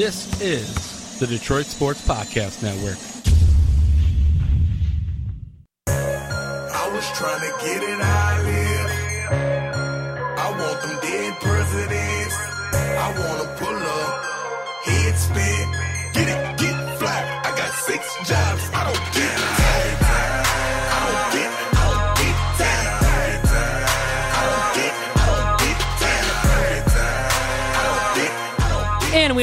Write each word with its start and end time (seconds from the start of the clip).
This 0.00 0.40
is 0.40 1.18
the 1.18 1.26
Detroit 1.26 1.66
Sports 1.66 2.00
Podcast 2.00 2.62
Network. 2.62 2.96
I 5.86 6.90
was 6.90 7.06
trying 7.18 7.40
to 7.40 7.52
get 7.62 7.82
it 7.82 8.00
how 8.00 8.09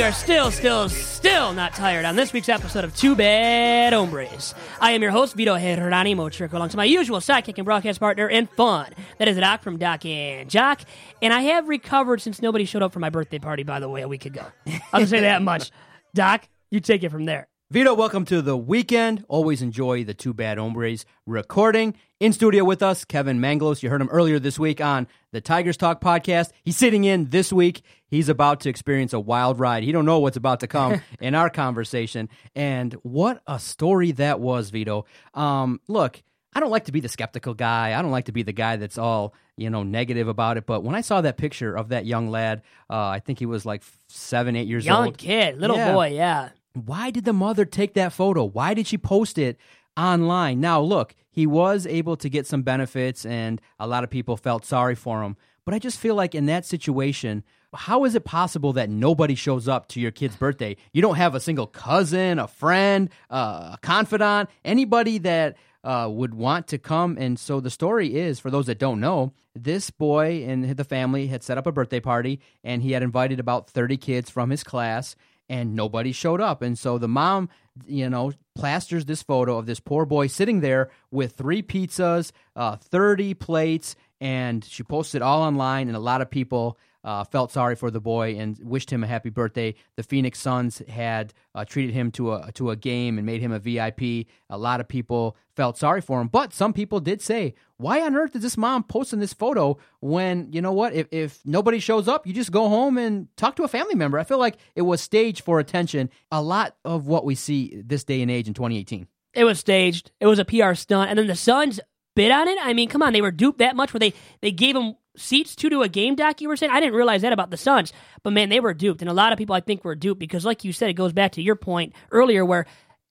are 0.08 0.14
still, 0.14 0.52
still, 0.52 0.88
still 0.88 1.54
not 1.54 1.74
tired 1.74 2.06
on 2.06 2.16
this 2.16 2.32
week's 2.32 2.48
episode 2.48 2.86
of 2.86 2.96
Two 2.96 3.14
Bad 3.14 3.92
Hombres. 3.92 4.56
I 4.80 4.92
am 4.92 5.02
your 5.02 5.12
host, 5.12 5.36
Vito 5.36 5.58
Geronimo 5.58 6.30
Trick, 6.30 6.54
alongside 6.54 6.78
my 6.78 6.86
usual 6.86 7.20
sidekick 7.20 7.58
and 7.58 7.66
broadcast 7.66 8.00
partner 8.00 8.30
and 8.30 8.50
fun. 8.52 8.94
That 9.18 9.28
is 9.28 9.36
Doc 9.36 9.64
from 9.64 9.78
Doc 9.78 10.06
and 10.06 10.50
Jock. 10.50 10.80
And 11.22 11.34
I 11.34 11.42
have 11.42 11.68
recovered 11.68 12.22
since 12.22 12.42
nobody 12.42 12.64
showed 12.64 12.84
up 12.84 12.94
for 12.94 13.00
my 13.00 13.10
birthday 13.10 13.40
party, 13.40 13.64
by 13.64 13.82
the 13.82 13.90
way, 13.90 14.02
a 14.02 14.08
week 14.08 14.26
ago. 14.26 14.46
I'll 14.94 15.02
just 15.02 15.10
say 15.10 15.20
that 15.20 15.42
much. 15.42 15.72
Doc, 16.16 16.48
you 16.72 16.80
take 16.80 17.04
it 17.04 17.10
from 17.10 17.26
there. 17.26 17.50
Vito, 17.70 17.94
welcome 17.94 18.24
to 18.24 18.42
the 18.42 18.56
weekend. 18.56 19.26
Always 19.28 19.62
enjoy 19.62 20.06
the 20.06 20.14
two 20.14 20.34
bad 20.34 20.58
hombres 20.58 21.06
recording. 21.26 21.96
In 22.22 22.32
studio 22.32 22.64
with 22.64 22.82
us, 22.82 23.04
Kevin 23.04 23.40
Manglos. 23.42 23.84
You 23.84 23.90
heard 23.90 24.00
him 24.00 24.08
earlier 24.08 24.40
this 24.40 24.58
week 24.58 24.80
on 24.80 25.06
the 25.34 25.42
Tigers 25.42 25.76
Talk 25.76 26.00
podcast. 26.00 26.52
He's 26.64 26.78
sitting 26.78 27.04
in 27.04 27.26
this 27.30 27.52
week. 27.52 27.82
He's 28.08 28.30
about 28.30 28.62
to 28.62 28.70
experience 28.70 29.12
a 29.12 29.20
wild 29.20 29.60
ride. 29.60 29.84
He 29.84 29.92
don't 29.92 30.06
know 30.06 30.20
what's 30.20 30.38
about 30.38 30.62
to 30.62 30.68
come 30.68 31.02
in 31.20 31.36
our 31.36 31.50
conversation. 31.50 32.30
And 32.56 32.94
what 33.04 33.42
a 33.48 33.60
story 33.60 34.14
that 34.14 34.40
was, 34.40 34.70
Vito. 34.70 35.06
Um, 35.34 35.82
look, 35.90 36.24
I 36.54 36.62
don't 36.62 36.72
like 36.72 36.86
to 36.86 36.94
be 36.94 37.02
the 37.02 37.10
skeptical 37.10 37.54
guy. 37.54 38.00
I 38.00 38.02
don't 38.02 38.12
like 38.12 38.26
to 38.26 38.32
be 38.32 38.44
the 38.44 38.54
guy 38.54 38.78
that's 38.78 38.98
all 38.98 39.34
you 39.58 39.70
know 39.70 39.84
negative 39.84 40.30
about 40.30 40.56
it. 40.56 40.66
But 40.66 40.86
when 40.86 40.96
I 40.96 41.02
saw 41.02 41.20
that 41.20 41.36
picture 41.36 41.76
of 41.76 41.90
that 41.90 42.06
young 42.06 42.30
lad, 42.30 42.62
uh, 42.90 43.08
I 43.08 43.20
think 43.20 43.40
he 43.40 43.46
was 43.46 43.66
like 43.66 43.84
seven, 44.08 44.56
eight 44.56 44.68
years 44.70 44.86
Young 44.86 45.08
old. 45.08 45.18
kid, 45.18 45.60
little 45.60 45.76
Yeah. 45.76 45.92
boy, 45.92 46.08
yeah. 46.14 46.50
Why 46.86 47.12
did 47.12 47.26
the 47.26 47.34
mother 47.34 47.66
take 47.66 47.94
that 47.96 48.14
photo? 48.14 48.44
Why 48.44 48.74
did 48.74 48.88
she 48.88 48.98
post 48.98 49.38
it 49.38 49.58
online? 49.96 50.60
Now, 50.60 50.82
look, 50.82 51.16
he 51.30 51.46
was 51.46 51.86
able 51.88 52.18
to 52.18 52.30
get 52.30 52.48
some 52.48 52.62
benefits, 52.64 53.26
and 53.26 53.62
a 53.80 53.88
lot 53.88 54.04
of 54.04 54.10
people 54.10 54.38
felt 54.38 54.66
sorry 54.66 54.96
for 54.96 55.24
him. 55.24 55.38
But 55.66 55.74
I 55.74 55.80
just 55.80 56.00
feel 56.00 56.16
like 56.16 56.34
in 56.34 56.46
that 56.46 56.66
situation, 56.66 57.44
how 57.74 58.06
is 58.06 58.16
it 58.16 58.24
possible 58.24 58.74
that 58.74 58.90
nobody 58.90 59.36
shows 59.36 59.68
up 59.68 59.88
to 59.90 60.00
your 60.00 60.12
kid's 60.12 60.36
birthday? 60.36 60.78
You 60.94 61.02
don't 61.02 61.16
have 61.16 61.36
a 61.36 61.40
single 61.40 61.68
cousin, 61.68 62.40
a 62.40 62.48
friend, 62.48 63.10
uh, 63.30 63.72
a 63.74 63.80
confidant, 63.82 64.50
anybody 64.64 65.18
that 65.20 65.58
uh, 65.84 66.08
would 66.10 66.34
want 66.34 66.68
to 66.68 66.78
come. 66.78 67.18
And 67.20 67.38
so 67.38 67.60
the 67.60 67.70
story 67.70 68.16
is, 68.16 68.40
for 68.40 68.50
those 68.50 68.66
that 68.68 68.80
don't 68.80 69.00
know, 69.00 69.34
this 69.56 69.90
boy 69.90 70.46
and 70.48 70.70
the 70.70 70.84
family 70.84 71.28
had 71.28 71.44
set 71.44 71.58
up 71.58 71.68
a 71.68 71.72
birthday 71.72 72.00
party, 72.00 72.40
and 72.64 72.82
he 72.82 72.94
had 72.94 73.04
invited 73.04 73.40
about 73.40 73.70
30 73.70 73.98
kids 73.98 74.30
from 74.30 74.50
his 74.50 74.64
class 74.64 75.16
and 75.50 75.76
nobody 75.76 76.12
showed 76.12 76.42
up. 76.42 76.62
And 76.62 76.78
so 76.78 76.98
the 76.98 77.08
mom, 77.08 77.50
you 77.86 78.10
know, 78.10 78.34
plasters 78.56 79.06
this 79.06 79.22
photo 79.22 79.58
of 79.58 79.66
this 79.66 79.80
poor 79.80 80.06
boy 80.06 80.28
sitting 80.28 80.62
there 80.62 80.90
with 81.12 81.34
three 81.34 81.62
pizzas, 81.62 82.32
uh, 82.56 82.76
30 82.76 83.34
plates, 83.36 83.96
and 84.20 84.64
she 84.64 84.84
posted 84.84 85.22
all 85.22 85.42
online. 85.42 85.88
And 85.88 85.96
a 85.96 86.02
lot 86.02 86.22
of 86.22 86.30
people 86.30 86.78
uh, 87.04 87.24
felt 87.24 87.52
sorry 87.52 87.76
for 87.76 87.90
the 87.92 88.00
boy 88.00 88.36
and 88.38 88.58
wished 88.62 88.92
him 88.92 89.04
a 89.04 89.08
happy 89.08 89.30
birthday. 89.30 89.76
The 89.96 90.04
Phoenix 90.04 90.40
Suns 90.40 90.82
had 90.90 91.34
uh, 91.56 91.66
treated 91.66 91.94
him 91.94 92.12
to 92.12 92.34
a 92.34 92.52
to 92.54 92.72
a 92.72 92.76
game 92.76 93.18
and 93.18 93.26
made 93.26 93.42
him 93.42 93.52
a 93.52 93.60
VIP. 93.60 94.28
A 94.50 94.58
lot 94.58 94.80
of 94.80 94.88
people 94.88 95.38
felt 95.56 95.78
sorry 95.78 96.02
for 96.02 96.20
him, 96.22 96.28
but 96.28 96.54
some 96.54 96.74
people 96.74 97.00
did 97.00 97.22
say, 97.22 97.56
"Why 97.78 98.02
on 98.02 98.16
earth 98.16 98.36
is 98.36 98.42
this 98.42 98.58
mom 98.58 98.84
posting 98.84 99.20
this 99.20 99.34
photo 99.34 99.78
when 100.00 100.52
you 100.52 100.62
know 100.62 100.74
what? 100.74 100.94
If 100.94 101.08
if 101.12 101.40
nobody 101.46 101.80
shows 101.80 102.08
up, 102.08 102.28
you 102.28 102.34
just 102.34 102.52
go 102.52 102.68
home 102.70 102.98
and 102.98 103.28
talk 103.38 103.56
to 103.58 103.64
a 103.64 103.68
family 103.68 103.96
member." 103.96 104.20
I 104.20 104.24
feel 104.24 104.40
like 104.40 104.58
it 104.76 104.82
was 104.82 105.02
staged 105.02 105.44
for 105.44 105.60
attention. 105.60 106.10
A 106.32 106.42
lot 106.42 106.76
of 106.84 107.08
what 107.08 107.26
we 107.26 107.36
see 107.36 107.82
this 107.86 108.04
day 108.04 108.22
and 108.22 108.32
age 108.32 108.48
in 108.48 108.54
2018. 108.54 109.08
It 109.34 109.44
was 109.44 109.60
staged. 109.60 110.12
It 110.20 110.26
was 110.26 110.40
a 110.40 110.46
PR 110.46 110.74
stunt, 110.74 111.10
and 111.10 111.20
then 111.20 111.28
the 111.28 111.36
Suns 111.36 111.80
bid 112.16 112.32
on 112.32 112.48
it. 112.48 112.58
I 112.62 112.74
mean, 112.74 112.90
come 112.90 113.04
on, 113.04 113.14
they 113.14 113.22
were 113.22 113.32
duped 113.32 113.60
that 113.60 113.76
much 113.76 113.94
where 113.94 114.00
they 114.00 114.14
they 114.42 114.52
gave 114.52 114.74
them 114.74 114.96
seats 115.18 115.56
to 115.58 115.70
do 115.70 115.82
a 115.82 115.90
game 115.90 116.16
doc. 116.16 116.42
You 116.42 116.48
were 116.48 116.56
saying 116.56 116.72
I 116.72 116.80
didn't 116.80 116.96
realize 116.96 117.22
that 117.24 117.34
about 117.34 117.50
the 117.50 117.58
Suns, 117.58 117.92
but 118.24 118.34
man, 118.34 118.50
they 118.50 118.60
were 118.60 118.74
duped, 118.74 119.02
and 119.02 119.10
a 119.10 119.14
lot 119.14 119.32
of 119.32 119.38
people 119.38 119.56
I 119.56 119.62
think 119.62 119.84
were 119.84 119.96
duped 119.96 120.20
because, 120.20 120.46
like 120.46 120.64
you 120.64 120.72
said, 120.72 120.90
it 120.90 120.94
goes 120.94 121.14
back 121.14 121.34
to 121.34 121.42
your 121.42 121.56
point 121.56 121.94
earlier 122.12 122.46
where 122.46 122.66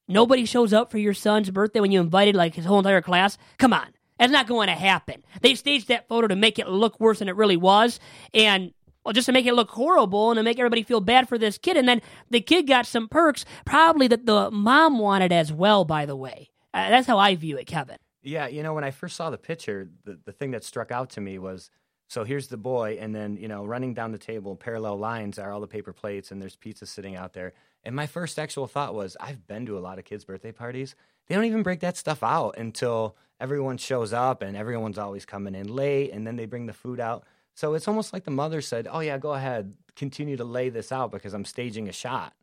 nobody 0.09 0.45
shows 0.45 0.73
up 0.73 0.91
for 0.91 0.99
your 0.99 1.15
son's 1.15 1.51
birthday 1.51 1.81
when 1.81 1.93
you 1.93 2.01
invited 2.01 2.35
like 2.35 2.55
his 2.55 2.65
whole 2.65 2.79
entire 2.79 3.03
class. 3.03 3.37
Come 3.59 3.73
on. 3.73 3.89
That's 4.19 4.33
not 4.33 4.47
going 4.47 4.69
to 4.69 4.75
happen. 4.75 5.23
They 5.43 5.55
staged 5.55 5.89
that 5.89 6.09
photo 6.09 6.27
to 6.29 6.37
make 6.37 6.59
it 6.59 6.69
look 6.69 6.99
worse 6.99 7.19
than 7.19 7.29
it 7.29 7.37
really 7.37 7.57
was. 7.57 8.01
And 8.33 8.73
well, 9.05 9.13
just 9.13 9.27
to 9.27 9.33
make 9.33 9.47
it 9.47 9.55
look 9.55 9.71
horrible 9.71 10.31
and 10.31 10.39
to 10.39 10.43
make 10.43 10.59
everybody 10.59 10.83
feel 10.83 11.01
bad 11.01 11.29
for 11.29 11.39
this 11.39 11.59
kid. 11.59 11.77
And 11.77 11.87
then 11.87 12.01
the 12.31 12.41
kid 12.41 12.67
got 12.67 12.87
some 12.87 13.09
perks, 13.09 13.45
probably 13.65 14.09
that 14.09 14.27
the 14.27 14.51
mom 14.51 14.99
wanted 14.99 15.33
as 15.33 15.53
well, 15.53 15.85
by 15.85 16.07
the 16.07 16.17
way. 16.17 16.51
Uh, 16.73 16.89
that's 16.89 17.07
how 17.07 17.19
I 17.19 17.37
view 17.37 17.57
it, 17.57 17.67
Kevin. 17.67 17.99
Yeah, 18.23 18.49
you 18.49 18.65
know, 18.65 18.75
when 18.75 18.83
I 18.83 18.91
first 18.91 19.15
saw 19.15 19.31
the 19.31 19.39
picture, 19.39 19.89
the, 20.05 20.19
the 20.25 20.33
thing 20.33 20.51
that 20.51 20.65
struck 20.65 20.91
out 20.91 21.11
to 21.11 21.21
me 21.21 21.39
was 21.39 21.71
so 22.09 22.23
here's 22.25 22.47
the 22.47 22.57
boy, 22.57 22.99
and 23.01 23.15
then, 23.15 23.37
you 23.37 23.49
know, 23.49 23.65
running 23.65 23.93
down 23.93 24.13
the 24.13 24.19
table, 24.19 24.55
parallel 24.55 24.97
lines 24.97 25.39
are 25.39 25.51
all 25.51 25.61
the 25.61 25.67
paper 25.67 25.93
plates, 25.93 26.31
and 26.31 26.41
there's 26.41 26.55
pizza 26.55 26.87
sitting 26.87 27.17
out 27.17 27.33
there. 27.33 27.53
And 27.85 27.97
my 27.97 28.07
first 28.07 28.39
actual 28.39 28.67
thought 28.67 28.95
was, 28.95 29.17
I've 29.19 29.47
been 29.47 29.67
to 29.67 29.77
a 29.77 29.81
lot 29.81 29.99
of 29.99 30.05
kids' 30.05 30.25
birthday 30.25 30.53
parties. 30.53 30.95
They 31.27 31.35
don't 31.35 31.45
even 31.45 31.65
break 31.65 31.81
that 31.81 31.97
stuff 31.97 32.23
out 32.23 32.59
until 32.59 33.17
everyone 33.41 33.77
shows 33.77 34.13
up, 34.13 34.41
and 34.41 34.57
everyone's 34.57 34.99
always 34.99 35.25
coming 35.25 35.55
in 35.55 35.67
late, 35.67 36.13
and 36.13 36.25
then 36.27 36.37
they 36.37 36.47
bring 36.47 36.67
the 36.67 36.73
food 36.73 37.01
out. 37.01 37.25
So 37.55 37.75
it's 37.75 37.89
almost 37.89 38.13
like 38.13 38.25
the 38.25 38.31
mother 38.31 38.61
said, 38.61 38.87
Oh, 38.91 39.01
yeah, 39.01 39.19
go 39.19 39.33
ahead, 39.33 39.75
continue 39.97 40.37
to 40.37 40.45
lay 40.45 40.69
this 40.69 40.93
out 40.93 41.11
because 41.11 41.35
I'm 41.35 41.45
staging 41.45 41.89
a 41.89 41.93
shot. 41.93 42.35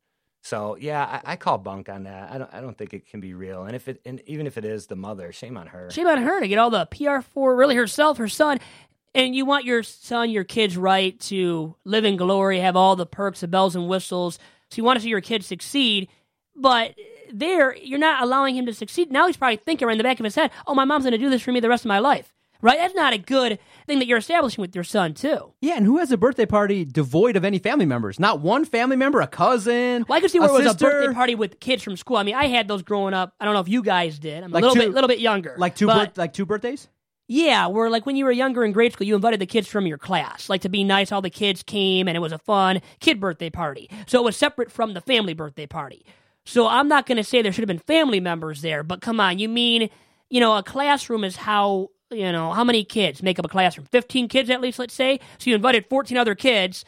So 0.43 0.75
yeah, 0.77 1.21
I, 1.23 1.33
I 1.33 1.35
call 1.37 1.57
bunk 1.57 1.87
on 1.87 2.03
that. 2.03 2.29
I 2.29 2.37
don't. 2.37 2.53
I 2.53 2.59
don't 2.59 2.77
think 2.77 2.93
it 2.93 3.07
can 3.07 3.21
be 3.21 3.33
real. 3.33 3.63
And 3.63 3.77
if 3.77 3.87
it, 3.87 4.01
and 4.05 4.21
even 4.25 4.45
if 4.45 4.57
it 4.57 4.65
is 4.65 4.87
the 4.87 4.95
mother, 4.97 5.31
shame 5.31 5.55
on 5.55 5.67
her. 5.67 5.89
Shame 5.89 6.05
on 6.05 6.21
her 6.21 6.41
to 6.41 6.47
get 6.49 6.59
all 6.59 6.69
the 6.69 6.85
PR 6.85 7.21
for 7.21 7.55
really 7.55 7.75
herself, 7.75 8.17
her 8.17 8.27
son. 8.27 8.59
And 9.15 9.35
you 9.35 9.45
want 9.45 9.65
your 9.65 9.83
son, 9.83 10.31
your 10.31 10.43
kids, 10.43 10.75
right, 10.75 11.19
to 11.21 11.75
live 11.85 12.03
in 12.03 12.17
glory, 12.17 12.59
have 12.59 12.75
all 12.75 12.95
the 12.95 13.05
perks, 13.05 13.41
the 13.41 13.47
bells 13.47 13.75
and 13.75 13.87
whistles. 13.87 14.39
So 14.71 14.77
you 14.77 14.83
want 14.83 14.97
to 14.97 15.03
see 15.03 15.09
your 15.09 15.21
kid 15.21 15.45
succeed, 15.45 16.07
but 16.55 16.95
there 17.31 17.75
you're 17.77 17.99
not 17.99 18.23
allowing 18.23 18.55
him 18.55 18.65
to 18.65 18.73
succeed. 18.73 19.11
Now 19.11 19.27
he's 19.27 19.37
probably 19.37 19.57
thinking 19.57 19.87
right 19.87 19.93
in 19.93 19.97
the 19.99 20.03
back 20.03 20.19
of 20.19 20.23
his 20.23 20.35
head, 20.35 20.49
"Oh, 20.65 20.73
my 20.73 20.85
mom's 20.85 21.03
going 21.03 21.11
to 21.11 21.17
do 21.17 21.29
this 21.29 21.41
for 21.41 21.51
me 21.51 21.59
the 21.59 21.69
rest 21.69 21.85
of 21.85 21.89
my 21.89 21.99
life." 21.99 22.33
Right? 22.61 22.77
That's 22.77 22.95
not 22.95 23.11
a 23.11 23.17
good 23.17 23.59
thing 23.87 23.99
that 23.99 24.07
you're 24.07 24.19
establishing 24.19 24.61
with 24.61 24.73
your 24.73 24.85
son 24.85 25.13
too. 25.13 25.51
Yeah, 25.59 25.75
and 25.75 25.85
who 25.85 25.97
has 25.97 26.13
a 26.13 26.17
birthday 26.17 26.45
party 26.45 26.85
devoid 26.85 27.35
of 27.35 27.43
any 27.43 27.59
family 27.59 27.85
members? 27.85 28.21
Not 28.21 28.39
one 28.39 28.63
family 28.63 28.95
member, 28.95 29.19
a 29.19 29.27
cousin. 29.27 30.05
Well, 30.07 30.17
I 30.17 30.21
could 30.21 30.31
see 30.31 30.39
where 30.39 30.47
a 30.49 30.53
it 30.53 30.57
was 30.59 30.71
sister, 30.71 30.87
a 30.87 30.91
birthday 30.91 31.13
party 31.13 31.35
with 31.35 31.59
kids 31.59 31.83
from 31.83 31.97
school. 31.97 32.15
I 32.15 32.23
mean, 32.23 32.35
I 32.35 32.47
had 32.47 32.69
those 32.69 32.81
growing 32.81 33.13
up. 33.13 33.33
I 33.37 33.43
don't 33.45 33.53
know 33.53 33.59
if 33.59 33.67
you 33.67 33.83
guys 33.83 34.17
did. 34.17 34.45
I'm 34.45 34.51
a 34.51 34.53
little 34.53 34.73
two- 34.75 34.79
bit, 34.79 34.93
little 34.93 35.09
bit 35.09 35.19
younger. 35.19 35.55
like 35.57 35.75
two, 35.75 35.87
birth, 35.87 36.17
like 36.17 36.31
two 36.31 36.45
birthdays. 36.45 36.87
Yeah, 37.33 37.65
where 37.65 37.89
like 37.89 38.05
when 38.05 38.15
you 38.15 38.25
were 38.25 38.31
younger 38.31 38.63
in 38.63 38.73
grade 38.73 38.93
school, 38.93 39.07
you 39.07 39.15
invited 39.15 39.41
the 39.41 39.47
kids 39.47 39.67
from 39.67 39.87
your 39.87 39.97
class. 39.97 40.49
Like 40.49 40.61
to 40.61 40.69
be 40.69 40.83
nice, 40.83 41.11
all 41.11 41.19
the 41.19 41.31
kids 41.31 41.63
came 41.63 42.07
and 42.07 42.15
it 42.15 42.19
was 42.19 42.31
a 42.31 42.37
fun 42.37 42.79
kid 42.99 43.19
birthday 43.19 43.49
party. 43.49 43.89
So 44.05 44.19
it 44.19 44.23
was 44.23 44.37
separate 44.37 44.71
from 44.71 44.93
the 44.93 45.01
family 45.01 45.33
birthday 45.33 45.65
party. 45.65 46.05
So 46.45 46.67
I'm 46.67 46.87
not 46.87 47.07
going 47.07 47.17
to 47.17 47.23
say 47.23 47.41
there 47.41 47.51
should 47.51 47.63
have 47.63 47.75
been 47.75 47.79
family 47.79 48.19
members 48.19 48.61
there, 48.61 48.83
but 48.83 49.01
come 49.01 49.19
on, 49.19 49.39
you 49.39 49.49
mean, 49.49 49.89
you 50.29 50.39
know, 50.39 50.55
a 50.55 50.61
classroom 50.61 51.23
is 51.23 51.35
how, 51.35 51.89
you 52.11 52.31
know, 52.31 52.51
how 52.51 52.63
many 52.63 52.83
kids 52.83 53.23
make 53.23 53.39
up 53.39 53.45
a 53.45 53.49
classroom? 53.49 53.87
15 53.91 54.27
kids 54.27 54.51
at 54.51 54.61
least, 54.61 54.77
let's 54.77 54.93
say. 54.93 55.19
So 55.39 55.49
you 55.49 55.55
invited 55.55 55.87
14 55.89 56.15
other 56.15 56.35
kids. 56.35 56.85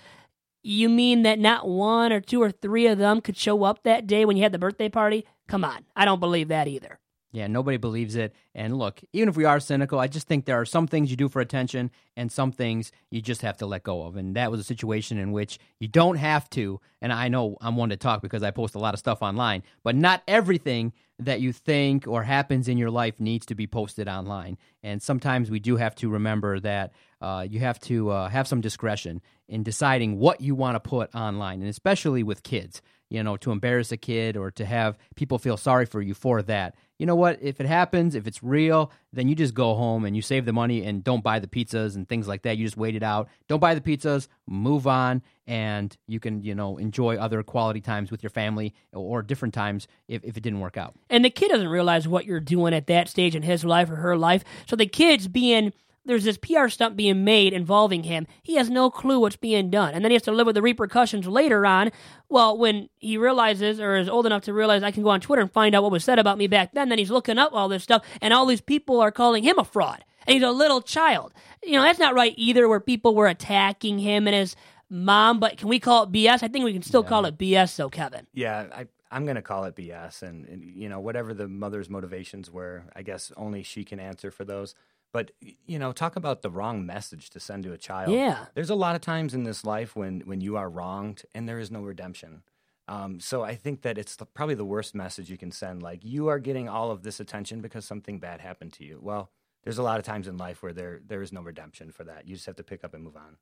You 0.61 0.89
mean 0.89 1.23
that 1.23 1.39
not 1.39 1.67
one 1.67 2.13
or 2.13 2.21
two 2.21 2.43
or 2.43 2.51
three 2.51 2.85
of 2.85 2.99
them 2.99 3.19
could 3.19 3.35
show 3.35 3.63
up 3.63 3.81
that 3.81 4.05
day 4.05 4.25
when 4.25 4.37
you 4.37 4.43
had 4.43 4.51
the 4.51 4.59
birthday 4.59 4.89
party? 4.89 5.25
Come 5.47 5.65
on. 5.65 5.85
I 5.95 6.05
don't 6.05 6.19
believe 6.19 6.49
that 6.49 6.67
either. 6.67 6.99
Yeah, 7.35 7.47
nobody 7.47 7.75
believes 7.75 8.15
it. 8.15 8.33
And 8.53 8.77
look, 8.77 9.01
even 9.11 9.27
if 9.27 9.35
we 9.35 9.43
are 9.43 9.59
cynical, 9.59 9.99
I 9.99 10.07
just 10.07 10.25
think 10.25 10.45
there 10.45 10.61
are 10.61 10.63
some 10.63 10.87
things 10.87 11.11
you 11.11 11.17
do 11.17 11.27
for 11.27 11.41
attention 11.41 11.91
and 12.15 12.31
some 12.31 12.53
things 12.53 12.93
you 13.11 13.21
just 13.21 13.41
have 13.41 13.57
to 13.57 13.65
let 13.65 13.83
go 13.83 14.03
of. 14.03 14.15
And 14.15 14.37
that 14.37 14.51
was 14.51 14.61
a 14.61 14.63
situation 14.63 15.17
in 15.17 15.33
which 15.33 15.59
you 15.77 15.89
don't 15.89 16.15
have 16.15 16.49
to. 16.51 16.79
And 17.01 17.11
I 17.11 17.27
know 17.27 17.57
I'm 17.59 17.75
one 17.75 17.89
to 17.89 17.97
talk 17.97 18.21
because 18.21 18.41
I 18.41 18.51
post 18.51 18.73
a 18.73 18.79
lot 18.79 18.93
of 18.93 19.01
stuff 19.01 19.21
online, 19.21 19.63
but 19.83 19.97
not 19.97 20.23
everything 20.29 20.93
that 21.19 21.41
you 21.41 21.51
think 21.51 22.07
or 22.07 22.23
happens 22.23 22.69
in 22.69 22.77
your 22.77 22.89
life 22.89 23.19
needs 23.19 23.45
to 23.47 23.55
be 23.55 23.67
posted 23.67 24.07
online. 24.07 24.57
And 24.81 25.01
sometimes 25.01 25.51
we 25.51 25.59
do 25.59 25.75
have 25.75 25.95
to 25.95 26.09
remember 26.09 26.61
that 26.61 26.93
uh, 27.19 27.45
you 27.49 27.59
have 27.59 27.81
to 27.81 28.11
uh, 28.11 28.29
have 28.29 28.47
some 28.47 28.61
discretion 28.61 29.21
in 29.49 29.61
deciding 29.61 30.19
what 30.19 30.39
you 30.39 30.55
want 30.55 30.75
to 30.75 30.79
put 30.79 31.13
online, 31.13 31.59
and 31.59 31.69
especially 31.69 32.23
with 32.23 32.43
kids. 32.43 32.81
You 33.07 33.21
know, 33.21 33.37
to 33.37 33.51
embarrass 33.51 33.91
a 33.91 33.97
kid 33.97 34.35
or 34.35 34.49
to 34.51 34.65
have 34.65 34.97
people 35.15 35.37
feel 35.37 35.57
sorry 35.57 35.85
for 35.85 36.01
you 36.01 36.15
for 36.15 36.41
that, 36.41 36.75
you 36.97 37.05
know 37.05 37.15
what? 37.15 37.39
If 37.41 37.59
it 37.59 37.65
happens, 37.65 38.15
if 38.15 38.25
it's 38.27 38.41
real, 38.41 38.91
then 39.11 39.27
you 39.27 39.35
just 39.35 39.53
go 39.53 39.75
home 39.75 40.05
and 40.05 40.15
you 40.15 40.21
save 40.21 40.45
the 40.45 40.53
money 40.53 40.83
and 40.83 41.03
don't 41.03 41.23
buy 41.23 41.39
the 41.39 41.47
pizzas 41.47 41.95
and 41.95 42.07
things 42.07 42.27
like 42.27 42.43
that. 42.43 42.57
You 42.57 42.65
just 42.65 42.77
wait 42.77 42.95
it 42.95 43.03
out. 43.03 43.27
Don't 43.47 43.59
buy 43.59 43.75
the 43.75 43.81
pizzas, 43.81 44.27
move 44.47 44.87
on, 44.87 45.21
and 45.45 45.95
you 46.07 46.19
can, 46.19 46.41
you 46.41 46.55
know, 46.55 46.77
enjoy 46.77 47.17
other 47.17 47.43
quality 47.43 47.81
times 47.81 48.11
with 48.11 48.23
your 48.23 48.29
family 48.29 48.73
or 48.93 49.21
different 49.21 49.53
times 49.53 49.87
if, 50.07 50.23
if 50.23 50.37
it 50.37 50.41
didn't 50.41 50.61
work 50.61 50.77
out. 50.77 50.95
And 51.09 51.25
the 51.25 51.29
kid 51.29 51.49
doesn't 51.49 51.67
realize 51.67 52.07
what 52.07 52.25
you're 52.25 52.39
doing 52.39 52.73
at 52.73 52.87
that 52.87 53.09
stage 53.09 53.35
in 53.35 53.43
his 53.43 53.65
life 53.65 53.89
or 53.89 53.97
her 53.97 54.17
life. 54.17 54.43
So 54.65 54.75
the 54.75 54.87
kid's 54.87 55.27
being 55.27 55.73
there's 56.05 56.23
this 56.23 56.37
PR 56.37 56.67
stunt 56.67 56.95
being 56.95 57.23
made 57.23 57.53
involving 57.53 58.03
him. 58.03 58.27
He 58.43 58.55
has 58.55 58.69
no 58.69 58.89
clue 58.89 59.19
what's 59.19 59.35
being 59.35 59.69
done. 59.69 59.93
And 59.93 60.03
then 60.03 60.11
he 60.11 60.15
has 60.15 60.23
to 60.23 60.31
live 60.31 60.45
with 60.45 60.55
the 60.55 60.61
repercussions 60.61 61.27
later 61.27 61.65
on. 61.65 61.91
Well, 62.29 62.57
when 62.57 62.89
he 62.97 63.17
realizes 63.17 63.79
or 63.79 63.95
is 63.95 64.09
old 64.09 64.25
enough 64.25 64.43
to 64.43 64.53
realize 64.53 64.83
I 64.83 64.91
can 64.91 65.03
go 65.03 65.09
on 65.09 65.21
Twitter 65.21 65.41
and 65.41 65.51
find 65.51 65.75
out 65.75 65.83
what 65.83 65.91
was 65.91 66.03
said 66.03 66.19
about 66.19 66.37
me 66.37 66.47
back 66.47 66.73
then, 66.73 66.89
then 66.89 66.99
he's 66.99 67.11
looking 67.11 67.37
up 67.37 67.53
all 67.53 67.67
this 67.67 67.83
stuff 67.83 68.03
and 68.21 68.33
all 68.33 68.45
these 68.45 68.61
people 68.61 69.01
are 69.01 69.11
calling 69.11 69.43
him 69.43 69.59
a 69.59 69.65
fraud. 69.65 70.03
And 70.27 70.33
he's 70.33 70.43
a 70.43 70.51
little 70.51 70.81
child. 70.81 71.33
You 71.63 71.73
know, 71.73 71.83
that's 71.83 71.99
not 71.99 72.15
right 72.15 72.33
either 72.37 72.67
where 72.67 72.79
people 72.79 73.15
were 73.15 73.27
attacking 73.27 73.99
him 73.99 74.27
and 74.27 74.35
his 74.35 74.55
mom, 74.89 75.39
but 75.39 75.57
can 75.57 75.69
we 75.69 75.79
call 75.79 76.03
it 76.03 76.11
BS? 76.11 76.43
I 76.43 76.47
think 76.47 76.65
we 76.65 76.73
can 76.73 76.81
still 76.81 77.03
yeah. 77.03 77.09
call 77.09 77.25
it 77.25 77.37
BS 77.37 77.75
though, 77.75 77.89
Kevin. 77.89 78.27
Yeah, 78.33 78.65
I 78.73 78.87
I'm 79.11 79.23
going 79.23 79.35
to 79.35 79.41
call 79.41 79.63
it 79.63 79.75
BS 79.75 80.23
and, 80.23 80.45
and 80.45 80.63
you 80.63 80.89
know, 80.89 80.99
whatever 80.99 81.33
the 81.33 81.47
mother's 81.47 81.89
motivations 81.89 82.51
were, 82.51 82.83
I 82.95 83.01
guess 83.01 83.31
only 83.37 83.63
she 83.63 83.83
can 83.83 83.99
answer 83.99 84.29
for 84.29 84.43
those. 84.43 84.75
But 85.15 85.31
you 85.65 85.79
know, 85.79 85.93
talk 85.93 86.17
about 86.17 86.41
the 86.41 86.49
wrong 86.49 86.85
message 86.85 87.29
to 87.29 87.39
send 87.39 87.63
to 87.63 87.71
a 87.71 87.77
child. 87.77 88.11
Yeah, 88.11 88.47
there's 88.53 88.69
a 88.69 88.75
lot 88.75 88.95
of 88.95 89.01
times 89.01 89.33
in 89.33 89.45
this 89.45 89.63
life 89.63 89.95
when 89.95 90.19
when 90.25 90.41
you 90.41 90.57
are 90.57 90.69
wronged 90.69 91.23
and 91.33 91.47
there 91.47 91.57
is 91.57 91.71
no 91.71 91.83
redemption. 91.83 92.43
Um, 92.89 93.21
so 93.21 93.41
I 93.41 93.55
think 93.55 93.83
that 93.83 93.97
it's 93.97 94.17
the, 94.17 94.25
probably 94.25 94.55
the 94.55 94.65
worst 94.65 94.93
message 94.93 95.29
you 95.29 95.37
can 95.37 95.51
send. 95.51 95.81
Like 95.81 96.03
you 96.03 96.27
are 96.27 96.37
getting 96.37 96.67
all 96.67 96.91
of 96.91 97.03
this 97.03 97.21
attention 97.21 97.61
because 97.61 97.85
something 97.85 98.19
bad 98.19 98.41
happened 98.41 98.73
to 98.73 98.83
you. 98.83 98.99
Well, 99.01 99.31
there's 99.63 99.77
a 99.77 99.83
lot 99.83 99.99
of 99.99 100.03
times 100.03 100.27
in 100.27 100.35
life 100.35 100.61
where 100.61 100.73
there 100.73 100.99
there 101.07 101.21
is 101.21 101.31
no 101.31 101.41
redemption 101.41 101.93
for 101.93 102.03
that. 102.03 102.27
You 102.27 102.35
just 102.35 102.47
have 102.47 102.57
to 102.57 102.63
pick 102.63 102.83
up 102.83 102.93
and 102.93 103.01
move 103.01 103.15
on. 103.15 103.37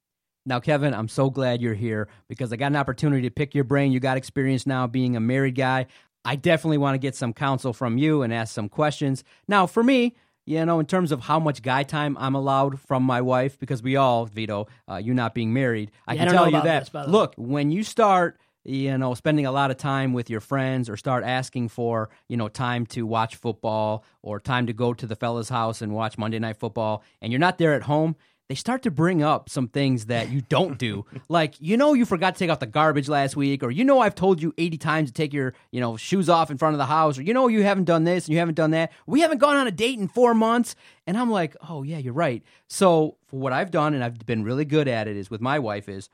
Now, 0.45 0.59
Kevin, 0.59 0.93
I'm 0.93 1.07
so 1.07 1.31
glad 1.31 1.59
you're 1.59 1.73
here 1.73 2.07
because 2.27 2.53
I 2.53 2.55
got 2.55 2.67
an 2.67 2.75
opportunity 2.75 3.23
to 3.23 3.31
pick 3.31 3.55
your 3.55 3.63
brain. 3.63 3.91
You 3.91 3.99
got 3.99 4.17
experience 4.17 4.67
now 4.67 4.85
being 4.85 5.15
a 5.15 5.19
married 5.19 5.55
guy. 5.55 5.87
I 6.23 6.35
definitely 6.35 6.77
want 6.77 6.93
to 6.93 6.99
get 6.99 7.15
some 7.15 7.33
counsel 7.33 7.73
from 7.73 7.97
you 7.97 8.21
and 8.21 8.31
ask 8.31 8.53
some 8.53 8.69
questions. 8.69 9.23
Now, 9.47 9.65
for 9.65 9.83
me, 9.83 10.15
you 10.45 10.65
know, 10.65 10.79
in 10.79 10.85
terms 10.85 11.11
of 11.11 11.21
how 11.21 11.39
much 11.39 11.61
guy 11.61 11.83
time 11.83 12.17
I'm 12.19 12.35
allowed 12.35 12.79
from 12.79 13.03
my 13.03 13.21
wife, 13.21 13.57
because 13.59 13.81
we 13.81 13.95
all, 13.95 14.25
Vito, 14.25 14.67
uh, 14.89 14.97
you 14.97 15.13
not 15.13 15.33
being 15.33 15.53
married, 15.53 15.91
I 16.07 16.13
yeah, 16.13 16.25
can 16.25 16.29
I 16.29 16.31
tell 16.31 16.51
you 16.51 16.61
that. 16.61 16.91
This, 16.91 17.07
look, 17.07 17.33
when 17.37 17.71
you 17.71 17.83
start, 17.83 18.39
you 18.65 18.97
know, 18.97 19.13
spending 19.13 19.45
a 19.45 19.51
lot 19.51 19.71
of 19.71 19.77
time 19.77 20.13
with 20.13 20.29
your 20.29 20.39
friends 20.39 20.89
or 20.89 20.95
start 20.95 21.23
asking 21.23 21.67
for, 21.69 22.09
you 22.29 22.37
know, 22.37 22.47
time 22.47 22.85
to 22.87 23.05
watch 23.05 23.35
football 23.35 24.05
or 24.21 24.39
time 24.39 24.67
to 24.67 24.73
go 24.73 24.93
to 24.93 25.05
the 25.05 25.15
fella's 25.15 25.49
house 25.49 25.81
and 25.81 25.93
watch 25.93 26.17
Monday 26.17 26.39
Night 26.39 26.57
Football, 26.57 27.03
and 27.21 27.31
you're 27.31 27.39
not 27.39 27.57
there 27.57 27.73
at 27.73 27.83
home, 27.83 28.15
they 28.49 28.55
start 28.55 28.83
to 28.83 28.91
bring 28.91 29.23
up 29.23 29.49
some 29.49 29.67
things 29.67 30.07
that 30.07 30.29
you 30.29 30.41
don't 30.41 30.77
do. 30.77 31.05
like, 31.29 31.55
you 31.59 31.77
know, 31.77 31.93
you 31.93 32.05
forgot 32.05 32.35
to 32.35 32.39
take 32.39 32.49
out 32.49 32.59
the 32.59 32.65
garbage 32.65 33.07
last 33.07 33.35
week, 33.35 33.63
or 33.63 33.71
you 33.71 33.83
know, 33.83 33.99
I've 33.99 34.15
told 34.15 34.41
you 34.41 34.53
80 34.57 34.77
times 34.77 35.09
to 35.09 35.13
take 35.13 35.33
your, 35.33 35.53
you 35.71 35.79
know, 35.79 35.97
shoes 35.97 36.29
off 36.29 36.51
in 36.51 36.57
front 36.57 36.73
of 36.73 36.77
the 36.77 36.85
house, 36.85 37.17
or 37.17 37.23
you 37.23 37.33
know, 37.33 37.47
you 37.47 37.63
haven't 37.63 37.85
done 37.85 38.03
this 38.03 38.25
and 38.25 38.33
you 38.33 38.39
haven't 38.39 38.55
done 38.55 38.71
that. 38.71 38.91
We 39.07 39.21
haven't 39.21 39.39
gone 39.39 39.55
on 39.55 39.67
a 39.67 39.71
date 39.71 39.99
in 39.99 40.07
four 40.07 40.33
months. 40.33 40.75
And 41.05 41.17
I'm 41.17 41.29
like, 41.29 41.55
oh, 41.69 41.83
yeah, 41.83 41.97
you're 41.97 42.13
right. 42.13 42.43
So, 42.67 43.17
for 43.27 43.37
what 43.39 43.51
I've 43.51 43.71
done, 43.71 43.93
and 43.93 44.03
I've 44.03 44.25
been 44.25 44.43
really 44.43 44.65
good 44.65 44.87
at 44.87 45.07
it, 45.07 45.17
is 45.17 45.29
with 45.29 45.41
my 45.41 45.59
wife, 45.59 45.89
is 45.89 46.09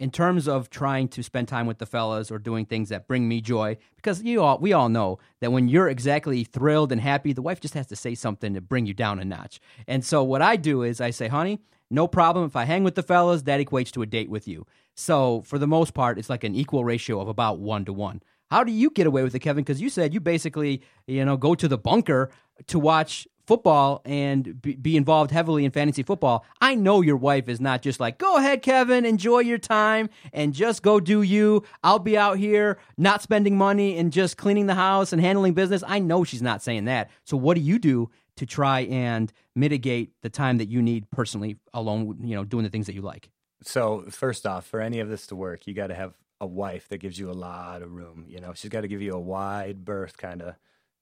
in 0.00 0.10
terms 0.10 0.48
of 0.48 0.68
trying 0.70 1.06
to 1.06 1.22
spend 1.22 1.46
time 1.46 1.68
with 1.68 1.78
the 1.78 1.86
fellas 1.86 2.30
or 2.30 2.40
doing 2.40 2.66
things 2.66 2.88
that 2.88 3.06
bring 3.06 3.28
me 3.28 3.40
joy 3.40 3.76
because 3.94 4.20
you 4.24 4.42
all 4.42 4.58
we 4.58 4.72
all 4.72 4.88
know 4.88 5.20
that 5.40 5.52
when 5.52 5.68
you're 5.68 5.88
exactly 5.88 6.42
thrilled 6.42 6.90
and 6.90 7.00
happy 7.00 7.32
the 7.32 7.42
wife 7.42 7.60
just 7.60 7.74
has 7.74 7.86
to 7.86 7.94
say 7.94 8.14
something 8.16 8.54
to 8.54 8.60
bring 8.60 8.86
you 8.86 8.94
down 8.94 9.20
a 9.20 9.24
notch 9.24 9.60
and 9.86 10.04
so 10.04 10.24
what 10.24 10.42
i 10.42 10.56
do 10.56 10.82
is 10.82 11.00
i 11.00 11.10
say 11.10 11.28
honey 11.28 11.60
no 11.90 12.06
problem. 12.06 12.46
If 12.46 12.56
I 12.56 12.64
hang 12.64 12.84
with 12.84 12.94
the 12.94 13.02
fellas, 13.02 13.42
that 13.42 13.60
equates 13.60 13.90
to 13.92 14.02
a 14.02 14.06
date 14.06 14.30
with 14.30 14.46
you. 14.46 14.66
So 14.94 15.42
for 15.42 15.58
the 15.58 15.66
most 15.66 15.92
part, 15.92 16.18
it's 16.18 16.30
like 16.30 16.44
an 16.44 16.54
equal 16.54 16.84
ratio 16.84 17.20
of 17.20 17.28
about 17.28 17.58
one 17.58 17.84
to 17.86 17.92
one. 17.92 18.22
How 18.50 18.64
do 18.64 18.72
you 18.72 18.90
get 18.90 19.06
away 19.06 19.22
with 19.22 19.34
it, 19.34 19.40
Kevin? 19.40 19.64
Because 19.64 19.80
you 19.80 19.88
said 19.88 20.14
you 20.14 20.20
basically, 20.20 20.82
you 21.06 21.24
know, 21.24 21.36
go 21.36 21.54
to 21.54 21.68
the 21.68 21.78
bunker 21.78 22.30
to 22.68 22.78
watch 22.78 23.26
football 23.50 24.00
and 24.04 24.62
be, 24.62 24.96
involved 24.96 25.32
heavily 25.32 25.64
in 25.64 25.72
fantasy 25.72 26.04
football. 26.04 26.46
I 26.60 26.76
know 26.76 27.00
your 27.00 27.16
wife 27.16 27.48
is 27.48 27.60
not 27.60 27.82
just 27.82 27.98
like, 27.98 28.16
go 28.16 28.36
ahead, 28.36 28.62
Kevin, 28.62 29.04
enjoy 29.04 29.40
your 29.40 29.58
time 29.58 30.08
and 30.32 30.54
just 30.54 30.84
go 30.84 31.00
do 31.00 31.22
you. 31.22 31.64
I'll 31.82 31.98
be 31.98 32.16
out 32.16 32.38
here 32.38 32.78
not 32.96 33.22
spending 33.22 33.58
money 33.58 33.98
and 33.98 34.12
just 34.12 34.36
cleaning 34.36 34.68
the 34.68 34.76
house 34.76 35.12
and 35.12 35.20
handling 35.20 35.54
business. 35.54 35.82
I 35.84 35.98
know 35.98 36.22
she's 36.22 36.42
not 36.42 36.62
saying 36.62 36.84
that. 36.84 37.10
So 37.24 37.36
what 37.36 37.56
do 37.56 37.60
you 37.60 37.80
do 37.80 38.08
to 38.36 38.46
try 38.46 38.82
and 38.82 39.32
mitigate 39.56 40.12
the 40.22 40.30
time 40.30 40.58
that 40.58 40.68
you 40.68 40.80
need 40.80 41.10
personally 41.10 41.56
alone, 41.74 42.18
you 42.22 42.36
know, 42.36 42.44
doing 42.44 42.62
the 42.62 42.70
things 42.70 42.86
that 42.86 42.94
you 42.94 43.02
like? 43.02 43.30
So, 43.64 44.04
first 44.10 44.46
off, 44.46 44.64
for 44.64 44.80
any 44.80 45.00
of 45.00 45.08
this 45.08 45.26
to 45.26 45.34
work, 45.34 45.66
you 45.66 45.74
got 45.74 45.88
to 45.88 45.94
have 45.96 46.14
a 46.40 46.46
wife 46.46 46.88
that 46.88 46.98
gives 46.98 47.18
you 47.18 47.28
a 47.28 47.34
lot 47.34 47.82
of 47.82 47.90
room. 47.90 48.26
You 48.28 48.40
know, 48.40 48.52
she's 48.54 48.70
got 48.70 48.82
to 48.82 48.88
give 48.88 49.02
you 49.02 49.12
a 49.12 49.20
wide 49.20 49.84
berth 49.84 50.16
kind 50.16 50.40
of 50.40 50.54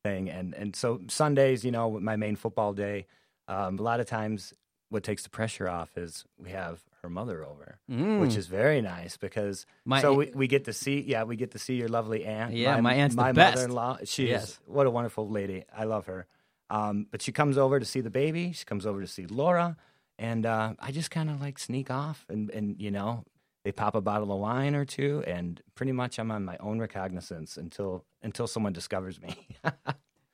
thing. 0.08 0.30
And 0.30 0.54
and 0.54 0.76
so 0.76 1.00
Sundays, 1.08 1.64
you 1.64 1.70
know, 1.70 1.98
my 1.98 2.16
main 2.16 2.36
football 2.36 2.72
day, 2.72 3.06
um, 3.46 3.78
a 3.78 3.82
lot 3.82 4.00
of 4.00 4.06
times 4.06 4.54
what 4.90 5.02
takes 5.02 5.22
the 5.22 5.30
pressure 5.30 5.68
off 5.68 5.96
is 5.96 6.24
we 6.38 6.50
have 6.50 6.80
her 7.02 7.10
mother 7.10 7.44
over, 7.44 7.78
mm. 7.90 8.20
which 8.20 8.36
is 8.36 8.46
very 8.46 8.80
nice 8.80 9.16
because 9.16 9.66
my, 9.84 10.00
so 10.00 10.14
we, 10.14 10.30
we 10.34 10.46
get 10.48 10.64
to 10.64 10.72
see 10.72 11.00
yeah 11.06 11.24
we 11.24 11.36
get 11.36 11.50
to 11.52 11.58
see 11.58 11.74
your 11.74 11.88
lovely 11.88 12.24
aunt. 12.24 12.54
Yeah, 12.54 12.74
my, 12.76 12.80
my 12.80 12.94
aunt's 12.94 13.16
my 13.16 13.32
mother-in-law. 13.32 13.98
She 14.04 14.28
yes. 14.28 14.44
is 14.44 14.60
what 14.66 14.86
a 14.86 14.90
wonderful 14.90 15.28
lady. 15.28 15.64
I 15.76 15.84
love 15.84 16.06
her. 16.06 16.26
Um, 16.70 17.06
but 17.10 17.22
she 17.22 17.32
comes 17.32 17.56
over 17.56 17.78
to 17.80 17.86
see 17.86 18.02
the 18.02 18.10
baby. 18.10 18.52
She 18.52 18.64
comes 18.64 18.84
over 18.84 19.00
to 19.00 19.06
see 19.06 19.26
Laura, 19.26 19.76
and 20.18 20.44
uh, 20.44 20.74
I 20.78 20.92
just 20.92 21.10
kind 21.10 21.30
of 21.30 21.40
like 21.40 21.58
sneak 21.58 21.90
off, 21.90 22.26
and 22.28 22.50
and 22.50 22.80
you 22.80 22.90
know 22.90 23.24
they 23.64 23.72
pop 23.72 23.94
a 23.94 24.00
bottle 24.00 24.32
of 24.32 24.40
wine 24.40 24.74
or 24.74 24.84
two, 24.84 25.22
and 25.26 25.60
pretty 25.74 25.92
much 25.92 26.18
I'm 26.18 26.30
on 26.30 26.44
my 26.44 26.56
own 26.58 26.78
recognizance 26.78 27.56
until 27.56 28.04
until 28.22 28.46
someone 28.46 28.72
discovers 28.72 29.20
me. 29.20 29.36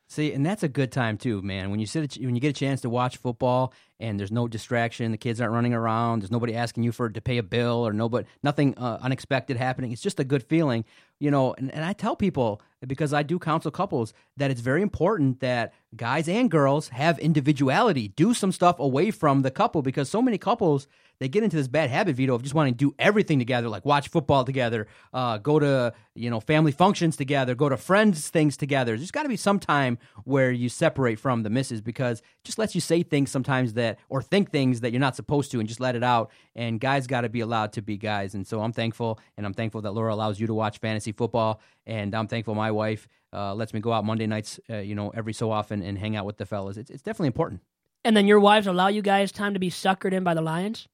See, 0.07 0.33
and 0.33 0.45
that's 0.45 0.63
a 0.63 0.69
good 0.69 0.93
time 0.93 1.17
too, 1.17 1.41
man. 1.43 1.71
When 1.71 1.81
you 1.81 1.87
sit, 1.87 2.17
when 2.21 2.35
you 2.35 2.41
get 2.41 2.51
a 2.51 2.53
chance 2.53 2.83
to 2.83 2.91
watch 2.91 3.17
football, 3.17 3.73
and 3.99 4.21
there's 4.21 4.31
no 4.31 4.47
distraction, 4.47 5.11
the 5.13 5.19
kids 5.19 5.41
aren't 5.41 5.55
running 5.55 5.73
around, 5.73 6.21
there's 6.21 6.31
nobody 6.31 6.55
asking 6.55 6.85
you 6.85 6.93
for 6.93 7.09
to 7.09 7.21
pay 7.21 7.39
a 7.39 7.43
bill 7.43 7.87
or 7.87 7.93
nobody, 7.93 8.27
nothing 8.43 8.77
uh, 8.77 8.99
unexpected 9.01 9.57
happening. 9.57 9.93
It's 9.93 10.03
just 10.03 10.21
a 10.21 10.25
good 10.25 10.43
feeling, 10.43 10.85
you 11.19 11.31
know. 11.31 11.55
And, 11.55 11.73
and 11.73 11.85
I 11.85 11.95
tell 11.95 12.17
people 12.17 12.61
because 12.87 13.15
I 13.15 13.23
do 13.23 13.39
counsel 13.39 13.71
couples 13.71 14.13
that 14.37 14.51
it's 14.51 14.61
very 14.61 14.83
important 14.83 15.41
that 15.41 15.73
guys 15.97 16.29
and 16.29 16.51
girls 16.51 16.89
have 16.89 17.19
individuality, 17.19 18.09
do 18.09 18.35
some 18.35 18.53
stuff 18.53 18.79
away 18.79 19.11
from 19.11 19.41
the 19.43 19.51
couple 19.51 19.81
because 19.81 20.11
so 20.11 20.21
many 20.21 20.37
couples 20.37 20.87
they 21.19 21.29
get 21.29 21.43
into 21.43 21.57
this 21.57 21.69
bad 21.69 21.91
habit, 21.91 22.17
Vito, 22.17 22.35
of 22.35 22.43
just 22.43 22.55
wanting 22.55 22.75
to 22.75 22.79
do 22.79 22.95
everything 22.99 23.39
together, 23.39 23.69
like 23.69 23.85
watch 23.85 24.09
football 24.09 24.45
together, 24.45 24.87
uh, 25.13 25.39
go 25.39 25.59
to 25.59 25.93
you 26.15 26.31
know 26.31 26.41
family 26.41 26.73
functions 26.73 27.17
together, 27.17 27.55
go 27.55 27.69
to 27.69 27.77
friends 27.77 28.29
things 28.29 28.57
together. 28.57 28.97
There's 28.97 29.11
got 29.11 29.25
to 29.25 29.29
be 29.29 29.37
some 29.37 29.59
time 29.59 29.99
where 30.25 30.51
you 30.51 30.69
separate 30.69 31.19
from 31.19 31.43
the 31.43 31.51
misses 31.51 31.81
because 31.81 32.21
it 32.21 32.45
just 32.45 32.59
lets 32.59 32.75
you 32.75 32.81
say 32.81 33.03
things 33.03 33.31
sometimes 33.31 33.75
that 33.75 33.99
or 34.09 34.23
think 34.23 34.51
things 34.51 34.81
that 34.81 34.93
you're 34.93 35.01
not 35.01 35.17
supposed 35.17 35.51
to, 35.53 35.61
and 35.61 35.69
just 35.69 35.81
let 35.81 35.97
it 35.97 36.03
out. 36.05 36.31
And 36.55 36.81
guys 36.81 37.07
got 37.07 37.23
to 37.23 37.29
be 37.29 37.41
allowed 37.41 37.73
to 37.75 37.83
be 37.83 37.97
guys. 37.97 38.35
And 38.35 38.47
so 38.47 38.61
I'm 38.61 38.73
thankful, 38.73 39.19
and 39.37 39.47
I'm 39.47 39.55
thankful 39.55 39.83
that 39.83 39.93
Laura 39.93 40.15
allows 40.15 40.41
you 40.41 40.47
to 40.47 40.55
watch 40.55 40.79
fantasy 40.79 41.13
football, 41.13 41.61
and 41.87 42.15
I'm 42.15 42.29
thankful 42.29 42.55
my 42.55 42.71
wife 42.71 43.09
uh, 43.35 43.55
lets 43.55 43.75
me 43.75 43.81
go 43.81 43.93
out 43.93 44.05
Monday 44.05 44.27
nights, 44.27 44.61
uh, 44.71 44.77
you 44.77 44.95
know, 44.95 45.11
every 45.11 45.33
so 45.33 45.51
often 45.51 45.83
and 45.83 45.99
hang 45.99 46.17
out 46.17 46.25
with 46.25 46.37
the 46.37 46.47
fellas. 46.47 46.77
It's, 46.77 46.91
it's 46.91 47.03
definitely 47.03 47.29
important. 47.29 47.61
And 48.05 48.17
then 48.17 48.27
your 48.27 48.39
wives 48.39 48.67
allow 48.67 48.89
you 48.89 49.01
guys 49.01 49.33
time 49.33 49.55
to 49.55 49.61
be 49.61 49.71
suckered 49.71 50.13
in 50.13 50.25
by 50.25 50.35
the 50.35 50.43
Lions. 50.43 50.89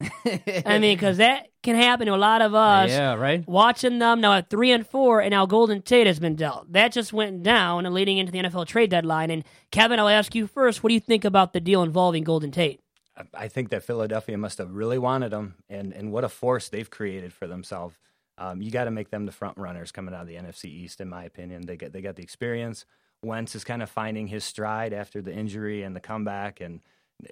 I 0.64 0.78
mean, 0.78 0.96
because 0.96 1.16
that 1.16 1.48
can 1.62 1.74
happen 1.74 2.06
to 2.06 2.14
a 2.14 2.16
lot 2.16 2.40
of 2.40 2.54
us. 2.54 2.90
Yeah, 2.90 3.14
right. 3.14 3.46
Watching 3.48 3.98
them 3.98 4.20
now 4.20 4.34
at 4.34 4.48
three 4.48 4.70
and 4.70 4.86
four, 4.86 5.20
and 5.20 5.32
now 5.32 5.44
Golden 5.46 5.82
Tate 5.82 6.06
has 6.06 6.20
been 6.20 6.36
dealt. 6.36 6.72
That 6.72 6.92
just 6.92 7.12
went 7.12 7.42
down 7.42 7.84
and 7.84 7.94
leading 7.94 8.18
into 8.18 8.30
the 8.30 8.38
NFL 8.38 8.66
trade 8.66 8.90
deadline. 8.90 9.30
And 9.30 9.44
Kevin, 9.70 9.98
I'll 9.98 10.08
ask 10.08 10.34
you 10.34 10.46
first. 10.46 10.82
What 10.82 10.88
do 10.88 10.94
you 10.94 11.00
think 11.00 11.24
about 11.24 11.52
the 11.52 11.60
deal 11.60 11.82
involving 11.82 12.22
Golden 12.22 12.52
Tate? 12.52 12.80
I 13.34 13.48
think 13.48 13.70
that 13.70 13.82
Philadelphia 13.82 14.38
must 14.38 14.58
have 14.58 14.72
really 14.72 14.98
wanted 14.98 15.32
him, 15.32 15.56
and 15.68 15.92
and 15.92 16.12
what 16.12 16.24
a 16.24 16.28
force 16.28 16.68
they've 16.68 16.88
created 16.88 17.32
for 17.32 17.46
themselves. 17.46 17.96
Um, 18.38 18.62
you 18.62 18.70
got 18.70 18.84
to 18.84 18.90
make 18.90 19.10
them 19.10 19.26
the 19.26 19.32
front 19.32 19.58
runners 19.58 19.92
coming 19.92 20.14
out 20.14 20.22
of 20.22 20.26
the 20.26 20.36
NFC 20.36 20.66
East, 20.66 21.00
in 21.00 21.08
my 21.08 21.24
opinion. 21.24 21.66
They 21.66 21.76
get 21.76 21.92
they 21.92 22.00
got 22.00 22.16
the 22.16 22.22
experience. 22.22 22.86
Wentz 23.22 23.54
is 23.54 23.64
kind 23.64 23.82
of 23.82 23.90
finding 23.90 24.28
his 24.28 24.44
stride 24.44 24.94
after 24.94 25.20
the 25.20 25.32
injury 25.32 25.82
and 25.82 25.94
the 25.94 26.00
comeback, 26.00 26.60
and 26.60 26.80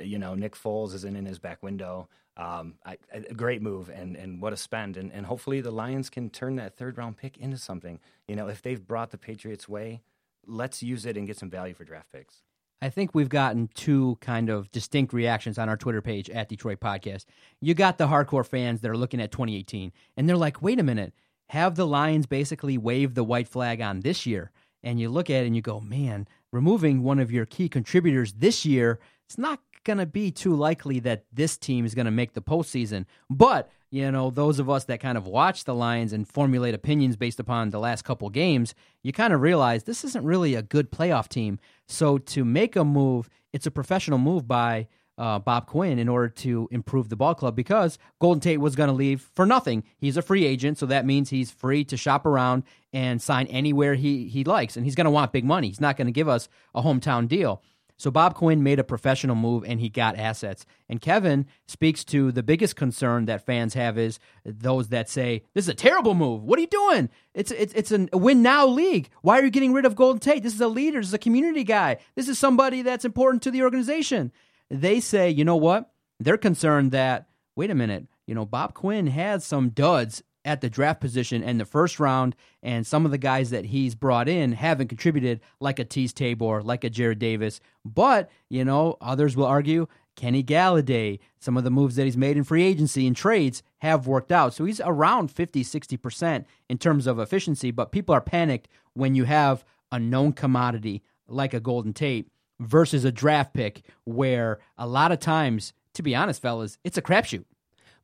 you 0.02 0.18
know 0.18 0.35
Nick 0.35 0.54
Foles 0.54 0.95
isn't 0.95 1.16
in 1.16 1.26
his 1.26 1.38
back 1.38 1.62
window. 1.62 2.09
Um, 2.37 2.75
I, 2.87 2.99
a 3.12 3.35
great 3.35 3.62
move, 3.62 3.90
and 3.90 4.16
and 4.16 4.40
what 4.40 4.52
a 4.52 4.57
spend, 4.57 4.97
and 4.97 5.12
and 5.12 5.26
hopefully 5.26 5.61
the 5.61 5.71
Lions 5.71 6.09
can 6.11 6.30
turn 6.30 6.57
that 6.57 6.76
third 6.76 6.97
round 6.99 7.16
pick 7.16 7.37
into 7.37 7.59
something. 7.59 8.00
You 8.26 8.37
know, 8.37 8.49
if 8.49 8.62
they've 8.62 8.85
brought 8.85 9.11
the 9.11 9.18
Patriots' 9.18 9.68
way, 9.68 10.02
let's 10.47 10.83
use 10.83 11.04
it 11.04 11.16
and 11.16 11.26
get 11.26 11.37
some 11.37 11.50
value 11.50 11.75
for 11.75 11.85
draft 11.85 12.12
picks. 12.12 12.42
I 12.80 12.90
think 12.90 13.12
we've 13.12 13.28
gotten 13.28 13.68
two 13.75 14.18
kind 14.21 14.49
of 14.49 14.71
distinct 14.71 15.12
reactions 15.12 15.59
on 15.59 15.68
our 15.68 15.76
Twitter 15.76 16.00
page 16.00 16.30
at 16.30 16.49
Detroit 16.49 16.78
Podcast. 16.78 17.25
You 17.61 17.75
got 17.75 17.99
the 17.99 18.07
hardcore 18.07 18.47
fans 18.47 18.80
that 18.80 18.90
are 18.90 18.97
looking 18.97 19.21
at 19.21 19.33
2018, 19.33 19.92
and 20.16 20.28
they're 20.28 20.37
like, 20.37 20.62
wait 20.62 20.78
a 20.78 20.85
minute, 20.85 21.12
have 21.49 21.75
the 21.75 21.87
Lions 21.87 22.26
basically 22.26 22.78
waved 22.78 23.16
the 23.16 23.25
white 23.25 23.49
flag 23.49 23.80
on 23.80 24.00
this 24.00 24.26
year? 24.26 24.52
And 24.83 25.00
you 25.00 25.09
look 25.09 25.28
at 25.28 25.42
it 25.42 25.47
and 25.47 25.57
you 25.57 25.62
go, 25.62 25.80
man, 25.80 26.28
removing 26.52 27.02
one 27.02 27.18
of 27.18 27.33
your 27.33 27.47
key 27.47 27.68
contributors 27.68 28.35
this 28.35 28.64
year, 28.64 29.00
it's 29.26 29.38
not 29.38 29.61
going 29.88 29.99
to 29.99 30.07
be 30.07 30.30
too 30.30 30.54
likely 30.54 31.00
that 31.00 31.25
this 31.33 31.57
team 31.57 31.87
is 31.87 31.95
going 31.95 32.04
to 32.04 32.12
make 32.12 32.35
the 32.35 32.42
postseason. 32.42 33.07
But, 33.30 33.71
you 33.90 34.12
know, 34.12 34.30
those 34.30 34.59
of 34.59 34.68
us 34.68 34.85
that 34.85 35.00
kind 35.00 35.16
of 35.16 35.26
watch 35.26 35.64
the 35.64 35.75
Lions 35.75 36.12
and 36.12 36.28
formulate 36.28 36.75
opinions 36.75 37.16
based 37.16 37.40
upon 37.40 37.71
the 37.71 37.80
last 37.80 38.02
couple 38.02 38.28
games, 38.28 38.75
you 39.02 39.14
kind 39.14 39.33
of 39.33 39.40
realize 39.40 39.85
this 39.85 40.04
isn't 40.04 40.25
really 40.25 40.54
a 40.54 40.62
good 40.62 40.92
playoff 40.92 41.26
team. 41.28 41.59
So 41.87 42.18
to 42.18 42.45
make 42.45 42.76
a 42.76 42.85
move, 42.85 43.30
it's 43.54 43.66
a 43.66 43.71
professional 43.71 44.18
move 44.18 44.47
by 44.47 44.88
uh, 45.16 45.38
Bob 45.38 45.66
Quinn 45.66 45.99
in 45.99 46.09
order 46.09 46.28
to 46.28 46.68
improve 46.71 47.09
the 47.09 47.16
ball 47.16 47.35
club 47.35 47.57
because 47.57 47.99
Golden 48.21 48.40
Tate 48.40 48.61
was 48.61 48.76
going 48.76 48.88
to 48.88 48.95
leave 48.95 49.28
for 49.35 49.47
nothing. 49.47 49.85
He's 49.97 50.18
a 50.18 50.23
free 50.23 50.45
agent, 50.45 50.76
so 50.76 50.85
that 50.87 51.07
means 51.07 51.30
he's 51.30 51.50
free 51.50 51.83
to 51.87 51.97
shop 51.97 52.26
around 52.26 52.62
and 52.92 53.21
sign 53.21 53.47
anywhere 53.47 53.95
he, 53.95 54.28
he 54.28 54.45
likes. 54.45 54.76
And 54.76 54.85
he's 54.85 54.95
going 54.95 55.07
to 55.07 55.11
want 55.11 55.33
big 55.33 55.45
money. 55.45 55.68
He's 55.68 55.80
not 55.80 55.97
going 55.97 56.07
to 56.07 56.12
give 56.12 56.28
us 56.28 56.49
a 56.75 56.83
hometown 56.83 57.26
deal. 57.26 57.62
So 57.98 58.12
Bob 58.12 58.34
Quinn 58.34 58.62
made 58.62 58.78
a 58.78 58.84
professional 58.84 59.34
move 59.34 59.64
and 59.66 59.80
he 59.80 59.88
got 59.88 60.16
assets. 60.16 60.64
And 60.88 61.00
Kevin 61.00 61.46
speaks 61.66 62.04
to 62.04 62.30
the 62.30 62.44
biggest 62.44 62.76
concern 62.76 63.24
that 63.26 63.44
fans 63.44 63.74
have 63.74 63.98
is 63.98 64.20
those 64.44 64.88
that 64.88 65.08
say, 65.08 65.42
This 65.52 65.64
is 65.64 65.68
a 65.68 65.74
terrible 65.74 66.14
move. 66.14 66.44
What 66.44 66.58
are 66.58 66.62
you 66.62 66.68
doing? 66.68 67.10
It's 67.34 67.50
it's 67.50 67.74
it's 67.74 67.92
a 67.92 68.16
win 68.16 68.40
now 68.40 68.66
league. 68.66 69.10
Why 69.22 69.38
are 69.38 69.44
you 69.44 69.50
getting 69.50 69.72
rid 69.72 69.84
of 69.84 69.96
Golden 69.96 70.20
Tate? 70.20 70.44
This 70.44 70.54
is 70.54 70.60
a 70.60 70.68
leader, 70.68 71.00
this 71.00 71.08
is 71.08 71.14
a 71.14 71.18
community 71.18 71.64
guy. 71.64 71.98
This 72.14 72.28
is 72.28 72.38
somebody 72.38 72.82
that's 72.82 73.04
important 73.04 73.42
to 73.42 73.50
the 73.50 73.62
organization. 73.62 74.32
They 74.70 75.00
say, 75.00 75.28
you 75.28 75.44
know 75.44 75.56
what? 75.56 75.90
They're 76.20 76.38
concerned 76.38 76.92
that, 76.92 77.28
wait 77.56 77.70
a 77.70 77.74
minute, 77.74 78.06
you 78.26 78.34
know, 78.34 78.44
Bob 78.44 78.74
Quinn 78.74 79.06
had 79.06 79.42
some 79.42 79.70
duds 79.70 80.22
at 80.48 80.62
the 80.62 80.70
draft 80.70 80.98
position 80.98 81.42
in 81.42 81.58
the 81.58 81.66
first 81.66 82.00
round, 82.00 82.34
and 82.62 82.86
some 82.86 83.04
of 83.04 83.10
the 83.10 83.18
guys 83.18 83.50
that 83.50 83.66
he's 83.66 83.94
brought 83.94 84.30
in 84.30 84.52
haven't 84.52 84.88
contributed, 84.88 85.40
like 85.60 85.78
a 85.78 85.84
Teez 85.84 86.14
Tabor, 86.14 86.62
like 86.62 86.84
a 86.84 86.90
Jarrad 86.90 87.18
Davis. 87.18 87.60
But, 87.84 88.30
you 88.48 88.64
know, 88.64 88.96
others 89.02 89.36
will 89.36 89.44
argue 89.44 89.88
Kenny 90.16 90.42
Golladay, 90.42 91.18
some 91.38 91.58
of 91.58 91.64
the 91.64 91.70
moves 91.70 91.96
that 91.96 92.06
he's 92.06 92.16
made 92.16 92.38
in 92.38 92.44
free 92.44 92.64
agency 92.64 93.06
and 93.06 93.14
trades 93.14 93.62
have 93.80 94.06
worked 94.06 94.32
out. 94.32 94.54
So 94.54 94.64
he's 94.64 94.80
around 94.80 95.30
50, 95.30 95.62
60% 95.62 96.46
in 96.70 96.78
terms 96.78 97.06
of 97.06 97.18
efficiency, 97.18 97.70
but 97.70 97.92
people 97.92 98.14
are 98.14 98.20
panicked 98.22 98.68
when 98.94 99.14
you 99.14 99.24
have 99.24 99.66
a 99.92 100.00
known 100.00 100.32
commodity 100.32 101.02
like 101.28 101.52
a 101.52 101.60
Golden 101.60 101.92
Tate 101.92 102.30
versus 102.58 103.04
a 103.04 103.12
draft 103.12 103.52
pick 103.52 103.82
where 104.04 104.60
a 104.78 104.86
lot 104.86 105.12
of 105.12 105.20
times, 105.20 105.74
to 105.92 106.02
be 106.02 106.16
honest, 106.16 106.40
fellas, 106.40 106.78
it's 106.84 106.96
a 106.96 107.02
crapshoot. 107.02 107.44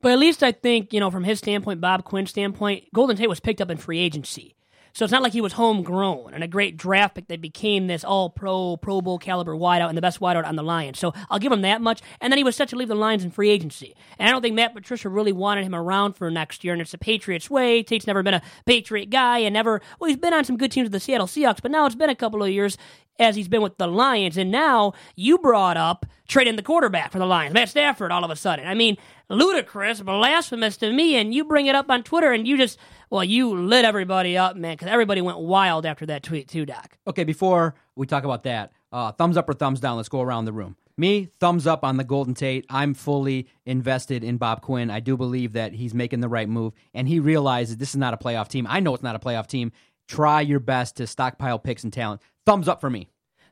But 0.05 0.13
at 0.13 0.19
least 0.19 0.43
I 0.43 0.53
think, 0.53 0.93
you 0.93 1.01
know, 1.01 1.11
from 1.11 1.25
his 1.25 1.39
standpoint, 1.39 1.81
Bob 1.81 2.05
Quinn's 2.05 2.29
standpoint, 2.29 2.85
Golden 2.93 3.17
Tate 3.17 3.27
was 3.27 3.41
picked 3.41 3.63
up 3.63 3.71
in 3.71 3.79
free 3.79 4.01
agency. 4.01 4.55
So 4.93 5.03
it's 5.03 5.11
not 5.11 5.23
like 5.23 5.33
he 5.33 5.41
was 5.41 5.55
homegrown 5.55 6.35
and 6.35 6.45
a 6.45 6.47
great 6.47 6.77
draft 6.77 7.15
pick 7.15 7.29
that 7.29 7.41
became 7.41 7.87
this 7.87 8.05
all 8.05 8.29
pro, 8.29 8.77
Pro 8.77 9.01
Bowl 9.01 9.19
caliber 9.19 9.55
wideout 9.55 9.89
and 9.89 9.97
the 9.97 10.03
best 10.03 10.21
wideout 10.21 10.45
on 10.45 10.57
the 10.57 10.63
Lions. 10.63 10.99
So 10.99 11.15
I'll 11.31 11.39
give 11.39 11.51
him 11.51 11.63
that 11.63 11.81
much. 11.81 12.03
And 12.21 12.31
then 12.31 12.37
he 12.37 12.45
was 12.45 12.55
set 12.55 12.69
to 12.69 12.77
leave 12.77 12.89
the 12.89 12.95
Lions 12.95 13.25
in 13.25 13.31
free 13.31 13.49
agency. 13.49 13.97
And 14.19 14.29
I 14.29 14.31
don't 14.31 14.43
think 14.43 14.55
Matt 14.55 14.75
Patricia 14.75 15.09
really 15.09 15.33
wanted 15.33 15.65
him 15.65 15.75
around 15.75 16.13
for 16.13 16.31
next 16.31 16.65
year. 16.65 16.75
And 16.75 16.83
it's 16.83 16.93
the 16.93 16.99
Patriots 16.99 17.49
way. 17.49 17.83
Tate's 17.83 18.07
never 18.07 18.23
been 18.23 18.35
a 18.35 18.43
Patriot 18.67 19.07
guy 19.07 19.39
and 19.39 19.55
never, 19.55 19.81
well, 19.99 20.09
he's 20.09 20.19
been 20.19 20.35
on 20.35 20.45
some 20.45 20.59
good 20.59 20.71
teams 20.71 20.85
with 20.85 20.93
the 20.93 21.01
Seattle 21.01 21.27
Seahawks, 21.27 21.63
but 21.63 21.71
now 21.71 21.87
it's 21.87 21.95
been 21.95 22.11
a 22.11 22.15
couple 22.15 22.43
of 22.43 22.51
years 22.51 22.77
as 23.19 23.37
he's 23.37 23.49
been 23.49 23.63
with 23.63 23.79
the 23.79 23.87
Lions. 23.87 24.37
And 24.37 24.51
now 24.51 24.93
you 25.17 25.39
brought 25.39 25.77
up 25.77 26.07
trading 26.29 26.57
the 26.57 26.63
quarterback 26.63 27.13
for 27.13 27.19
the 27.19 27.27
Lions, 27.27 27.55
Matt 27.55 27.69
Stafford, 27.69 28.13
all 28.13 28.25
of 28.25 28.31
a 28.31 28.37
sudden. 28.37 28.67
I 28.67 28.75
mean, 28.75 28.97
ludicrous, 29.29 30.01
blasphemous 30.01 30.77
to 30.79 30.93
me. 30.93 31.17
And 31.17 31.35
you 31.35 31.45
bring 31.45 31.67
it 31.67 31.75
up 31.75 31.91
on 31.91 32.03
Twitter 32.03 32.33
and 32.33 32.47
you 32.47 32.57
just, 32.57 32.79
well, 33.11 33.25
you 33.25 33.55
lit 33.55 33.85
everybody 33.85 34.37
up, 34.37 34.57
man, 34.57 34.75
because 34.75 34.89
everybody 34.89 35.21
went 35.21 35.39
wild 35.39 35.87
after 35.87 36.07
that 36.07 36.23
tweet, 36.23 36.49
too, 36.49 36.67
Doc. 36.67 36.97
Okay, 37.07 37.25
before 37.25 37.75
we 37.97 38.07
talk 38.07 38.25
about 38.25 38.43
that, 38.45 38.73
uh, 38.93 39.13
thumbs 39.13 39.37
up 39.37 39.49
or 39.49 39.55
thumbs 39.55 39.81
down? 39.81 39.97
Let's 39.97 40.09
go 40.09 40.21
around 40.21 40.45
the 40.45 40.53
room. 40.53 40.77
Me, 40.97 41.29
thumbs 41.41 41.67
up 41.67 41.83
on 41.83 41.97
the 41.97 42.05
Golden 42.05 42.35
Tate. 42.35 42.65
I'm 42.71 42.95
fully 42.95 43.49
invested 43.67 44.23
in 44.23 44.37
Bob 44.37 44.63
Quinn. 44.63 44.91
I 44.91 45.01
do 45.01 45.17
believe 45.17 45.55
that 45.55 45.73
he's 45.73 45.93
making 45.93 46.21
the 46.21 46.29
right 46.29 46.49
move, 46.49 46.73
and 46.93 47.09
he 47.09 47.19
realizes 47.19 47.77
this 47.77 47.91
is 47.91 47.97
not 47.97 48.15
a 48.15 48.17
playoff 48.17 48.47
team. 48.47 48.67
I 48.69 48.79
know 48.79 48.95
it's 48.95 49.03
not 49.03 49.17
a 49.17 49.19
playoff 49.19 49.49
team. 49.49 49.73
Try 50.07 50.43
your 50.43 50.61
best 50.61 50.97
to 50.99 51.07
stockpile 51.09 51.59
picks 51.59 51.83
and 51.83 51.93
talent. 51.93 52.23
Thumbs 52.47 52.69
up 52.69 52.81
for 52.81 52.91
me. 52.91 53.09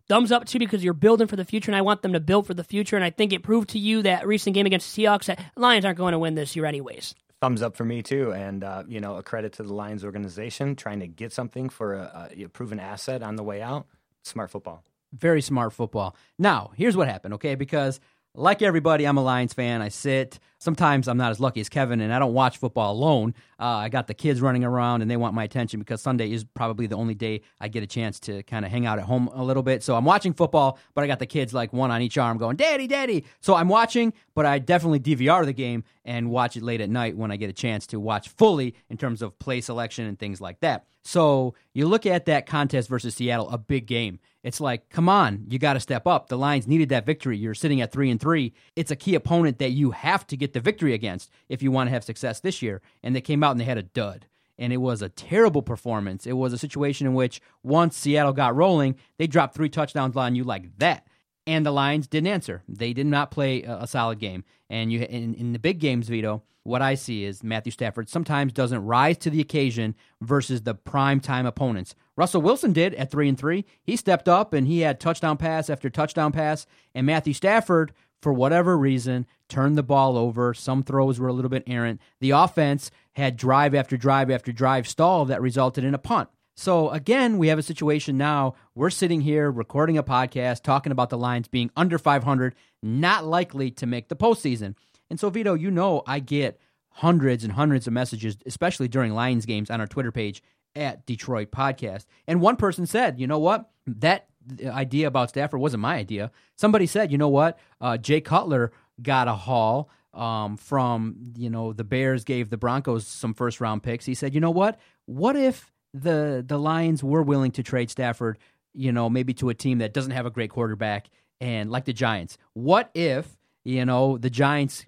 Thumbs 0.09 0.33
up 0.33 0.45
too 0.47 0.59
because 0.59 0.83
you're 0.85 0.95
building 0.95 1.27
for 1.27 1.37
the 1.37 1.45
future, 1.45 1.71
and 1.71 1.77
I 1.77 1.83
want 1.83 2.03
them 2.03 2.13
to 2.13 2.21
build 2.21 2.47
for 2.47 2.55
the 2.55 2.65
future. 2.65 2.97
And 2.97 3.05
I 3.05 3.11
think 3.11 3.33
it 3.33 3.43
proved 3.43 3.71
to 3.71 3.79
you 3.79 4.03
that 4.03 4.27
recent 4.27 4.55
game 4.55 4.67
against 4.67 4.95
the 4.95 5.03
Seahawks 5.03 5.27
that 5.27 5.41
Lions 5.57 5.85
aren't 5.85 5.99
going 5.99 6.13
to 6.13 6.19
win 6.19 6.35
this 6.35 6.57
year 6.57 6.67
anyways. 6.67 7.15
Thumbs 7.41 7.63
up 7.63 7.77
for 7.77 7.85
me 7.85 8.03
too, 8.03 8.33
and 8.33 8.63
uh, 8.63 8.85
you 8.87 9.01
know 9.01 9.17
a 9.17 9.23
credit 9.23 9.55
to 9.55 9.63
the 9.63 9.75
Lions 9.75 10.05
organization 10.05 10.77
trying 10.77 11.01
to 11.01 11.07
get 11.07 11.33
something 11.33 11.69
for 11.69 11.95
a, 11.95 12.31
a 12.37 12.49
proven 12.49 12.79
asset 12.79 13.23
on 13.23 13.37
the 13.37 13.43
way 13.43 13.63
out. 13.63 13.87
Smart 14.23 14.51
football. 14.51 14.85
Very 15.13 15.43
smart 15.43 15.73
football. 15.73 16.17
Now, 16.39 16.71
here's 16.75 16.97
what 16.97 17.09
happened, 17.09 17.35
okay? 17.35 17.55
Because 17.55 18.01
like 18.35 18.63
everybody, 18.63 19.05
I'm 19.05 19.19
a 19.19 19.23
Lions 19.23 19.53
fan. 19.53 19.83
I 19.83 19.89
sit. 19.89 20.39
Sometimes 20.63 21.09
I'm 21.09 21.17
not 21.17 21.33
as 21.33 21.41
lucky 21.41 21.61
as 21.61 21.69
Kevin, 21.69 22.01
and 22.01 22.15
I 22.15 22.21
don't 22.21 22.35
watch 22.35 22.57
football 22.57 22.93
alone. 22.93 23.35
Uh, 23.59 23.65
I 23.65 23.89
got 23.89 24.07
the 24.07 24.15
kids 24.15 24.41
running 24.41 24.63
around, 24.63 25.03
and 25.03 25.11
they 25.11 25.17
want 25.17 25.35
my 25.35 25.43
attention 25.43 25.81
because 25.81 26.01
Sunday 26.01 26.31
is 26.31 26.45
probably 26.45 26.87
the 26.87 26.95
only 26.95 27.15
day 27.15 27.41
I 27.61 27.67
get 27.67 27.83
a 27.83 27.87
chance 27.89 28.21
to 28.21 28.45
kind 28.45 28.65
of 28.65 28.71
hang 28.71 28.87
out 28.87 29.01
at 29.01 29.05
home 29.05 29.29
a 29.35 29.43
little 29.43 29.65
bit. 29.65 29.83
So 29.83 29.97
I'm 29.97 30.05
watching 30.05 30.33
football, 30.33 30.79
but 30.95 31.03
I 31.03 31.09
got 31.09 31.19
the 31.19 31.27
kids 31.27 31.53
like 31.53 31.73
one 31.73 31.91
on 31.91 32.01
each 32.01 32.17
arm 32.17 32.39
going, 32.39 32.55
Daddy, 32.55 32.87
Daddy. 32.87 33.25
So 33.41 33.57
I'm 33.57 33.67
watching, 33.67 34.13
but 34.37 34.47
I 34.47 34.61
definitely 34.61 35.01
DVR 35.01 35.45
the 35.45 35.53
game 35.53 35.83
and 36.05 36.31
watch 36.31 36.57
it 36.57 36.63
late 36.63 36.81
at 36.81 36.89
night 36.89 37.17
when 37.17 37.33
I 37.33 37.37
get 37.37 37.51
a 37.51 37.53
chance 37.53 37.89
to 37.89 37.99
watch 37.99 38.29
fully 38.29 38.77
in 38.89 38.97
terms 38.97 39.21
of 39.21 39.37
play 39.41 39.63
selection 39.63 40.07
and 40.07 40.17
things 40.17 40.41
like 40.41 40.61
that. 40.61 40.87
So 41.05 41.55
you 41.75 41.89
look 41.89 42.07
at 42.07 42.27
that 42.27 42.47
contest 42.47 42.89
versus 42.89 43.17
Seattle, 43.17 43.51
a 43.51 43.59
big 43.59 43.87
game. 43.87 44.21
It's 44.43 44.61
like, 44.61 44.89
come 44.89 45.09
on, 45.09 45.45
you 45.49 45.59
got 45.59 45.75
to 45.75 45.81
step 45.81 46.07
up. 46.07 46.29
The 46.29 46.39
Lions 46.39 46.67
needed 46.67 46.89
that 46.89 47.07
victory. 47.07 47.37
You're 47.37 47.55
sitting 47.55 47.81
at 47.81 47.93
three 47.93 48.11
and 48.11 48.21
three. 48.21 48.55
It's 48.75 48.91
a 48.91 48.97
key 48.97 49.15
opponent 49.15 49.59
that 49.59 49.71
you 49.71 49.93
have 49.93 50.27
to 50.29 50.37
get 50.37 50.52
the 50.53 50.61
victory 50.61 50.95
against 50.95 51.31
if 51.49 51.63
you 51.63 51.71
want 51.71 51.89
to 51.89 51.93
have 51.93 52.05
success 52.05 52.41
this 52.41 52.63
year. 52.63 52.81
And 53.03 53.15
they 53.15 53.21
came 53.21 53.43
out 53.43 53.53
and 53.53 53.61
they 53.61 53.65
had 53.65 53.79
a 53.79 53.83
dud. 53.83 54.27
And 54.59 54.73
it 54.73 54.79
was 54.79 55.03
a 55.03 55.09
terrible 55.09 55.63
performance. 55.63 56.27
It 56.27 56.35
was 56.35 56.53
a 56.53 56.59
situation 56.59 57.07
in 57.07 57.15
which 57.15 57.41
once 57.63 57.97
Seattle 57.97 58.33
got 58.33 58.55
rolling, 58.55 58.97
they 59.19 59.27
dropped 59.27 59.55
three 59.55 59.69
touchdowns 59.69 60.17
on 60.17 60.35
you 60.35 60.45
like 60.45 60.79
that. 60.79 61.07
And 61.47 61.67
the 61.67 61.73
Lions 61.73 62.07
didn't 62.07 62.29
answer. 62.29 62.63
They 62.69 62.93
did 62.93 63.07
not 63.07 63.31
play 63.33 63.63
a, 63.63 63.87
solid 63.87 64.21
game. 64.21 64.45
And 64.71 64.93
you 64.93 65.01
in, 65.01 65.35
in 65.35 65.53
the 65.53 65.59
big 65.59 65.81
games, 65.81 66.09
Vito, 66.09 66.43
what 66.65 66.83
I 66.83 66.95
see 66.95 67.25
is 67.25 67.43
Matthew 67.43 67.73
Stafford 67.73 68.09
sometimes 68.09 68.53
doesn't 68.53 68.85
rise 68.85 69.19
to 69.19 69.31
the 69.31 69.41
occasion 69.41 69.97
versus 70.21 70.63
the 70.63 70.75
prime 70.75 71.19
time 71.19 71.47
opponents. 71.47 71.97
Russell 72.17 72.43
Wilson 72.43 72.73
did 72.73 72.95
at 72.95 73.11
three 73.11 73.29
and 73.29 73.39
three. 73.39 73.65
He 73.83 73.97
stepped 73.97 74.29
up 74.29 74.53
and 74.53 74.67
he 74.67 74.81
had 74.81 75.01
touchdown 75.01 75.37
pass 75.37 75.69
after 75.69 75.91
touchdown 75.91 76.31
pass. 76.31 76.67
And 76.95 77.07
Matthew 77.07 77.33
Stafford, 77.33 77.93
for 78.23 78.33
whatever 78.33 78.79
reason, 78.79 79.27
turned 79.49 79.77
the 79.77 79.83
ball 79.83 80.17
over. 80.17 80.55
Some 80.55 80.83
throws 80.83 81.19
were 81.19 81.29
a 81.29 81.33
little 81.33 81.51
bit 81.51 81.65
errant. 81.67 82.01
The 82.21 82.31
offense 82.31 82.91
had 83.15 83.37
drive 83.37 83.75
after 83.75 83.97
drive 83.97 84.31
after 84.31 84.53
drive 84.53 84.89
stall 84.89 85.27
that 85.27 85.43
resulted 85.43 85.85
in 85.85 85.93
a 85.93 85.99
punt. 85.99 86.31
So 86.57 86.91
again, 86.91 87.37
we 87.39 87.49
have 87.49 87.59
a 87.59 87.63
situation 87.63 88.17
now. 88.17 88.55
We're 88.75 88.91
sitting 88.91 89.23
here 89.23 89.51
recording 89.51 89.99
a 89.99 90.03
podcast 90.03 90.63
talking 90.63 90.93
about 90.93 91.11
the 91.11 91.19
Lions 91.19 91.49
being 91.49 91.71
under 91.77 91.99
500, 91.99 92.55
not 92.83 93.27
likely 93.27 93.71
to 93.73 93.87
make 93.87 94.09
the 94.09 94.17
postseason. 94.17 94.77
And 95.11 95.19
so, 95.19 95.29
Vito, 95.29 95.55
you 95.55 95.71
know, 95.71 96.03
I 96.07 96.21
get 96.21 96.61
hundreds 96.91 97.43
and 97.43 97.55
hundreds 97.55 97.87
of 97.87 97.93
messages, 97.93 98.37
especially 98.47 98.89
during 98.89 99.15
Lions 99.15 99.47
games 99.47 99.71
on 99.71 99.81
our 99.81 99.87
Twitter 99.87 100.13
page 100.13 100.43
at 100.77 101.05
Detroit 101.07 101.51
Podcast. 101.51 102.07
And 102.27 102.41
one 102.41 102.57
person 102.57 102.87
said, 102.87 103.19
you 103.19 103.27
know 103.27 103.39
what? 103.39 103.71
That 103.87 104.29
idea 104.65 105.07
about 105.07 105.31
Stafford 105.31 105.61
wasn't 105.61 105.83
my 105.83 105.97
idea. 105.97 106.31
Somebody 106.57 106.87
said, 106.87 107.13
you 107.13 107.19
know 107.19 107.29
what? 107.29 107.59
Uh, 107.81 107.97
Jay 107.97 108.21
Cutler 108.21 108.73
got 109.01 109.29
a 109.29 109.35
haul 109.35 109.91
um, 110.15 110.57
from, 110.57 111.33
you 111.37 111.51
know, 111.51 111.73
the 111.73 111.85
Bears 111.85 112.25
gave 112.25 112.51
the 112.51 112.57
Broncos 112.57 113.07
some 113.07 113.35
first 113.35 113.61
round 113.61 113.83
picks. 113.83 114.05
He 114.05 114.15
said, 114.15 114.35
you 114.35 114.41
know 114.41 114.51
what? 114.51 114.79
What 115.07 115.37
if 115.37 115.73
the 115.95 116.45
the 116.47 116.59
Lions 116.59 117.03
were 117.03 117.23
willing 117.23 117.51
to 117.53 117.63
trade 117.63 117.91
Stafford, 117.91 118.39
you 118.75 118.93
know, 118.93 119.09
maybe 119.09 119.35
to 119.35 119.49
a 119.49 119.55
team 119.55 119.79
that 119.79 119.93
doesn't 119.93 120.13
have 120.13 120.27
a 120.27 120.31
great 120.31 120.51
quarterback 120.51 121.09
and 121.41 121.71
like 121.71 121.85
the 121.85 121.93
Giants? 121.93 122.39
What 122.55 122.91
if, 122.95 123.37
you 123.65 123.85
know, 123.85 124.19
the 124.19 124.31
Giants 124.31 124.87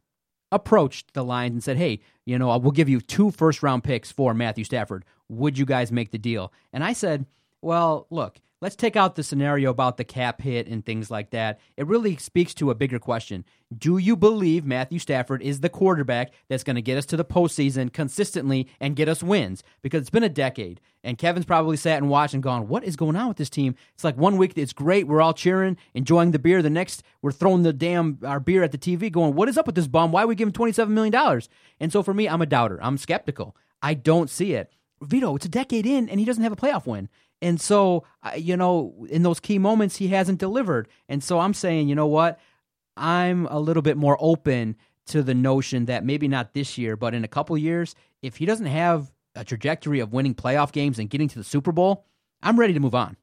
approached 0.53 1.15
the 1.15 1.25
Lions 1.25 1.53
and 1.53 1.65
said, 1.65 1.77
"Hey, 1.77 2.01
you 2.27 2.39
know, 2.39 2.57
we'll 2.59 2.73
give 2.73 2.89
you 2.89 3.01
two 3.01 3.31
first 3.31 3.63
round 3.63 3.83
picks 3.85 4.13
for 4.13 4.35
Matthew 4.35 4.65
Stafford. 4.65 5.05
Would 5.29 5.59
you 5.59 5.65
guys 5.65 5.91
make 5.91 6.11
the 6.11 6.19
deal?" 6.19 6.53
And 6.73 6.85
I 6.85 6.93
said, 6.93 7.27
"Well, 7.65 8.07
look, 8.11 8.41
let's 8.61 8.77
take 8.77 8.97
out 8.97 9.15
the 9.15 9.23
scenario 9.23 9.71
about 9.71 9.99
the 9.99 10.05
cap 10.05 10.41
hit 10.41 10.67
and 10.69 10.85
things 10.85 11.11
like 11.11 11.31
that. 11.31 11.61
It 11.77 11.87
really 11.87 12.17
speaks 12.17 12.55
to 12.55 12.71
a 12.71 12.75
bigger 12.75 12.99
question. 12.99 13.45
Do 13.77 13.99
you 13.99 14.17
believe 14.17 14.65
Matthew 14.65 14.99
Stafford 14.99 15.43
is 15.43 15.61
the 15.61 15.69
quarterback 15.69 16.33
that's 16.49 16.65
going 16.65 16.77
to 16.77 16.83
get 16.83 16.97
us 16.97 17.07
to 17.07 17.17
the 17.17 17.25
postseason 17.25 17.93
consistently 17.93 18.69
and 18.81 18.97
get 18.97 19.09
us 19.09 19.23
wins? 19.23 19.63
Because 19.83 20.01
it's 20.01 20.11
been 20.11 20.23
a 20.23 20.29
decade, 20.29 20.81
and 21.03 21.19
Kevin's 21.19 21.45
probably 21.45 21.77
sat 21.77 21.99
and 21.99 22.09
watched 22.09 22.35
and 22.35 22.43
gone, 22.43 22.69
What 22.69 22.85
is 22.85 22.97
going 22.97 23.17
on 23.17 23.29
with 23.29 23.37
this 23.37 23.51
team? 23.51 23.75
It's 23.95 24.05
like 24.05 24.17
one 24.17 24.39
week 24.39 24.55
it's 24.57 24.73
great, 24.73 25.07
we're 25.07 25.21
all 25.21 25.35
cheering, 25.35 25.77
enjoying 25.93 26.31
the 26.31 26.39
beer. 26.39 26.63
The 26.63 26.71
next, 26.71 27.03
we're 27.21 27.33
throwing 27.33 27.63
the 27.63 27.73
damn 27.73 28.19
our 28.25 28.41
beer 28.41 28.63
at 28.63 28.73
the 28.73 28.79
TV, 28.79 29.13
going, 29.13 29.35
What 29.35 29.49
is 29.49 29.59
up 29.59 29.67
with 29.67 29.75
this 29.75 29.87
bum? 29.87 30.11
Why 30.13 30.25
are 30.25 30.27
we 30.27 30.35
giving 30.35 30.53
$27 30.53 30.89
million? 30.89 31.41
And 31.81 31.93
so 31.93 32.03
for 32.03 32.15
me, 32.15 32.29
I'm 32.29 32.43
a 32.43 32.47
doubter. 32.47 32.79
I'm 32.83 32.99
skeptical. 32.99 33.57
I 33.83 33.95
don't 33.95 34.31
see 34.31 34.55
it. 34.55 34.73
Vito, 35.03 35.37
it's 35.37 35.45
a 35.45 35.51
decade 35.51 35.87
in, 35.87 36.09
and 36.09 36.19
he 36.19 36.25
doesn't 36.25 36.43
have 36.43 36.53
a 36.53 36.57
playoff 36.57 36.87
win. 36.87 37.09
And 37.43 37.61
so, 37.61 38.05
you 38.37 38.57
know, 38.57 39.07
in 39.11 39.23
those 39.23 39.41
key 39.41 39.59
moments, 39.59 39.97
he 39.97 40.09
hasn't 40.09 40.39
delivered. 40.39 40.89
And 41.09 41.23
so 41.23 41.41
I'm 41.41 41.55
saying, 41.55 41.89
you 41.89 41.95
know 41.95 42.07
what? 42.07 42.39
I'm 42.97 43.47
a 43.47 43.59
little 43.59 43.83
bit 43.83 43.97
more 43.97 44.17
open 44.21 44.77
to 45.07 45.23
the 45.23 45.35
notion 45.35 45.87
that 45.87 46.05
maybe 46.05 46.29
not 46.29 46.55
this 46.55 46.79
year, 46.79 46.97
but 46.97 47.15
in 47.15 47.25
a 47.25 47.29
couple 47.29 47.59
years, 47.59 47.95
if 48.23 48.37
he 48.37 48.47
doesn't 48.47 48.67
have 48.67 49.13
a 49.35 49.45
trajectory 49.45 50.01
of 50.01 50.13
winning 50.13 50.35
playoff 50.35 50.73
games 50.73 50.99
and 50.99 51.11
getting 51.11 51.29
to 51.29 51.39
the 51.39 51.45
Super 51.45 51.73
Bowl, 51.73 52.07
I'm 52.43 52.59
ready 52.59 52.73
to 52.73 52.81
move 52.81 52.95
on. 52.95 53.17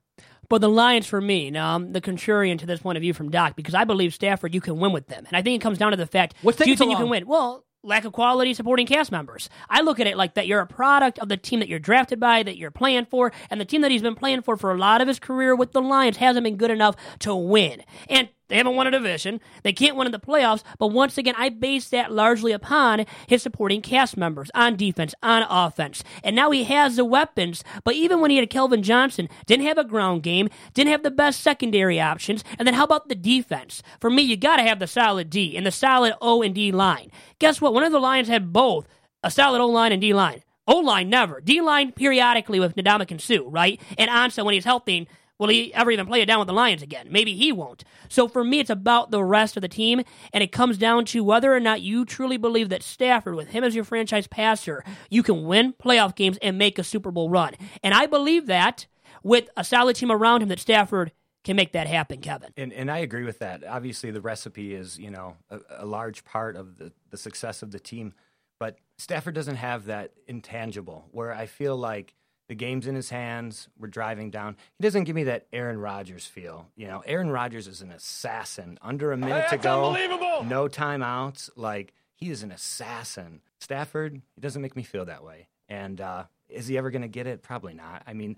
But 0.50 0.60
the 0.60 0.70
Lions, 0.70 1.08
for 1.08 1.22
me, 1.22 1.50
now 1.50 1.75
I'm 1.75 1.94
the 1.94 2.01
contrarian 2.01 2.60
to 2.60 2.65
this 2.65 2.82
point 2.82 2.98
of 2.98 3.01
view 3.01 3.13
from 3.13 3.32
Doc 3.32 3.56
because 3.56 3.74
I 3.74 3.86
believe 3.86 4.13
Stafford, 4.13 4.53
you 4.53 4.60
can 4.60 4.77
win 4.80 4.91
with 4.91 5.08
them, 5.08 5.25
and 5.25 5.38
I 5.38 5.41
think 5.41 5.62
it 5.62 5.63
comes 5.63 5.77
down 5.77 5.91
to 5.91 5.98
the 5.98 6.06
fact: 6.06 6.36
What's 6.41 6.58
do 6.58 6.70
you 6.70 6.75
think 6.75 6.91
you 6.91 6.98
can 6.98 7.08
win? 7.08 7.25
Well, 7.25 7.63
lack 7.83 8.05
of 8.05 8.13
quality 8.13 8.53
supporting 8.53 8.85
cast 8.85 9.11
members. 9.11 9.50
I 9.69 9.81
look 9.81 10.00
at 10.00 10.07
it 10.07 10.17
like 10.17 10.35
that: 10.35 10.47
you're 10.47 10.61
a 10.61 10.67
product 10.67 11.19
of 11.19 11.29
the 11.29 11.38
team 11.38 11.59
that 11.59 11.69
you're 11.69 11.79
drafted 11.79 12.19
by, 12.19 12.43
that 12.43 12.57
you're 12.57 12.71
playing 12.71 13.05
for, 13.05 13.31
and 13.50 13.59
the 13.59 13.65
team 13.65 13.81
that 13.81 13.91
he's 13.91 14.01
been 14.01 14.15
playing 14.15 14.41
for 14.41 14.57
for 14.57 14.71
a 14.71 14.77
lot 14.77 15.01
of 15.01 15.07
his 15.07 15.19
career 15.19 15.55
with 15.55 15.71
the 15.71 15.81
Lions 15.81 16.17
hasn't 16.17 16.43
been 16.43 16.57
good 16.57 16.71
enough 16.71 16.95
to 17.19 17.35
win. 17.35 17.83
And 18.09 18.29
they 18.51 18.58
haven't 18.58 18.75
won 18.75 18.88
a 18.88 18.91
division. 18.91 19.39
They 19.63 19.74
can't 19.74 19.96
win 19.96 20.08
in 20.08 20.12
the 20.12 20.20
playoffs. 20.20 20.63
But 20.77 20.88
once 20.88 21.17
again, 21.17 21.36
I 21.38 21.50
base 21.50 21.89
that 21.89 22.12
largely 22.12 22.51
upon 22.51 23.05
his 23.27 23.41
supporting 23.41 23.81
cast 23.81 24.17
members 24.17 24.51
on 24.53 24.75
defense, 24.75 25.15
on 25.24 25.43
offense. 25.50 26.03
And 26.24 26.36
now 26.36 26.51
he 26.51 26.65
has 26.65 26.98
the 26.98 27.05
weapons. 27.05 27.63
But 27.84 27.96
even 27.96 28.20
when 28.20 28.29
he 28.29 28.38
had 28.38 28.50
Calvin 28.50 28.84
Johnson, 28.84 29.29
didn't 29.46 29.65
have 29.65 29.77
a 29.77 29.84
ground 29.84 30.24
game, 30.24 30.50
didn't 30.74 30.91
have 30.91 31.03
the 31.03 31.12
best 31.12 31.41
secondary 31.41 32.00
options. 32.00 32.43
And 32.60 32.67
then 32.67 32.74
how 32.74 32.84
about 32.84 33.08
the 33.08 33.15
defense? 33.15 33.81
For 34.00 34.10
me, 34.10 34.22
you 34.22 34.36
got 34.36 34.58
to 34.58 34.63
have 34.63 34.79
the 34.79 34.88
solid 34.88 35.29
D 35.29 35.55
and 35.55 35.65
the 35.65 35.72
solid 35.72 36.13
O 36.22 36.41
and 36.41 36.53
D 36.53 36.72
line. 36.72 37.10
Guess 37.39 37.62
what? 37.62 37.74
One 37.74 37.84
of 37.84 37.91
the 37.91 38.00
Lions 38.00 38.27
had 38.27 38.51
both 38.51 38.88
a 39.24 39.31
solid 39.31 39.62
O 39.62 39.67
line 39.67 39.91
and 39.91 40.01
D 40.01 40.13
line. 40.13 40.43
O 40.67 40.77
line 40.77 41.10
never. 41.10 41.41
D 41.41 41.62
line 41.62 41.91
periodically 41.91 42.60
with 42.60 42.75
Ndamukong 42.75 43.22
Suh, 43.22 43.50
right? 43.50 43.81
And 43.98 44.10
Ansah 44.10 44.46
when 44.46 44.53
he's 44.53 44.65
healthy. 44.65 45.08
Will 45.41 45.48
he 45.48 45.74
ever 45.74 45.89
even 45.89 46.05
play 46.05 46.21
it 46.21 46.27
down 46.27 46.38
with 46.38 46.48
the 46.48 46.53
Lions 46.53 46.83
again? 46.83 47.07
Maybe 47.10 47.36
he 47.36 47.51
won't. 47.51 47.83
So 48.10 48.27
for 48.27 48.43
me, 48.43 48.60
it's 48.60 48.69
about 48.69 49.10
the 49.10 49.24
rest 49.24 49.57
of 49.57 49.62
the 49.62 49.67
team, 49.67 50.03
and 50.31 50.43
it 50.43 50.51
comes 50.51 50.77
down 50.77 51.03
to 51.05 51.24
whether 51.24 51.51
or 51.51 51.60
not 51.60 51.81
you 51.81 52.05
truly 52.05 52.38
believe 52.38 52.69
that 52.69 52.83
Stafford, 52.83 53.33
with 53.33 53.48
him 53.48 53.63
as 53.63 53.74
your 53.74 53.83
franchise 53.83 54.27
passer, 54.27 54.83
you 55.10 55.24
can 55.24 55.45
win 55.45 55.74
playoff 55.74 56.13
games 56.13 56.38
and 56.43 56.60
make 56.60 56.77
a 56.77 56.83
Super 56.83 57.10
Bowl 57.10 57.27
run. 57.27 57.55
And 57.81 57.95
I 57.95 58.05
believe 58.05 58.45
that 58.45 58.86
with 59.24 59.50
a 59.57 59.63
solid 59.63 59.95
team 59.95 60.12
around 60.12 60.43
him, 60.43 60.50
that 60.50 60.60
Stafford 60.60 61.12
can 61.43 61.55
make 61.55 61.71
that 61.71 61.88
happen, 61.88 62.21
Kevin. 62.21 62.51
And, 62.55 62.71
and 62.71 62.91
I 62.91 63.00
agree 63.00 63.24
with 63.24 63.39
that. 63.39 63.63
Obviously, 63.67 64.12
the 64.12 64.21
recipe 64.21 64.75
is 64.75 65.00
you 65.00 65.10
know 65.10 65.38
a, 65.50 65.60
a 65.79 65.86
large 65.88 66.24
part 66.24 66.55
of 66.55 66.77
the, 66.77 66.91
the 67.10 67.17
success 67.17 67.63
of 67.63 67.71
the 67.71 67.79
team, 67.79 68.13
but 68.60 68.77
Stafford 69.00 69.33
doesn't 69.33 69.55
have 69.55 69.86
that 69.86 70.12
intangible 70.27 71.07
where 71.10 71.33
I 71.33 71.48
feel 71.48 71.75
like 71.75 72.13
the 72.51 72.55
game's 72.55 72.86
in 72.86 72.96
his 72.96 73.10
hands. 73.10 73.70
We're 73.79 73.88
driving 73.88 74.29
down. 74.29 74.58
He 74.77 74.84
doesn't 74.84 75.05
give 75.05 75.15
me 75.15 75.24
that 75.24 75.48
Aaron 75.53 75.77
Rodgers 75.77 76.25
feel. 76.25 76.67
You 76.75 76.86
know, 76.86 77.01
Aaron 77.05 77.29
Rodgers 77.29 77.65
is 77.65 77.81
an 77.81 77.91
assassin. 77.91 78.77
Under 78.81 79.13
a 79.13 79.17
minute 79.17 79.48
to 79.51 79.58
go, 79.58 79.93
no 80.43 80.67
timeouts. 80.67 81.50
Like 81.55 81.93
he 82.13 82.29
is 82.29 82.43
an 82.43 82.51
assassin. 82.51 83.39
Stafford, 83.62 84.22
he 84.36 84.41
doesn't 84.41 84.62
make 84.62 84.75
me 84.75 84.84
feel 84.84 85.05
that 85.05 85.24
way. 85.24 85.48
And 85.70 86.01
uh, 86.01 86.25
is 86.50 86.67
he 86.67 86.77
ever 86.77 86.91
going 86.91 87.03
to 87.03 87.08
get 87.08 87.25
it? 87.25 87.41
Probably 87.41 87.74
not. 87.74 88.03
I 88.05 88.12
mean, 88.12 88.36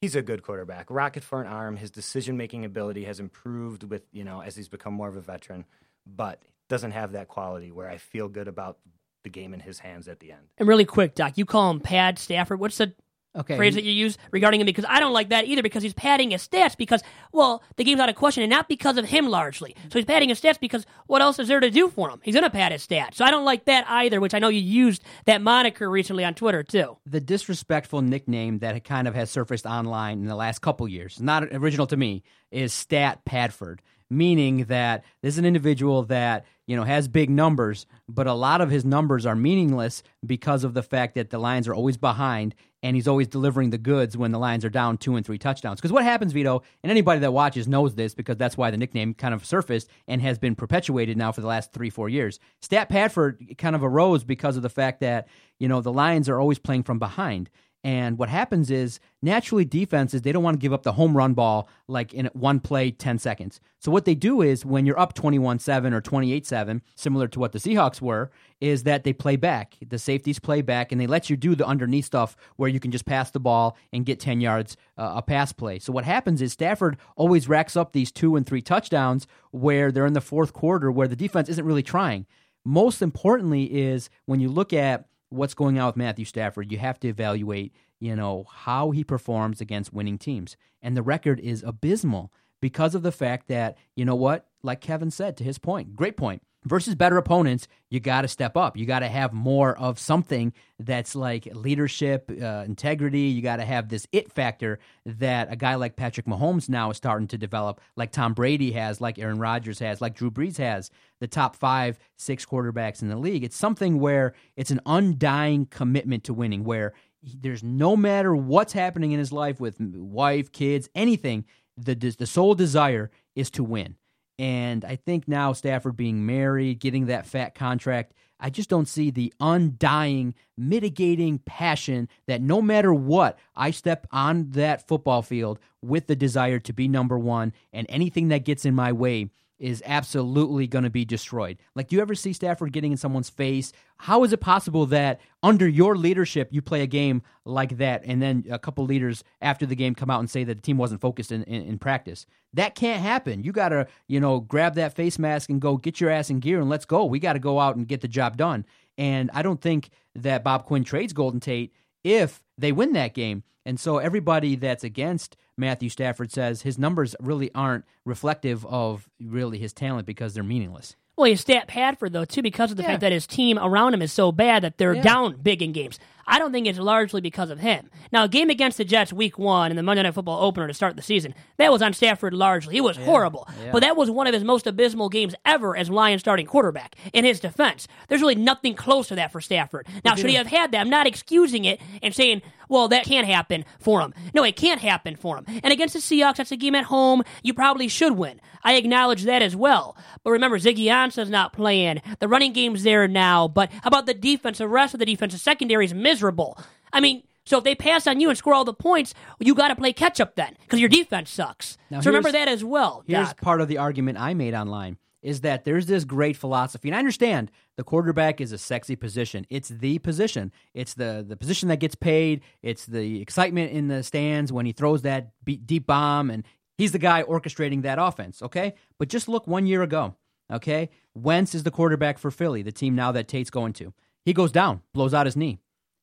he's 0.00 0.16
a 0.16 0.22
good 0.22 0.42
quarterback. 0.42 0.90
Rocket 0.90 1.22
for 1.22 1.40
an 1.40 1.46
arm. 1.46 1.76
His 1.76 1.92
decision 1.92 2.36
making 2.36 2.64
ability 2.64 3.04
has 3.04 3.20
improved 3.20 3.84
with 3.84 4.02
you 4.10 4.24
know 4.24 4.42
as 4.42 4.56
he's 4.56 4.68
become 4.68 4.92
more 4.92 5.06
of 5.06 5.14
a 5.14 5.20
veteran, 5.20 5.66
but 6.04 6.42
doesn't 6.68 6.90
have 6.90 7.12
that 7.12 7.28
quality 7.28 7.70
where 7.70 7.88
I 7.88 7.98
feel 7.98 8.26
good 8.26 8.48
about 8.48 8.78
the 9.22 9.30
game 9.30 9.54
in 9.54 9.60
his 9.60 9.78
hands 9.78 10.08
at 10.08 10.18
the 10.18 10.32
end. 10.32 10.48
And 10.58 10.66
really 10.66 10.84
quick, 10.84 11.14
Doc, 11.14 11.38
you 11.38 11.46
call 11.46 11.70
him 11.70 11.78
Pad 11.78 12.18
Stafford. 12.18 12.58
What's 12.58 12.78
the 12.78 12.92
Okay. 13.34 13.56
phrase 13.56 13.74
that 13.74 13.84
you 13.84 13.92
use 13.92 14.18
regarding 14.30 14.60
him? 14.60 14.66
Because 14.66 14.84
I 14.88 15.00
don't 15.00 15.12
like 15.12 15.30
that 15.30 15.46
either 15.46 15.62
because 15.62 15.82
he's 15.82 15.94
padding 15.94 16.32
his 16.32 16.46
stats 16.46 16.76
because, 16.76 17.02
well, 17.32 17.62
the 17.76 17.84
game's 17.84 18.00
out 18.00 18.08
of 18.10 18.14
question 18.14 18.42
and 18.42 18.50
not 18.50 18.68
because 18.68 18.98
of 18.98 19.06
him 19.06 19.26
largely. 19.26 19.74
So 19.90 19.98
he's 19.98 20.04
padding 20.04 20.28
his 20.28 20.40
stats 20.40 20.60
because 20.60 20.84
what 21.06 21.22
else 21.22 21.38
is 21.38 21.48
there 21.48 21.60
to 21.60 21.70
do 21.70 21.88
for 21.88 22.10
him? 22.10 22.20
He's 22.22 22.34
going 22.34 22.44
to 22.44 22.50
pad 22.50 22.72
his 22.72 22.86
stats. 22.86 23.14
So 23.14 23.24
I 23.24 23.30
don't 23.30 23.44
like 23.46 23.64
that 23.64 23.84
either, 23.88 24.20
which 24.20 24.34
I 24.34 24.38
know 24.38 24.48
you 24.48 24.60
used 24.60 25.02
that 25.24 25.40
moniker 25.40 25.88
recently 25.88 26.24
on 26.24 26.34
Twitter 26.34 26.62
too. 26.62 26.98
the 27.06 27.20
disrespectful 27.20 28.02
nickname 28.02 28.58
that 28.58 28.84
kind 28.84 29.08
of 29.08 29.14
has 29.14 29.30
surfaced 29.30 29.64
online 29.66 30.18
in 30.20 30.26
the 30.26 30.36
last 30.36 30.60
couple 30.60 30.86
years, 30.86 31.20
not 31.20 31.44
original 31.52 31.86
to 31.86 31.96
me, 31.96 32.22
is 32.50 32.72
Stat 32.74 33.24
Padford, 33.24 33.78
meaning 34.10 34.64
that 34.66 35.04
this 35.22 35.34
is 35.34 35.38
an 35.38 35.46
individual 35.46 36.02
that 36.04 36.44
you 36.66 36.76
know 36.76 36.84
has 36.84 37.08
big 37.08 37.30
numbers, 37.30 37.86
but 38.08 38.26
a 38.26 38.34
lot 38.34 38.60
of 38.60 38.70
his 38.70 38.84
numbers 38.84 39.24
are 39.24 39.34
meaningless 39.34 40.02
because 40.24 40.64
of 40.64 40.74
the 40.74 40.82
fact 40.82 41.14
that 41.14 41.30
the 41.30 41.38
Lions 41.38 41.66
are 41.66 41.74
always 41.74 41.96
behind 41.96 42.54
and 42.82 42.96
he's 42.96 43.08
always 43.08 43.28
delivering 43.28 43.70
the 43.70 43.78
goods 43.78 44.16
when 44.16 44.32
the 44.32 44.38
Lions 44.38 44.64
are 44.64 44.70
down 44.70 44.98
two 44.98 45.16
and 45.16 45.24
three 45.24 45.38
touchdowns. 45.38 45.80
Because 45.80 45.92
what 45.92 46.04
happens, 46.04 46.32
Vito, 46.32 46.62
and 46.82 46.90
anybody 46.90 47.20
that 47.20 47.32
watches 47.32 47.68
knows 47.68 47.94
this 47.94 48.14
because 48.14 48.36
that's 48.36 48.56
why 48.56 48.70
the 48.70 48.76
nickname 48.76 49.14
kind 49.14 49.34
of 49.34 49.44
surfaced 49.44 49.88
and 50.08 50.20
has 50.20 50.38
been 50.38 50.54
perpetuated 50.54 51.16
now 51.16 51.32
for 51.32 51.40
the 51.40 51.46
last 51.46 51.72
three, 51.72 51.90
four 51.90 52.08
years. 52.08 52.40
Stat 52.60 52.88
Padford 52.88 53.56
kind 53.58 53.76
of 53.76 53.84
arose 53.84 54.24
because 54.24 54.56
of 54.56 54.62
the 54.62 54.68
fact 54.68 55.00
that, 55.00 55.28
you 55.58 55.68
know, 55.68 55.80
the 55.80 55.92
Lions 55.92 56.28
are 56.28 56.40
always 56.40 56.58
playing 56.58 56.82
from 56.82 56.98
behind. 56.98 57.50
And 57.84 58.16
what 58.16 58.28
happens 58.28 58.70
is 58.70 59.00
naturally 59.22 59.64
defenses 59.64 60.22
they 60.22 60.30
don't 60.30 60.44
want 60.44 60.54
to 60.54 60.62
give 60.62 60.72
up 60.72 60.84
the 60.84 60.92
home 60.92 61.16
run 61.16 61.34
ball 61.34 61.68
like 61.88 62.14
in 62.14 62.26
one 62.32 62.60
play 62.60 62.92
10 62.92 63.18
seconds. 63.18 63.60
So 63.80 63.90
what 63.90 64.04
they 64.04 64.14
do 64.14 64.40
is 64.40 64.64
when 64.64 64.86
you're 64.86 64.98
up 64.98 65.14
21-7 65.14 65.92
or 65.92 66.00
28-7, 66.00 66.80
similar 66.94 67.26
to 67.26 67.40
what 67.40 67.50
the 67.50 67.58
Seahawks 67.58 68.00
were, 68.00 68.30
is 68.60 68.84
that 68.84 69.02
they 69.02 69.12
play 69.12 69.34
back. 69.34 69.76
The 69.84 69.98
safeties 69.98 70.38
play 70.38 70.62
back 70.62 70.92
and 70.92 71.00
they 71.00 71.08
let 71.08 71.28
you 71.28 71.36
do 71.36 71.56
the 71.56 71.66
underneath 71.66 72.04
stuff 72.04 72.36
where 72.54 72.68
you 72.68 72.78
can 72.78 72.92
just 72.92 73.04
pass 73.04 73.32
the 73.32 73.40
ball 73.40 73.76
and 73.92 74.06
get 74.06 74.20
10 74.20 74.40
yards 74.40 74.76
uh, 74.96 75.14
a 75.16 75.22
pass 75.22 75.52
play. 75.52 75.80
So 75.80 75.92
what 75.92 76.04
happens 76.04 76.40
is 76.40 76.52
Stafford 76.52 76.98
always 77.16 77.48
racks 77.48 77.76
up 77.76 77.92
these 77.92 78.12
2 78.12 78.36
and 78.36 78.46
3 78.46 78.62
touchdowns 78.62 79.26
where 79.50 79.90
they're 79.90 80.06
in 80.06 80.12
the 80.12 80.20
fourth 80.20 80.52
quarter 80.52 80.92
where 80.92 81.08
the 81.08 81.16
defense 81.16 81.48
isn't 81.48 81.66
really 81.66 81.82
trying. 81.82 82.26
Most 82.64 83.02
importantly 83.02 83.64
is 83.64 84.08
when 84.26 84.38
you 84.38 84.48
look 84.48 84.72
at 84.72 85.06
what's 85.32 85.54
going 85.54 85.78
on 85.78 85.86
with 85.86 85.96
Matthew 85.96 86.24
Stafford, 86.24 86.70
you 86.70 86.78
have 86.78 87.00
to 87.00 87.08
evaluate, 87.08 87.74
you 87.98 88.14
know, 88.14 88.46
how 88.50 88.90
he 88.90 89.04
performs 89.04 89.60
against 89.60 89.92
winning 89.92 90.18
teams. 90.18 90.56
And 90.80 90.96
the 90.96 91.02
record 91.02 91.40
is 91.40 91.62
abysmal 91.62 92.32
because 92.60 92.94
of 92.94 93.02
the 93.02 93.12
fact 93.12 93.48
that, 93.48 93.76
you 93.96 94.04
know 94.04 94.14
what, 94.14 94.46
like 94.62 94.80
Kevin 94.80 95.10
said 95.10 95.36
to 95.36 95.44
his 95.44 95.58
point, 95.58 95.96
great 95.96 96.16
point. 96.16 96.42
Versus 96.64 96.94
better 96.94 97.16
opponents, 97.16 97.66
you 97.90 97.98
got 97.98 98.22
to 98.22 98.28
step 98.28 98.56
up. 98.56 98.76
You 98.76 98.86
got 98.86 99.00
to 99.00 99.08
have 99.08 99.32
more 99.32 99.76
of 99.76 99.98
something 99.98 100.52
that's 100.78 101.16
like 101.16 101.46
leadership, 101.52 102.30
uh, 102.30 102.62
integrity. 102.64 103.22
You 103.22 103.42
got 103.42 103.56
to 103.56 103.64
have 103.64 103.88
this 103.88 104.06
it 104.12 104.30
factor 104.30 104.78
that 105.04 105.52
a 105.52 105.56
guy 105.56 105.74
like 105.74 105.96
Patrick 105.96 106.26
Mahomes 106.26 106.68
now 106.68 106.90
is 106.90 106.96
starting 106.96 107.26
to 107.28 107.38
develop, 107.38 107.80
like 107.96 108.12
Tom 108.12 108.32
Brady 108.32 108.70
has, 108.72 109.00
like 109.00 109.18
Aaron 109.18 109.40
Rodgers 109.40 109.80
has, 109.80 110.00
like 110.00 110.14
Drew 110.14 110.30
Brees 110.30 110.58
has, 110.58 110.88
the 111.18 111.26
top 111.26 111.56
five, 111.56 111.98
six 112.16 112.46
quarterbacks 112.46 113.02
in 113.02 113.08
the 113.08 113.16
league. 113.16 113.42
It's 113.42 113.56
something 113.56 113.98
where 113.98 114.32
it's 114.56 114.70
an 114.70 114.80
undying 114.86 115.66
commitment 115.66 116.22
to 116.24 116.34
winning, 116.34 116.62
where 116.62 116.92
there's 117.22 117.64
no 117.64 117.96
matter 117.96 118.36
what's 118.36 118.72
happening 118.72 119.10
in 119.10 119.18
his 119.18 119.32
life 119.32 119.58
with 119.58 119.80
wife, 119.80 120.52
kids, 120.52 120.88
anything, 120.94 121.44
the 121.76 121.94
the 121.94 122.26
sole 122.26 122.54
desire 122.54 123.10
is 123.34 123.50
to 123.50 123.64
win. 123.64 123.96
And 124.38 124.84
I 124.84 124.96
think 124.96 125.28
now 125.28 125.52
Stafford 125.52 125.96
being 125.96 126.24
married, 126.26 126.80
getting 126.80 127.06
that 127.06 127.26
fat 127.26 127.54
contract, 127.54 128.14
I 128.40 128.50
just 128.50 128.68
don't 128.68 128.88
see 128.88 129.10
the 129.10 129.32
undying, 129.38 130.34
mitigating 130.56 131.38
passion 131.38 132.08
that 132.26 132.42
no 132.42 132.60
matter 132.60 132.92
what, 132.92 133.38
I 133.54 133.70
step 133.70 134.06
on 134.10 134.50
that 134.50 134.88
football 134.88 135.22
field 135.22 135.60
with 135.80 136.08
the 136.08 136.16
desire 136.16 136.58
to 136.60 136.72
be 136.72 136.88
number 136.88 137.18
one, 137.18 137.52
and 137.72 137.86
anything 137.88 138.28
that 138.28 138.44
gets 138.44 138.64
in 138.64 138.74
my 138.74 138.90
way 138.90 139.30
is 139.62 139.80
absolutely 139.86 140.66
going 140.66 140.82
to 140.82 140.90
be 140.90 141.04
destroyed. 141.04 141.56
Like, 141.76 141.86
do 141.86 141.94
you 141.94 142.02
ever 142.02 142.16
see 142.16 142.32
Stafford 142.32 142.72
getting 142.72 142.90
in 142.90 142.98
someone's 142.98 143.30
face? 143.30 143.72
How 143.96 144.24
is 144.24 144.32
it 144.32 144.40
possible 144.40 144.86
that 144.86 145.20
under 145.40 145.68
your 145.68 145.96
leadership 145.96 146.48
you 146.50 146.60
play 146.60 146.82
a 146.82 146.86
game 146.88 147.22
like 147.44 147.78
that, 147.78 148.02
and 148.04 148.20
then 148.20 148.44
a 148.50 148.58
couple 148.58 148.84
leaders 148.84 149.22
after 149.40 149.64
the 149.64 149.76
game 149.76 149.94
come 149.94 150.10
out 150.10 150.18
and 150.18 150.28
say 150.28 150.42
that 150.42 150.56
the 150.56 150.62
team 150.62 150.78
wasn't 150.78 151.00
focused 151.00 151.30
in, 151.30 151.44
in, 151.44 151.62
in 151.62 151.78
practice? 151.78 152.26
That 152.52 152.74
can't 152.74 153.00
happen. 153.00 153.44
You 153.44 153.52
got 153.52 153.68
to, 153.68 153.86
you 154.08 154.18
know, 154.18 154.40
grab 154.40 154.74
that 154.74 154.96
face 154.96 155.16
mask 155.16 155.48
and 155.48 155.60
go 155.60 155.76
get 155.76 156.00
your 156.00 156.10
ass 156.10 156.28
in 156.28 156.40
gear 156.40 156.60
and 156.60 156.68
let's 156.68 156.84
go. 156.84 157.04
We 157.04 157.20
got 157.20 157.34
to 157.34 157.38
go 157.38 157.60
out 157.60 157.76
and 157.76 157.86
get 157.86 158.00
the 158.00 158.08
job 158.08 158.36
done. 158.36 158.66
And 158.98 159.30
I 159.32 159.42
don't 159.42 159.60
think 159.60 159.90
that 160.16 160.42
Bob 160.42 160.64
Quinn 160.64 160.82
trades 160.82 161.12
Golden 161.12 161.38
Tate 161.38 161.72
if 162.02 162.42
they 162.58 162.72
win 162.72 162.94
that 162.94 163.14
game. 163.14 163.44
And 163.64 163.78
so 163.78 163.98
everybody 163.98 164.56
that's 164.56 164.82
against 164.82 165.36
Matthew 165.62 165.88
Stafford 165.88 166.30
says 166.30 166.60
his 166.62 166.78
numbers 166.78 167.16
really 167.20 167.50
aren't 167.54 167.84
reflective 168.04 168.66
of 168.66 169.08
really 169.18 169.56
his 169.58 169.72
talent 169.72 170.06
because 170.06 170.34
they're 170.34 170.42
meaningless. 170.44 170.96
Well, 171.16 171.26
he's 171.26 171.40
stat 171.42 171.68
Padford 171.68 172.12
though 172.12 172.24
too 172.24 172.42
because 172.42 172.70
of 172.70 172.76
the 172.76 172.82
Yeah. 172.82 172.90
fact 172.90 173.00
that 173.02 173.12
his 173.12 173.26
team 173.26 173.58
around 173.58 173.94
him 173.94 174.02
is 174.02 174.12
so 174.12 174.32
bad 174.32 174.62
that 174.64 174.76
they're 174.78 174.94
Yeah. 174.94 175.02
down 175.02 175.36
big 175.42 175.62
in 175.62 175.72
games. 175.72 175.98
I 176.26 176.38
don't 176.38 176.52
think 176.52 176.66
it's 176.66 176.78
largely 176.78 177.20
because 177.20 177.50
of 177.50 177.60
him. 177.60 177.90
Now, 178.12 178.24
a 178.24 178.28
game 178.28 178.50
against 178.50 178.78
the 178.78 178.84
Jets 178.84 179.12
week 179.12 179.38
one 179.38 179.70
in 179.70 179.76
the 179.76 179.82
Monday 179.82 180.02
Night 180.02 180.14
Football 180.14 180.44
opener 180.44 180.66
to 180.66 180.74
start 180.74 180.96
the 180.96 181.02
season, 181.02 181.34
that 181.56 181.72
was 181.72 181.82
on 181.82 181.92
Stafford 181.92 182.32
largely. 182.34 182.74
He 182.74 182.80
was 182.80 182.96
horrible. 182.96 183.48
But 183.72 183.80
that 183.80 183.96
was 183.96 184.10
one 184.10 184.26
of 184.26 184.34
his 184.34 184.44
most 184.44 184.66
abysmal 184.66 185.08
games 185.08 185.34
ever 185.44 185.76
as 185.76 185.90
Lions 185.90 186.20
starting 186.20 186.46
quarterback. 186.46 186.96
In 187.12 187.24
his 187.24 187.40
defense, 187.40 187.88
there's 188.08 188.20
really 188.20 188.34
nothing 188.34 188.74
close 188.74 189.08
to 189.08 189.14
that 189.16 189.32
for 189.32 189.40
Stafford. 189.40 189.86
Now, 190.04 190.14
should 190.14 190.30
he 190.30 190.36
have 190.36 190.46
had 190.46 190.72
that? 190.72 190.80
I'm 190.80 190.90
not 190.90 191.06
excusing 191.06 191.64
it 191.64 191.80
and 192.02 192.14
saying, 192.14 192.42
well, 192.68 192.88
that 192.88 193.04
can't 193.04 193.26
happen 193.26 193.64
for 193.78 194.00
him. 194.00 194.14
No, 194.32 194.44
it 194.44 194.56
can't 194.56 194.80
happen 194.80 195.14
for 195.14 195.36
him. 195.36 195.44
And 195.62 195.72
against 195.72 195.92
the 195.92 196.00
Seahawks, 196.00 196.36
that's 196.36 196.52
a 196.52 196.56
game 196.56 196.74
at 196.74 196.84
home. 196.84 197.22
You 197.42 197.52
probably 197.52 197.86
should 197.86 198.12
win. 198.16 198.40
I 198.64 198.74
acknowledge 198.74 199.24
that 199.24 199.42
as 199.42 199.54
well. 199.54 199.96
But 200.24 200.30
remember, 200.30 200.58
Ziggy 200.58 200.84
Ansah's 200.84 201.28
not 201.28 201.52
playing. 201.52 202.00
The 202.20 202.28
running 202.28 202.52
game's 202.52 202.82
there 202.82 203.06
now. 203.08 203.46
But 203.48 203.70
how 203.72 203.88
about 203.88 204.06
the 204.06 204.14
defense? 204.14 204.58
The 204.58 204.68
rest 204.68 204.94
of 204.94 205.00
the 205.00 205.06
defense, 205.06 205.32
the 205.34 205.38
secondary 205.38 205.84
is 205.84 205.92
miserable. 206.12 206.58
I 206.92 207.00
mean, 207.00 207.22
so 207.44 207.58
if 207.58 207.64
they 207.64 207.74
pass 207.74 208.06
on 208.06 208.20
you 208.20 208.28
and 208.28 208.38
score 208.38 208.54
all 208.54 208.64
the 208.64 208.74
points, 208.74 209.14
you 209.40 209.54
got 209.54 209.68
to 209.68 209.76
play 209.76 209.92
catch 209.92 210.20
up 210.20 210.36
then 210.36 210.56
because 210.62 210.78
your 210.78 210.88
defense 210.88 211.30
sucks. 211.30 211.76
Now 211.90 212.00
so 212.00 212.10
remember 212.10 212.32
that 212.32 212.48
as 212.48 212.62
well. 212.62 213.02
Here's 213.06 213.28
Doc. 213.28 213.40
part 213.40 213.60
of 213.60 213.68
the 213.68 213.78
argument 213.78 214.18
I 214.18 214.34
made 214.34 214.54
online 214.54 214.98
is 215.22 215.40
that 215.42 215.64
there's 215.64 215.86
this 215.86 216.04
great 216.04 216.36
philosophy, 216.36 216.88
and 216.88 216.96
I 216.96 216.98
understand 216.98 217.50
the 217.76 217.84
quarterback 217.84 218.40
is 218.40 218.50
a 218.52 218.58
sexy 218.58 218.96
position. 218.96 219.46
It's 219.50 219.68
the 219.68 219.98
position. 220.00 220.52
It's 220.74 220.94
the 220.94 221.24
the 221.26 221.36
position 221.36 221.68
that 221.68 221.78
gets 221.78 221.94
paid. 221.94 222.42
It's 222.60 222.86
the 222.86 223.20
excitement 223.22 223.72
in 223.72 223.88
the 223.88 224.02
stands 224.02 224.52
when 224.52 224.66
he 224.66 224.72
throws 224.72 225.02
that 225.02 225.32
deep 225.44 225.86
bomb, 225.86 226.30
and 226.30 226.44
he's 226.76 226.92
the 226.92 226.98
guy 226.98 227.22
orchestrating 227.22 227.82
that 227.82 227.98
offense. 228.00 228.42
Okay, 228.42 228.74
but 228.98 229.08
just 229.08 229.28
look 229.28 229.46
one 229.46 229.66
year 229.66 229.82
ago. 229.82 230.16
Okay, 230.52 230.90
Wentz 231.14 231.54
is 231.54 231.62
the 231.62 231.70
quarterback 231.70 232.18
for 232.18 232.30
Philly, 232.30 232.62
the 232.62 232.72
team 232.72 232.94
now 232.94 233.12
that 233.12 233.26
Tate's 233.28 233.50
going 233.50 233.72
to. 233.74 233.94
He 234.24 234.32
goes 234.32 234.52
down, 234.52 234.82
blows 234.92 235.14
out 235.14 235.26
his 235.26 235.36
knee. 235.36 235.58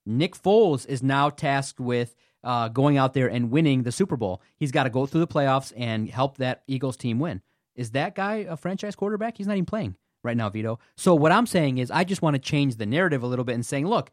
Nick 0.06 0.36
Foles 0.36 0.88
is 0.88 1.04
now 1.04 1.30
tasked 1.30 1.80
with 1.80 2.16
uh, 2.44 2.70
going 2.70 2.98
out 2.98 3.14
there 3.14 3.28
and 3.28 3.52
winning 3.52 3.84
the 3.84 3.92
Super 3.92 4.18
Bowl. 4.18 4.42
He's 4.58 4.72
got 4.72 4.84
to 4.84 4.90
go 4.90 5.06
through 5.06 5.22
the 5.22 5.28
playoffs 5.28 5.74
and 5.76 6.10
help 6.10 6.38
that 6.38 6.64
Eagles 6.68 6.98
team 6.98 7.20
win. 7.20 7.42
Is 7.76 7.92
that 7.92 8.16
guy 8.16 8.46
a 8.48 8.58
franchise 8.58 8.96
quarterback? 8.96 9.38
He's 9.38 9.48
not 9.48 9.54
even 9.54 9.66
playing 9.66 9.96
right 10.24 10.36
now, 10.36 10.50
Vito. 10.50 10.80
So 10.98 11.16
what 11.16 11.32
I'm 11.32 11.46
saying 11.46 11.78
is, 11.78 11.92
I 11.92 12.04
just 12.04 12.22
want 12.22 12.36
to 12.36 12.40
change 12.40 12.76
the 12.76 12.86
narrative 12.86 13.24
a 13.24 13.28
little 13.28 13.46
bit 13.46 13.56
and 13.56 13.66
saying, 13.66 13.88
look, 13.88 14.12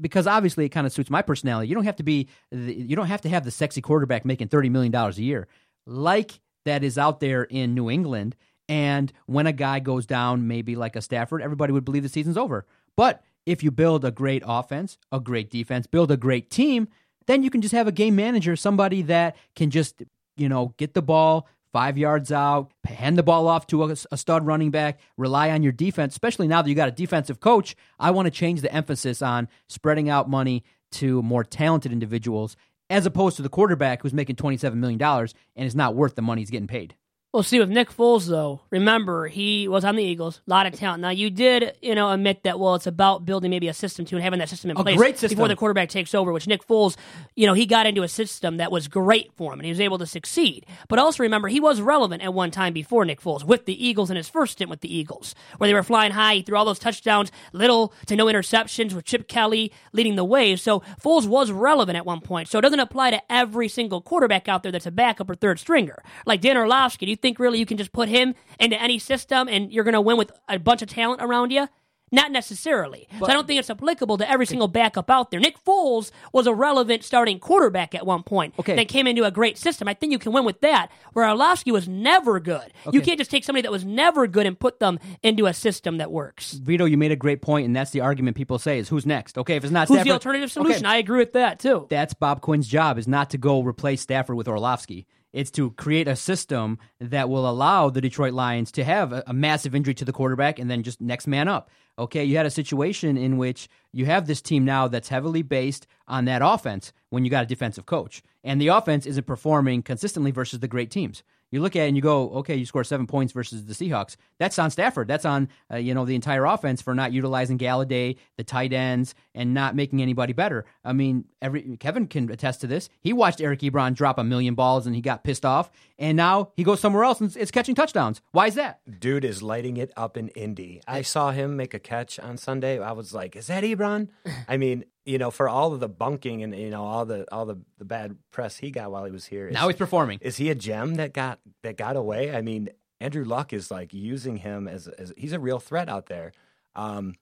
because 0.00 0.26
obviously 0.26 0.64
it 0.64 0.70
kind 0.70 0.86
of 0.86 0.92
suits 0.92 1.10
my 1.10 1.20
personality. 1.20 1.68
You 1.68 1.74
don't 1.74 1.84
have 1.84 1.96
to 1.96 2.02
be, 2.02 2.28
the, 2.50 2.74
you 2.74 2.96
don't 2.96 3.08
have 3.08 3.20
to 3.22 3.28
have 3.28 3.44
the 3.44 3.50
sexy 3.50 3.82
quarterback 3.82 4.24
making 4.24 4.48
thirty 4.48 4.70
million 4.70 4.92
dollars 4.92 5.18
a 5.18 5.22
year, 5.22 5.48
like 5.86 6.40
that 6.64 6.82
is 6.82 6.96
out 6.96 7.20
there 7.20 7.42
in 7.42 7.74
New 7.74 7.90
England. 7.90 8.36
And 8.68 9.12
when 9.26 9.46
a 9.46 9.52
guy 9.52 9.80
goes 9.80 10.06
down, 10.06 10.48
maybe 10.48 10.76
like 10.76 10.96
a 10.96 11.02
Stafford, 11.02 11.42
everybody 11.42 11.72
would 11.72 11.84
believe 11.84 12.04
the 12.04 12.08
season's 12.08 12.38
over. 12.38 12.64
But 12.96 13.22
if 13.46 13.62
you 13.62 13.70
build 13.70 14.04
a 14.04 14.10
great 14.10 14.42
offense, 14.46 14.98
a 15.10 15.20
great 15.20 15.50
defense, 15.50 15.86
build 15.86 16.10
a 16.10 16.16
great 16.16 16.50
team, 16.50 16.88
then 17.26 17.42
you 17.42 17.50
can 17.50 17.62
just 17.62 17.74
have 17.74 17.86
a 17.86 17.92
game 17.92 18.16
manager, 18.16 18.56
somebody 18.56 19.02
that 19.02 19.36
can 19.54 19.70
just, 19.70 20.02
you 20.36 20.48
know, 20.48 20.74
get 20.76 20.94
the 20.94 21.02
ball 21.02 21.48
five 21.72 21.96
yards 21.96 22.30
out, 22.30 22.70
hand 22.84 23.16
the 23.16 23.22
ball 23.22 23.48
off 23.48 23.66
to 23.66 23.82
a, 23.84 23.96
a 24.10 24.16
stud 24.16 24.44
running 24.46 24.70
back, 24.70 25.00
rely 25.16 25.50
on 25.50 25.62
your 25.62 25.72
defense, 25.72 26.12
especially 26.12 26.46
now 26.46 26.60
that 26.60 26.68
you 26.68 26.74
got 26.74 26.88
a 26.88 26.92
defensive 26.92 27.40
coach. 27.40 27.74
I 27.98 28.10
want 28.10 28.26
to 28.26 28.30
change 28.30 28.60
the 28.60 28.72
emphasis 28.72 29.22
on 29.22 29.48
spreading 29.68 30.08
out 30.08 30.28
money 30.28 30.64
to 30.92 31.22
more 31.22 31.44
talented 31.44 31.90
individuals 31.90 32.56
as 32.90 33.06
opposed 33.06 33.36
to 33.36 33.42
the 33.42 33.48
quarterback 33.48 34.02
who's 34.02 34.12
making 34.12 34.36
$27 34.36 34.74
million 34.74 35.00
and 35.02 35.66
is 35.66 35.74
not 35.74 35.94
worth 35.94 36.14
the 36.14 36.22
money 36.22 36.42
he's 36.42 36.50
getting 36.50 36.66
paid. 36.66 36.94
Well, 37.32 37.42
see, 37.42 37.58
with 37.58 37.70
Nick 37.70 37.90
Foles, 37.90 38.26
though, 38.26 38.60
remember, 38.68 39.26
he 39.26 39.66
was 39.66 39.86
on 39.86 39.96
the 39.96 40.04
Eagles, 40.04 40.42
a 40.46 40.50
lot 40.50 40.66
of 40.66 40.74
talent. 40.74 41.00
Now, 41.00 41.08
you 41.08 41.30
did, 41.30 41.74
you 41.80 41.94
know, 41.94 42.10
admit 42.10 42.42
that, 42.42 42.60
well, 42.60 42.74
it's 42.74 42.86
about 42.86 43.24
building 43.24 43.50
maybe 43.50 43.68
a 43.68 43.72
system 43.72 44.04
too 44.04 44.16
and 44.16 44.22
having 44.22 44.38
that 44.40 44.50
system 44.50 44.70
in 44.70 44.76
A 44.76 44.82
place 44.82 44.98
great 44.98 45.18
system. 45.18 45.36
before 45.36 45.48
the 45.48 45.56
quarterback 45.56 45.88
takes 45.88 46.14
over, 46.14 46.30
which 46.30 46.46
Nick 46.46 46.66
Foles, 46.68 46.94
you 47.34 47.46
know, 47.46 47.54
he 47.54 47.64
got 47.64 47.86
into 47.86 48.02
a 48.02 48.08
system 48.08 48.58
that 48.58 48.70
was 48.70 48.86
great 48.86 49.32
for 49.34 49.50
him 49.50 49.60
and 49.60 49.64
he 49.64 49.70
was 49.70 49.80
able 49.80 49.96
to 49.96 50.04
succeed. 50.04 50.66
But 50.88 50.98
also 50.98 51.22
remember, 51.22 51.48
he 51.48 51.58
was 51.58 51.80
relevant 51.80 52.22
at 52.22 52.34
one 52.34 52.50
time 52.50 52.74
before 52.74 53.06
Nick 53.06 53.22
Foles 53.22 53.44
with 53.44 53.64
the 53.64 53.82
Eagles 53.82 54.10
in 54.10 54.18
his 54.18 54.28
first 54.28 54.52
stint 54.52 54.68
with 54.68 54.82
the 54.82 54.94
Eagles, 54.94 55.34
where 55.56 55.68
they 55.68 55.74
were 55.74 55.82
flying 55.82 56.12
high. 56.12 56.34
He 56.34 56.42
threw 56.42 56.58
all 56.58 56.66
those 56.66 56.78
touchdowns, 56.78 57.32
little 57.54 57.94
to 58.08 58.14
no 58.14 58.26
interceptions, 58.26 58.92
with 58.92 59.06
Chip 59.06 59.26
Kelly 59.26 59.72
leading 59.94 60.16
the 60.16 60.24
way. 60.24 60.54
So 60.56 60.80
Foles 61.02 61.26
was 61.26 61.50
relevant 61.50 61.96
at 61.96 62.04
one 62.04 62.20
point. 62.20 62.48
So 62.48 62.58
it 62.58 62.62
doesn't 62.62 62.78
apply 62.78 63.12
to 63.12 63.22
every 63.32 63.68
single 63.68 64.02
quarterback 64.02 64.48
out 64.48 64.62
there 64.62 64.72
that's 64.72 64.84
a 64.84 64.90
backup 64.90 65.30
or 65.30 65.34
third 65.34 65.58
stringer. 65.58 66.02
Like 66.26 66.42
Dan 66.42 66.58
Orlovsky, 66.58 67.06
do 67.06 67.10
you 67.10 67.21
think 67.22 67.38
really 67.38 67.58
you 67.58 67.66
can 67.66 67.78
just 67.78 67.92
put 67.92 68.08
him 68.08 68.34
into 68.60 68.80
any 68.80 68.98
system 68.98 69.48
and 69.48 69.72
you're 69.72 69.84
going 69.84 69.94
to 69.94 70.00
win 70.00 70.16
with 70.18 70.32
a 70.48 70.58
bunch 70.58 70.82
of 70.82 70.88
talent 70.88 71.22
around 71.22 71.52
you? 71.52 71.68
Not 72.14 72.30
necessarily. 72.30 73.08
so 73.18 73.24
I 73.24 73.32
don't 73.32 73.46
think 73.46 73.58
it's 73.58 73.70
applicable 73.70 74.18
to 74.18 74.30
every 74.30 74.44
single 74.44 74.68
backup 74.68 75.08
out 75.08 75.30
there. 75.30 75.40
Nick 75.40 75.56
Foles 75.64 76.10
was 76.30 76.46
a 76.46 76.52
relevant 76.52 77.04
starting 77.04 77.38
quarterback 77.38 77.94
at 77.94 78.04
one 78.04 78.22
point. 78.22 78.52
Okay. 78.58 78.76
That 78.76 78.88
came 78.88 79.06
into 79.06 79.24
a 79.24 79.30
great 79.30 79.56
system. 79.56 79.88
I 79.88 79.94
think 79.94 80.12
you 80.12 80.18
can 80.18 80.30
win 80.32 80.44
with 80.44 80.60
that. 80.60 80.88
Where 81.14 81.26
Orlovsky 81.26 81.72
was 81.72 81.88
never 81.88 82.38
good. 82.38 82.70
Okay. 82.86 82.94
You 82.94 83.00
can't 83.00 83.16
just 83.16 83.30
take 83.30 83.44
somebody 83.44 83.62
that 83.62 83.72
was 83.72 83.86
never 83.86 84.26
good 84.26 84.44
and 84.44 84.60
put 84.60 84.78
them 84.78 84.98
into 85.22 85.46
a 85.46 85.54
system 85.54 85.96
that 85.96 86.12
works. 86.12 86.52
Vito, 86.52 86.84
you 86.84 86.98
made 86.98 87.12
a 87.12 87.16
great 87.16 87.40
point, 87.40 87.64
and 87.64 87.74
that's 87.74 87.92
the 87.92 88.02
argument 88.02 88.36
people 88.36 88.58
say 88.58 88.78
is 88.78 88.90
who's 88.90 89.06
next? 89.06 89.38
Okay, 89.38 89.56
if 89.56 89.64
it's 89.64 89.72
not 89.72 89.88
Who's 89.88 89.96
Stafford, 89.96 90.08
the 90.10 90.12
alternative 90.12 90.52
solution? 90.52 90.84
okay, 90.84 90.94
I 90.94 90.98
agree 90.98 91.18
with 91.20 91.32
that 91.32 91.60
too. 91.60 91.86
that's 91.88 92.12
Bob 92.12 92.42
Quinn's 92.42 92.68
job 92.68 92.98
is 92.98 93.08
not 93.08 93.30
to 93.30 93.38
go 93.38 93.62
replace 93.62 94.02
Stafford 94.02 94.36
with 94.36 94.48
Orlovsky. 94.48 95.06
It's 95.32 95.50
to 95.52 95.70
create 95.72 96.08
a 96.08 96.16
system 96.16 96.78
that 97.00 97.28
will 97.28 97.48
allow 97.48 97.90
the 97.90 98.00
Detroit 98.00 98.34
Lions 98.34 98.70
to 98.72 98.84
have 98.84 99.12
a, 99.12 99.22
a 99.26 99.32
massive 99.32 99.74
injury 99.74 99.94
to 99.94 100.04
the 100.04 100.12
quarterback 100.12 100.58
and 100.58 100.70
then 100.70 100.82
just 100.82 101.00
next 101.00 101.26
man 101.26 101.48
up. 101.48 101.70
Okay, 101.98 102.24
you 102.24 102.36
had 102.36 102.46
a 102.46 102.50
situation 102.50 103.16
in 103.16 103.36
which 103.36 103.68
you 103.92 104.06
have 104.06 104.26
this 104.26 104.40
team 104.40 104.64
now 104.64 104.88
that's 104.88 105.08
heavily 105.08 105.42
based 105.42 105.86
on 106.08 106.24
that 106.24 106.42
offense 106.42 106.92
when 107.10 107.24
you 107.24 107.30
got 107.30 107.44
a 107.44 107.46
defensive 107.46 107.86
coach. 107.86 108.22
And 108.42 108.60
the 108.60 108.68
offense 108.68 109.06
isn't 109.06 109.26
performing 109.26 109.82
consistently 109.82 110.30
versus 110.30 110.60
the 110.60 110.68
great 110.68 110.90
teams. 110.90 111.22
You 111.52 111.60
look 111.60 111.76
at 111.76 111.84
it 111.84 111.88
and 111.88 111.96
you 111.96 112.02
go, 112.02 112.30
okay, 112.30 112.56
you 112.56 112.64
score 112.64 112.82
seven 112.82 113.06
points 113.06 113.34
versus 113.34 113.66
the 113.66 113.74
Seahawks. 113.74 114.16
That's 114.38 114.58
on 114.58 114.70
Stafford. 114.70 115.06
That's 115.06 115.26
on 115.26 115.50
uh, 115.70 115.76
you 115.76 115.92
know 115.92 116.06
the 116.06 116.14
entire 116.14 116.46
offense 116.46 116.80
for 116.80 116.94
not 116.94 117.12
utilizing 117.12 117.58
Golladay, 117.58 118.16
the 118.38 118.42
tight 118.42 118.72
ends, 118.72 119.14
and 119.34 119.54
not 119.54 119.74
making 119.74 120.02
anybody 120.02 120.32
better. 120.32 120.64
I 120.84 120.92
mean, 120.92 121.24
every 121.40 121.76
Kevin 121.78 122.06
can 122.06 122.30
attest 122.30 122.60
to 122.62 122.66
this. 122.66 122.88
He 123.00 123.12
watched 123.12 123.40
Eric 123.40 123.60
Ebron 123.60 123.94
drop 123.94 124.18
a 124.18 124.24
million 124.24 124.54
balls 124.54 124.86
and 124.86 124.94
he 124.94 125.00
got 125.00 125.24
pissed 125.24 125.44
off, 125.46 125.70
and 125.98 126.16
now 126.16 126.50
he 126.56 126.64
goes 126.64 126.80
somewhere 126.80 127.04
else 127.04 127.20
and 127.20 127.30
it's- 127.30 127.50
catching 127.50 127.74
touchdowns. 127.74 128.20
Why 128.32 128.46
is 128.48 128.54
that? 128.56 128.80
Dude 129.00 129.24
is 129.24 129.42
lighting 129.42 129.76
it 129.76 129.90
up 129.96 130.16
in 130.16 130.28
Indy. 130.28 130.80
I 130.86 131.02
saw 131.02 131.30
him 131.30 131.56
make 131.56 131.74
a 131.74 131.78
catch 131.78 132.18
on 132.18 132.36
Sunday. 132.36 132.78
I 132.78 132.92
was 132.92 133.14
like, 133.14 133.36
"Is 133.36 133.46
that 133.46 133.64
Ebron?" 133.64 134.08
I 134.48 134.56
mean, 134.56 134.84
you 135.04 135.18
know, 135.18 135.30
for 135.30 135.48
all 135.48 135.72
of 135.72 135.80
the 135.80 135.88
bunking 135.88 136.42
and 136.42 136.54
you 136.56 136.70
know 136.70 136.84
all 136.84 137.04
the 137.04 137.26
all 137.32 137.46
the, 137.46 137.56
the 137.78 137.84
bad 137.84 138.16
press 138.30 138.58
he 138.58 138.70
got 138.70 138.90
while 138.92 139.04
he 139.04 139.10
was 139.10 139.26
here. 139.26 139.48
is- 139.48 139.54
Now 139.54 139.68
he's 139.68 139.76
performing. 139.76 140.18
Is 140.20 140.36
he 140.36 140.50
a 140.50 140.54
gem 140.54 140.96
that 140.96 141.12
got 141.14 141.40
that 141.62 141.76
got 141.76 141.96
away? 141.96 142.34
I 142.36 142.42
mean, 142.42 142.68
Andrew 143.00 143.24
Luck 143.24 143.52
is 143.52 143.70
like 143.70 143.92
using 143.94 144.36
him 144.36 144.68
as 144.68 144.88
as 144.88 145.12
he's 145.16 145.32
a 145.32 145.40
real 145.40 145.58
threat 145.58 145.88
out 145.88 146.06
there. 146.06 146.32
Um, 146.76 147.14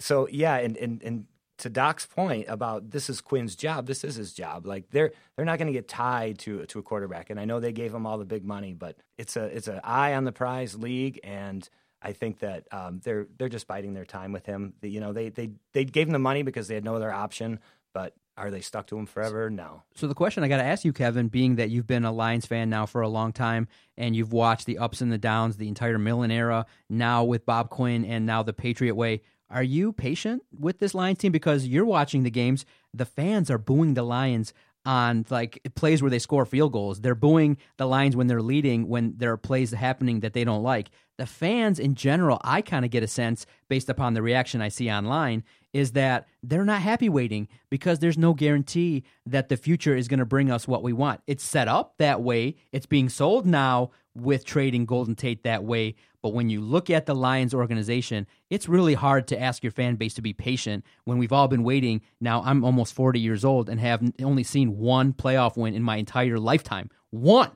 so 0.00 0.28
yeah, 0.30 0.56
and 0.56 0.76
and 0.76 1.02
and 1.02 1.26
to 1.58 1.68
Doc's 1.68 2.06
point 2.06 2.46
about 2.48 2.90
this 2.90 3.10
is 3.10 3.20
Quinn's 3.20 3.56
job, 3.56 3.86
this 3.86 4.04
is 4.04 4.14
his 4.16 4.32
job. 4.32 4.66
Like 4.66 4.90
they're 4.90 5.12
they're 5.36 5.44
not 5.44 5.58
going 5.58 5.66
to 5.66 5.72
get 5.72 5.88
tied 5.88 6.38
to 6.40 6.64
to 6.66 6.78
a 6.78 6.82
quarterback, 6.82 7.30
and 7.30 7.38
I 7.38 7.44
know 7.44 7.60
they 7.60 7.72
gave 7.72 7.92
him 7.94 8.06
all 8.06 8.18
the 8.18 8.24
big 8.24 8.44
money, 8.44 8.74
but 8.74 8.96
it's 9.16 9.36
a 9.36 9.44
it's 9.44 9.68
an 9.68 9.80
eye 9.84 10.14
on 10.14 10.24
the 10.24 10.32
prize 10.32 10.76
league, 10.76 11.20
and 11.24 11.68
I 12.00 12.12
think 12.12 12.38
that 12.40 12.66
um, 12.72 13.00
they're 13.02 13.26
they're 13.36 13.48
just 13.48 13.66
biding 13.66 13.94
their 13.94 14.04
time 14.04 14.32
with 14.32 14.46
him. 14.46 14.74
The- 14.80 14.90
you 14.90 15.00
know, 15.00 15.12
they 15.12 15.30
they 15.30 15.50
they 15.72 15.84
gave 15.84 16.06
him 16.06 16.12
the 16.12 16.18
money 16.18 16.42
because 16.42 16.68
they 16.68 16.74
had 16.74 16.84
no 16.84 16.94
other 16.96 17.12
option, 17.12 17.60
but 17.92 18.14
are 18.36 18.52
they 18.52 18.60
stuck 18.60 18.86
to 18.86 18.96
him 18.96 19.06
forever? 19.06 19.50
No. 19.50 19.82
So 19.96 20.06
the 20.06 20.14
question 20.14 20.44
I 20.44 20.48
got 20.48 20.58
to 20.58 20.64
ask 20.64 20.84
you, 20.84 20.92
Kevin, 20.92 21.26
being 21.26 21.56
that 21.56 21.70
you've 21.70 21.88
been 21.88 22.04
a 22.04 22.12
Lions 22.12 22.46
fan 22.46 22.70
now 22.70 22.86
for 22.86 23.00
a 23.00 23.08
long 23.08 23.32
time 23.32 23.66
and 23.96 24.14
you've 24.14 24.32
watched 24.32 24.66
the 24.66 24.78
ups 24.78 25.00
and 25.00 25.10
the 25.10 25.18
downs, 25.18 25.56
the 25.56 25.66
entire 25.66 25.98
Millen 25.98 26.30
era, 26.30 26.64
now 26.88 27.24
with 27.24 27.44
Bob 27.44 27.68
Quinn 27.68 28.04
and 28.04 28.26
now 28.26 28.44
the 28.44 28.52
Patriot 28.52 28.94
way, 28.94 29.22
are 29.50 29.62
you 29.62 29.92
patient 29.92 30.42
with 30.58 30.78
this 30.78 30.94
Lions 30.94 31.18
team 31.18 31.32
because 31.32 31.66
you're 31.66 31.84
watching 31.84 32.22
the 32.22 32.30
games? 32.30 32.66
The 32.92 33.06
fans 33.06 33.50
are 33.50 33.58
booing 33.58 33.94
the 33.94 34.02
Lions 34.02 34.52
on 34.84 35.26
like 35.28 35.60
plays 35.74 36.00
where 36.00 36.10
they 36.10 36.18
score 36.18 36.46
field 36.46 36.72
goals. 36.72 37.00
They're 37.00 37.14
booing 37.14 37.58
the 37.76 37.86
Lions 37.86 38.16
when 38.16 38.26
they're 38.26 38.42
leading 38.42 38.88
when 38.88 39.14
there 39.16 39.32
are 39.32 39.36
plays 39.36 39.70
happening 39.72 40.20
that 40.20 40.32
they 40.32 40.44
don't 40.44 40.62
like. 40.62 40.90
The 41.18 41.26
fans 41.26 41.78
in 41.78 41.94
general, 41.94 42.40
I 42.42 42.62
kind 42.62 42.84
of 42.84 42.90
get 42.90 43.02
a 43.02 43.08
sense 43.08 43.44
based 43.68 43.88
upon 43.88 44.14
the 44.14 44.22
reaction 44.22 44.62
I 44.62 44.68
see 44.68 44.90
online 44.90 45.44
is 45.72 45.92
that 45.92 46.26
they're 46.42 46.64
not 46.64 46.80
happy 46.80 47.08
waiting 47.08 47.48
because 47.70 47.98
there's 47.98 48.16
no 48.16 48.32
guarantee 48.32 49.04
that 49.26 49.48
the 49.48 49.56
future 49.56 49.94
is 49.94 50.08
going 50.08 50.20
to 50.20 50.24
bring 50.24 50.50
us 50.50 50.66
what 50.66 50.82
we 50.82 50.92
want. 50.92 51.20
It's 51.26 51.44
set 51.44 51.68
up 51.68 51.94
that 51.98 52.22
way. 52.22 52.56
It's 52.72 52.86
being 52.86 53.08
sold 53.08 53.46
now 53.46 53.90
with 54.20 54.44
trading 54.44 54.84
Golden 54.86 55.14
Tate 55.14 55.44
that 55.44 55.64
way. 55.64 55.94
But 56.22 56.34
when 56.34 56.50
you 56.50 56.60
look 56.60 56.90
at 56.90 57.06
the 57.06 57.14
Lions 57.14 57.54
organization, 57.54 58.26
it's 58.50 58.68
really 58.68 58.94
hard 58.94 59.28
to 59.28 59.40
ask 59.40 59.62
your 59.62 59.70
fan 59.70 59.96
base 59.96 60.14
to 60.14 60.22
be 60.22 60.32
patient 60.32 60.84
when 61.04 61.18
we've 61.18 61.32
all 61.32 61.48
been 61.48 61.62
waiting. 61.62 62.02
Now, 62.20 62.42
I'm 62.44 62.64
almost 62.64 62.94
40 62.94 63.20
years 63.20 63.44
old 63.44 63.68
and 63.68 63.78
have 63.80 64.02
only 64.22 64.42
seen 64.42 64.78
one 64.78 65.12
playoff 65.12 65.56
win 65.56 65.74
in 65.74 65.82
my 65.82 65.96
entire 65.96 66.38
lifetime. 66.38 66.90
One. 67.10 67.50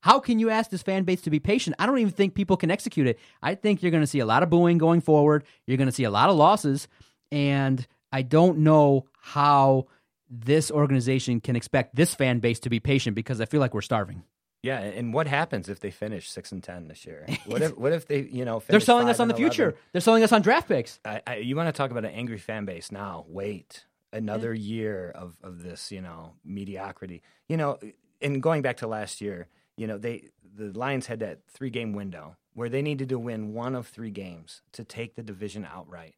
How 0.00 0.20
can 0.20 0.38
you 0.38 0.48
ask 0.48 0.70
this 0.70 0.82
fan 0.82 1.02
base 1.02 1.22
to 1.22 1.30
be 1.30 1.40
patient? 1.40 1.74
I 1.78 1.86
don't 1.86 1.98
even 1.98 2.12
think 2.12 2.34
people 2.34 2.56
can 2.56 2.70
execute 2.70 3.08
it. 3.08 3.18
I 3.42 3.56
think 3.56 3.82
you're 3.82 3.90
going 3.90 4.02
to 4.02 4.06
see 4.06 4.20
a 4.20 4.26
lot 4.26 4.44
of 4.44 4.50
booing 4.50 4.78
going 4.78 5.00
forward. 5.00 5.44
You're 5.66 5.76
going 5.76 5.88
to 5.88 5.94
see 5.94 6.04
a 6.04 6.10
lot 6.10 6.30
of 6.30 6.36
losses. 6.36 6.86
And 7.32 7.84
I 8.12 8.22
don't 8.22 8.58
know 8.58 9.06
how 9.20 9.88
this 10.30 10.70
organization 10.70 11.40
can 11.40 11.56
expect 11.56 11.96
this 11.96 12.14
fan 12.14 12.38
base 12.38 12.60
to 12.60 12.70
be 12.70 12.80
patient 12.80 13.16
because 13.16 13.40
I 13.40 13.46
feel 13.46 13.60
like 13.60 13.74
we're 13.74 13.80
starving. 13.80 14.22
Yeah, 14.62 14.80
and 14.80 15.14
what 15.14 15.28
happens 15.28 15.68
if 15.68 15.78
they 15.78 15.92
finish 15.92 16.28
six 16.28 16.50
and 16.50 16.62
ten 16.62 16.88
this 16.88 17.06
year? 17.06 17.26
What 17.46 17.62
if 17.62 17.78
what 17.78 17.92
if 17.92 18.06
they 18.06 18.22
you 18.22 18.44
know 18.44 18.62
They're 18.66 18.80
selling 18.80 19.08
us 19.08 19.20
on 19.20 19.28
the 19.28 19.34
11? 19.34 19.50
future. 19.50 19.76
They're 19.92 20.00
selling 20.00 20.24
us 20.24 20.32
on 20.32 20.42
draft 20.42 20.68
picks. 20.68 20.98
I, 21.04 21.22
I, 21.26 21.36
you 21.36 21.54
want 21.54 21.68
to 21.68 21.72
talk 21.72 21.90
about 21.90 22.04
an 22.04 22.10
angry 22.10 22.38
fan 22.38 22.64
base 22.64 22.90
now? 22.90 23.24
Wait 23.28 23.84
another 24.12 24.54
mm. 24.54 24.66
year 24.66 25.10
of, 25.14 25.36
of 25.42 25.62
this, 25.62 25.92
you 25.92 26.00
know, 26.00 26.34
mediocrity. 26.44 27.22
You 27.48 27.56
know, 27.56 27.78
and 28.20 28.42
going 28.42 28.62
back 28.62 28.78
to 28.78 28.86
last 28.86 29.20
year, 29.20 29.48
you 29.76 29.86
know, 29.86 29.98
they 29.98 30.30
the 30.54 30.72
Lions 30.76 31.06
had 31.06 31.20
that 31.20 31.40
three 31.48 31.70
game 31.70 31.92
window 31.92 32.36
where 32.54 32.68
they 32.68 32.82
needed 32.82 33.08
to 33.10 33.18
win 33.18 33.52
one 33.52 33.74
of 33.74 33.86
three 33.86 34.10
games 34.10 34.62
to 34.72 34.82
take 34.84 35.14
the 35.14 35.22
division 35.22 35.66
outright. 35.70 36.16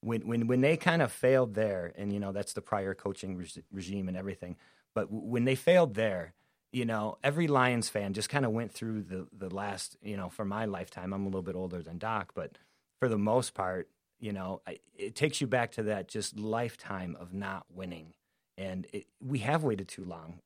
When 0.00 0.26
when 0.26 0.46
when 0.46 0.60
they 0.60 0.76
kind 0.76 1.02
of 1.02 1.12
failed 1.12 1.54
there, 1.54 1.92
and 1.96 2.12
you 2.12 2.20
know 2.20 2.32
that's 2.32 2.52
the 2.52 2.60
prior 2.60 2.94
coaching 2.94 3.36
reg- 3.36 3.64
regime 3.72 4.08
and 4.08 4.16
everything. 4.16 4.56
But 4.94 5.10
w- 5.10 5.26
when 5.26 5.44
they 5.44 5.54
failed 5.54 5.94
there, 5.94 6.34
you 6.74 6.84
know, 6.84 7.18
every 7.22 7.46
Lions 7.46 7.88
fan 7.88 8.14
just 8.14 8.28
kind 8.28 8.44
of 8.44 8.50
went 8.50 8.72
through 8.72 9.02
the 9.02 9.28
the 9.32 9.54
last, 9.54 9.96
you 10.02 10.16
know, 10.16 10.28
for 10.28 10.44
my 10.44 10.64
lifetime. 10.64 11.12
I'm 11.12 11.22
a 11.22 11.26
little 11.26 11.42
bit 11.42 11.54
older 11.54 11.80
than 11.82 11.98
Doc, 11.98 12.32
but 12.34 12.58
for 12.98 13.08
the 13.08 13.18
most 13.18 13.54
part, 13.54 13.88
you 14.18 14.32
know, 14.32 14.60
I, 14.66 14.78
it 14.96 15.14
takes 15.14 15.40
you 15.40 15.46
back 15.46 15.70
to 15.72 15.84
that 15.84 16.08
just 16.08 16.36
lifetime 16.36 17.16
of 17.20 17.32
not 17.32 17.66
winning. 17.72 18.14
And 18.58 18.86
it, 18.92 19.06
we 19.20 19.40
have 19.40 19.62
waited 19.62 19.86
too 19.86 20.04
long. 20.04 20.40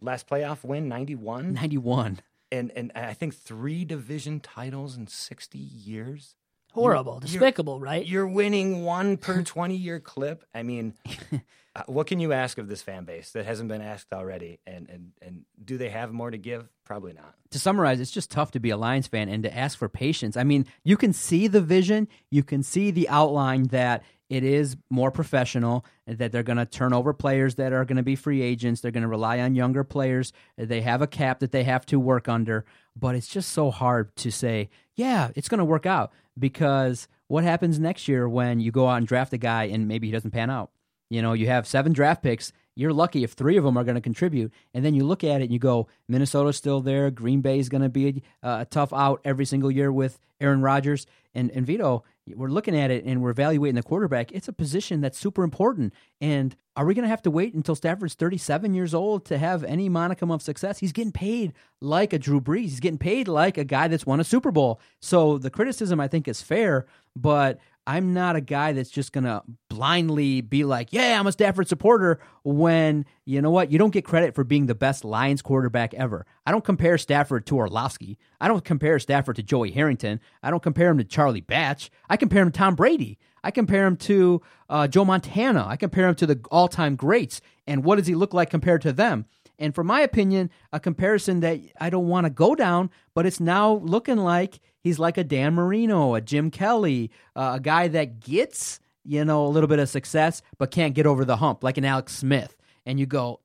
Last 0.00 0.28
playoff 0.28 0.64
win, 0.64 0.88
91. 0.88 1.52
91. 1.52 2.20
And, 2.50 2.72
and 2.74 2.90
I 2.94 3.14
think 3.14 3.34
three 3.34 3.84
division 3.84 4.40
titles 4.40 4.96
in 4.96 5.06
60 5.06 5.58
years. 5.58 6.36
Horrible, 6.80 7.14
You're- 7.22 7.32
despicable, 7.32 7.80
right? 7.80 8.06
You're 8.06 8.26
winning 8.26 8.84
one 8.84 9.16
per 9.16 9.42
20 9.42 9.76
year 9.76 10.00
clip. 10.00 10.44
I 10.54 10.62
mean, 10.62 10.94
uh, 11.76 11.82
what 11.86 12.06
can 12.06 12.20
you 12.20 12.32
ask 12.32 12.58
of 12.58 12.68
this 12.68 12.82
fan 12.82 13.04
base 13.04 13.30
that 13.32 13.44
hasn't 13.46 13.68
been 13.68 13.82
asked 13.82 14.12
already? 14.12 14.60
And, 14.66 14.88
and, 14.88 15.12
and 15.20 15.42
do 15.64 15.78
they 15.78 15.88
have 15.90 16.12
more 16.12 16.30
to 16.30 16.38
give? 16.38 16.68
Probably 16.84 17.12
not. 17.12 17.34
to 17.50 17.58
summarize, 17.58 18.00
it's 18.00 18.10
just 18.10 18.30
tough 18.30 18.50
to 18.52 18.60
be 18.60 18.70
a 18.70 18.76
Lions 18.76 19.06
fan 19.06 19.28
and 19.28 19.42
to 19.42 19.54
ask 19.56 19.78
for 19.78 19.88
patience. 19.88 20.36
I 20.36 20.44
mean, 20.44 20.64
you 20.84 20.96
can 20.96 21.12
see 21.12 21.46
the 21.46 21.60
vision, 21.60 22.08
you 22.30 22.42
can 22.42 22.62
see 22.62 22.90
the 22.90 23.08
outline 23.10 23.64
that 23.64 24.02
it 24.30 24.42
is 24.44 24.76
more 24.90 25.10
professional, 25.10 25.84
that 26.06 26.32
they're 26.32 26.42
going 26.42 26.58
to 26.58 26.66
turn 26.66 26.92
over 26.92 27.12
players 27.14 27.54
that 27.56 27.72
are 27.72 27.84
going 27.86 27.96
to 27.96 28.02
be 28.02 28.14
free 28.16 28.42
agents. 28.42 28.80
They're 28.82 28.90
going 28.90 29.02
to 29.02 29.08
rely 29.08 29.40
on 29.40 29.54
younger 29.54 29.84
players. 29.84 30.32
They 30.56 30.80
have 30.82 31.00
a 31.02 31.06
cap 31.06 31.40
that 31.40 31.50
they 31.52 31.64
have 31.64 31.84
to 31.86 31.98
work 31.98 32.28
under, 32.28 32.64
but 32.94 33.14
it's 33.14 33.28
just 33.28 33.52
so 33.52 33.70
hard 33.70 34.14
to 34.16 34.30
say, 34.30 34.68
yeah, 34.98 35.30
it's 35.36 35.48
going 35.48 35.60
to 35.60 35.64
work 35.64 35.86
out 35.86 36.12
because 36.36 37.06
what 37.28 37.44
happens 37.44 37.78
next 37.78 38.08
year 38.08 38.28
when 38.28 38.58
you 38.58 38.72
go 38.72 38.88
out 38.88 38.96
and 38.96 39.06
draft 39.06 39.32
a 39.32 39.38
guy 39.38 39.64
and 39.64 39.86
maybe 39.86 40.08
he 40.08 40.12
doesn't 40.12 40.32
pan 40.32 40.50
out? 40.50 40.70
You 41.08 41.22
know, 41.22 41.34
you 41.34 41.46
have 41.46 41.68
seven 41.68 41.92
draft 41.92 42.20
picks. 42.20 42.52
You're 42.74 42.92
lucky 42.92 43.22
if 43.22 43.32
three 43.32 43.56
of 43.56 43.62
them 43.64 43.76
are 43.76 43.84
going 43.84 43.94
to 43.94 44.00
contribute. 44.00 44.52
And 44.74 44.84
then 44.84 44.94
you 44.94 45.04
look 45.04 45.22
at 45.22 45.40
it 45.40 45.44
and 45.44 45.52
you 45.52 45.60
go, 45.60 45.86
Minnesota's 46.08 46.56
still 46.56 46.80
there. 46.80 47.12
Green 47.12 47.40
Bay 47.42 47.60
is 47.60 47.68
going 47.68 47.82
to 47.82 47.88
be 47.88 48.24
a, 48.42 48.60
a 48.60 48.66
tough 48.68 48.92
out 48.92 49.20
every 49.24 49.44
single 49.44 49.70
year 49.70 49.92
with 49.92 50.18
Aaron 50.40 50.62
Rodgers. 50.62 51.06
And, 51.32 51.52
and 51.52 51.64
Vito, 51.64 52.02
we're 52.34 52.48
looking 52.48 52.76
at 52.76 52.90
it 52.90 53.04
and 53.04 53.22
we're 53.22 53.30
evaluating 53.30 53.74
the 53.74 53.82
quarterback. 53.82 54.32
It's 54.32 54.48
a 54.48 54.52
position 54.52 55.00
that's 55.00 55.18
super 55.18 55.42
important. 55.42 55.94
And 56.20 56.56
are 56.76 56.84
we 56.84 56.94
going 56.94 57.04
to 57.04 57.08
have 57.08 57.22
to 57.22 57.30
wait 57.30 57.54
until 57.54 57.74
Stafford's 57.74 58.14
37 58.14 58.74
years 58.74 58.94
old 58.94 59.24
to 59.26 59.38
have 59.38 59.64
any 59.64 59.90
monicum 59.90 60.32
of 60.32 60.42
success? 60.42 60.78
He's 60.78 60.92
getting 60.92 61.12
paid 61.12 61.52
like 61.80 62.12
a 62.12 62.18
Drew 62.18 62.40
Brees. 62.40 62.62
He's 62.62 62.80
getting 62.80 62.98
paid 62.98 63.28
like 63.28 63.58
a 63.58 63.64
guy 63.64 63.88
that's 63.88 64.06
won 64.06 64.20
a 64.20 64.24
Super 64.24 64.50
Bowl. 64.50 64.80
So 65.00 65.38
the 65.38 65.50
criticism, 65.50 66.00
I 66.00 66.08
think, 66.08 66.28
is 66.28 66.42
fair, 66.42 66.86
but 67.16 67.58
I'm 67.88 68.12
not 68.12 68.36
a 68.36 68.42
guy 68.42 68.72
that's 68.72 68.90
just 68.90 69.12
going 69.12 69.24
to 69.24 69.42
blindly 69.70 70.42
be 70.42 70.62
like, 70.62 70.92
yeah, 70.92 71.18
I'm 71.18 71.26
a 71.26 71.32
Stafford 71.32 71.68
supporter 71.68 72.20
when, 72.44 73.06
you 73.24 73.40
know 73.40 73.50
what, 73.50 73.72
you 73.72 73.78
don't 73.78 73.94
get 73.94 74.04
credit 74.04 74.34
for 74.34 74.44
being 74.44 74.66
the 74.66 74.74
best 74.74 75.06
Lions 75.06 75.40
quarterback 75.40 75.94
ever. 75.94 76.26
I 76.44 76.52
don't 76.52 76.66
compare 76.66 76.98
Stafford 76.98 77.46
to 77.46 77.56
Orlovsky. 77.56 78.18
I 78.42 78.48
don't 78.48 78.62
compare 78.62 78.98
Stafford 78.98 79.36
to 79.36 79.42
Joey 79.42 79.70
Harrington. 79.70 80.20
I 80.42 80.50
don't 80.50 80.62
compare 80.62 80.90
him 80.90 80.98
to 80.98 81.04
Charlie 81.04 81.40
Batch. 81.40 81.90
I 82.10 82.18
compare 82.18 82.42
him 82.42 82.52
to 82.52 82.58
Tom 82.58 82.74
Brady. 82.74 83.16
I 83.42 83.50
compare 83.50 83.86
him 83.86 83.96
to 83.96 84.42
uh, 84.68 84.86
Joe 84.86 85.06
Montana. 85.06 85.64
I 85.66 85.76
compare 85.76 86.08
him 86.08 86.14
to 86.16 86.26
the 86.26 86.38
all 86.50 86.68
time 86.68 86.94
greats. 86.94 87.40
And 87.66 87.84
what 87.84 87.96
does 87.96 88.06
he 88.06 88.14
look 88.14 88.34
like 88.34 88.50
compared 88.50 88.82
to 88.82 88.92
them? 88.92 89.24
And 89.58 89.74
for 89.74 89.82
my 89.82 90.02
opinion, 90.02 90.50
a 90.74 90.78
comparison 90.78 91.40
that 91.40 91.58
I 91.80 91.88
don't 91.88 92.08
want 92.08 92.26
to 92.26 92.30
go 92.30 92.54
down, 92.54 92.90
but 93.14 93.24
it's 93.24 93.40
now 93.40 93.76
looking 93.76 94.18
like 94.18 94.60
he's 94.88 94.98
like 94.98 95.18
a 95.18 95.24
Dan 95.24 95.54
Marino, 95.54 96.14
a 96.14 96.20
Jim 96.20 96.50
Kelly, 96.50 97.10
uh, 97.36 97.52
a 97.56 97.60
guy 97.60 97.88
that 97.88 98.20
gets, 98.20 98.80
you 99.04 99.24
know, 99.24 99.46
a 99.46 99.48
little 99.48 99.68
bit 99.68 99.78
of 99.78 99.88
success, 99.88 100.40
but 100.56 100.70
can't 100.70 100.94
get 100.94 101.06
over 101.06 101.24
the 101.24 101.36
hump, 101.36 101.62
like 101.62 101.76
an 101.76 101.84
Alex 101.84 102.14
Smith. 102.16 102.56
And 102.86 102.98
you 102.98 103.04
go, 103.06 103.40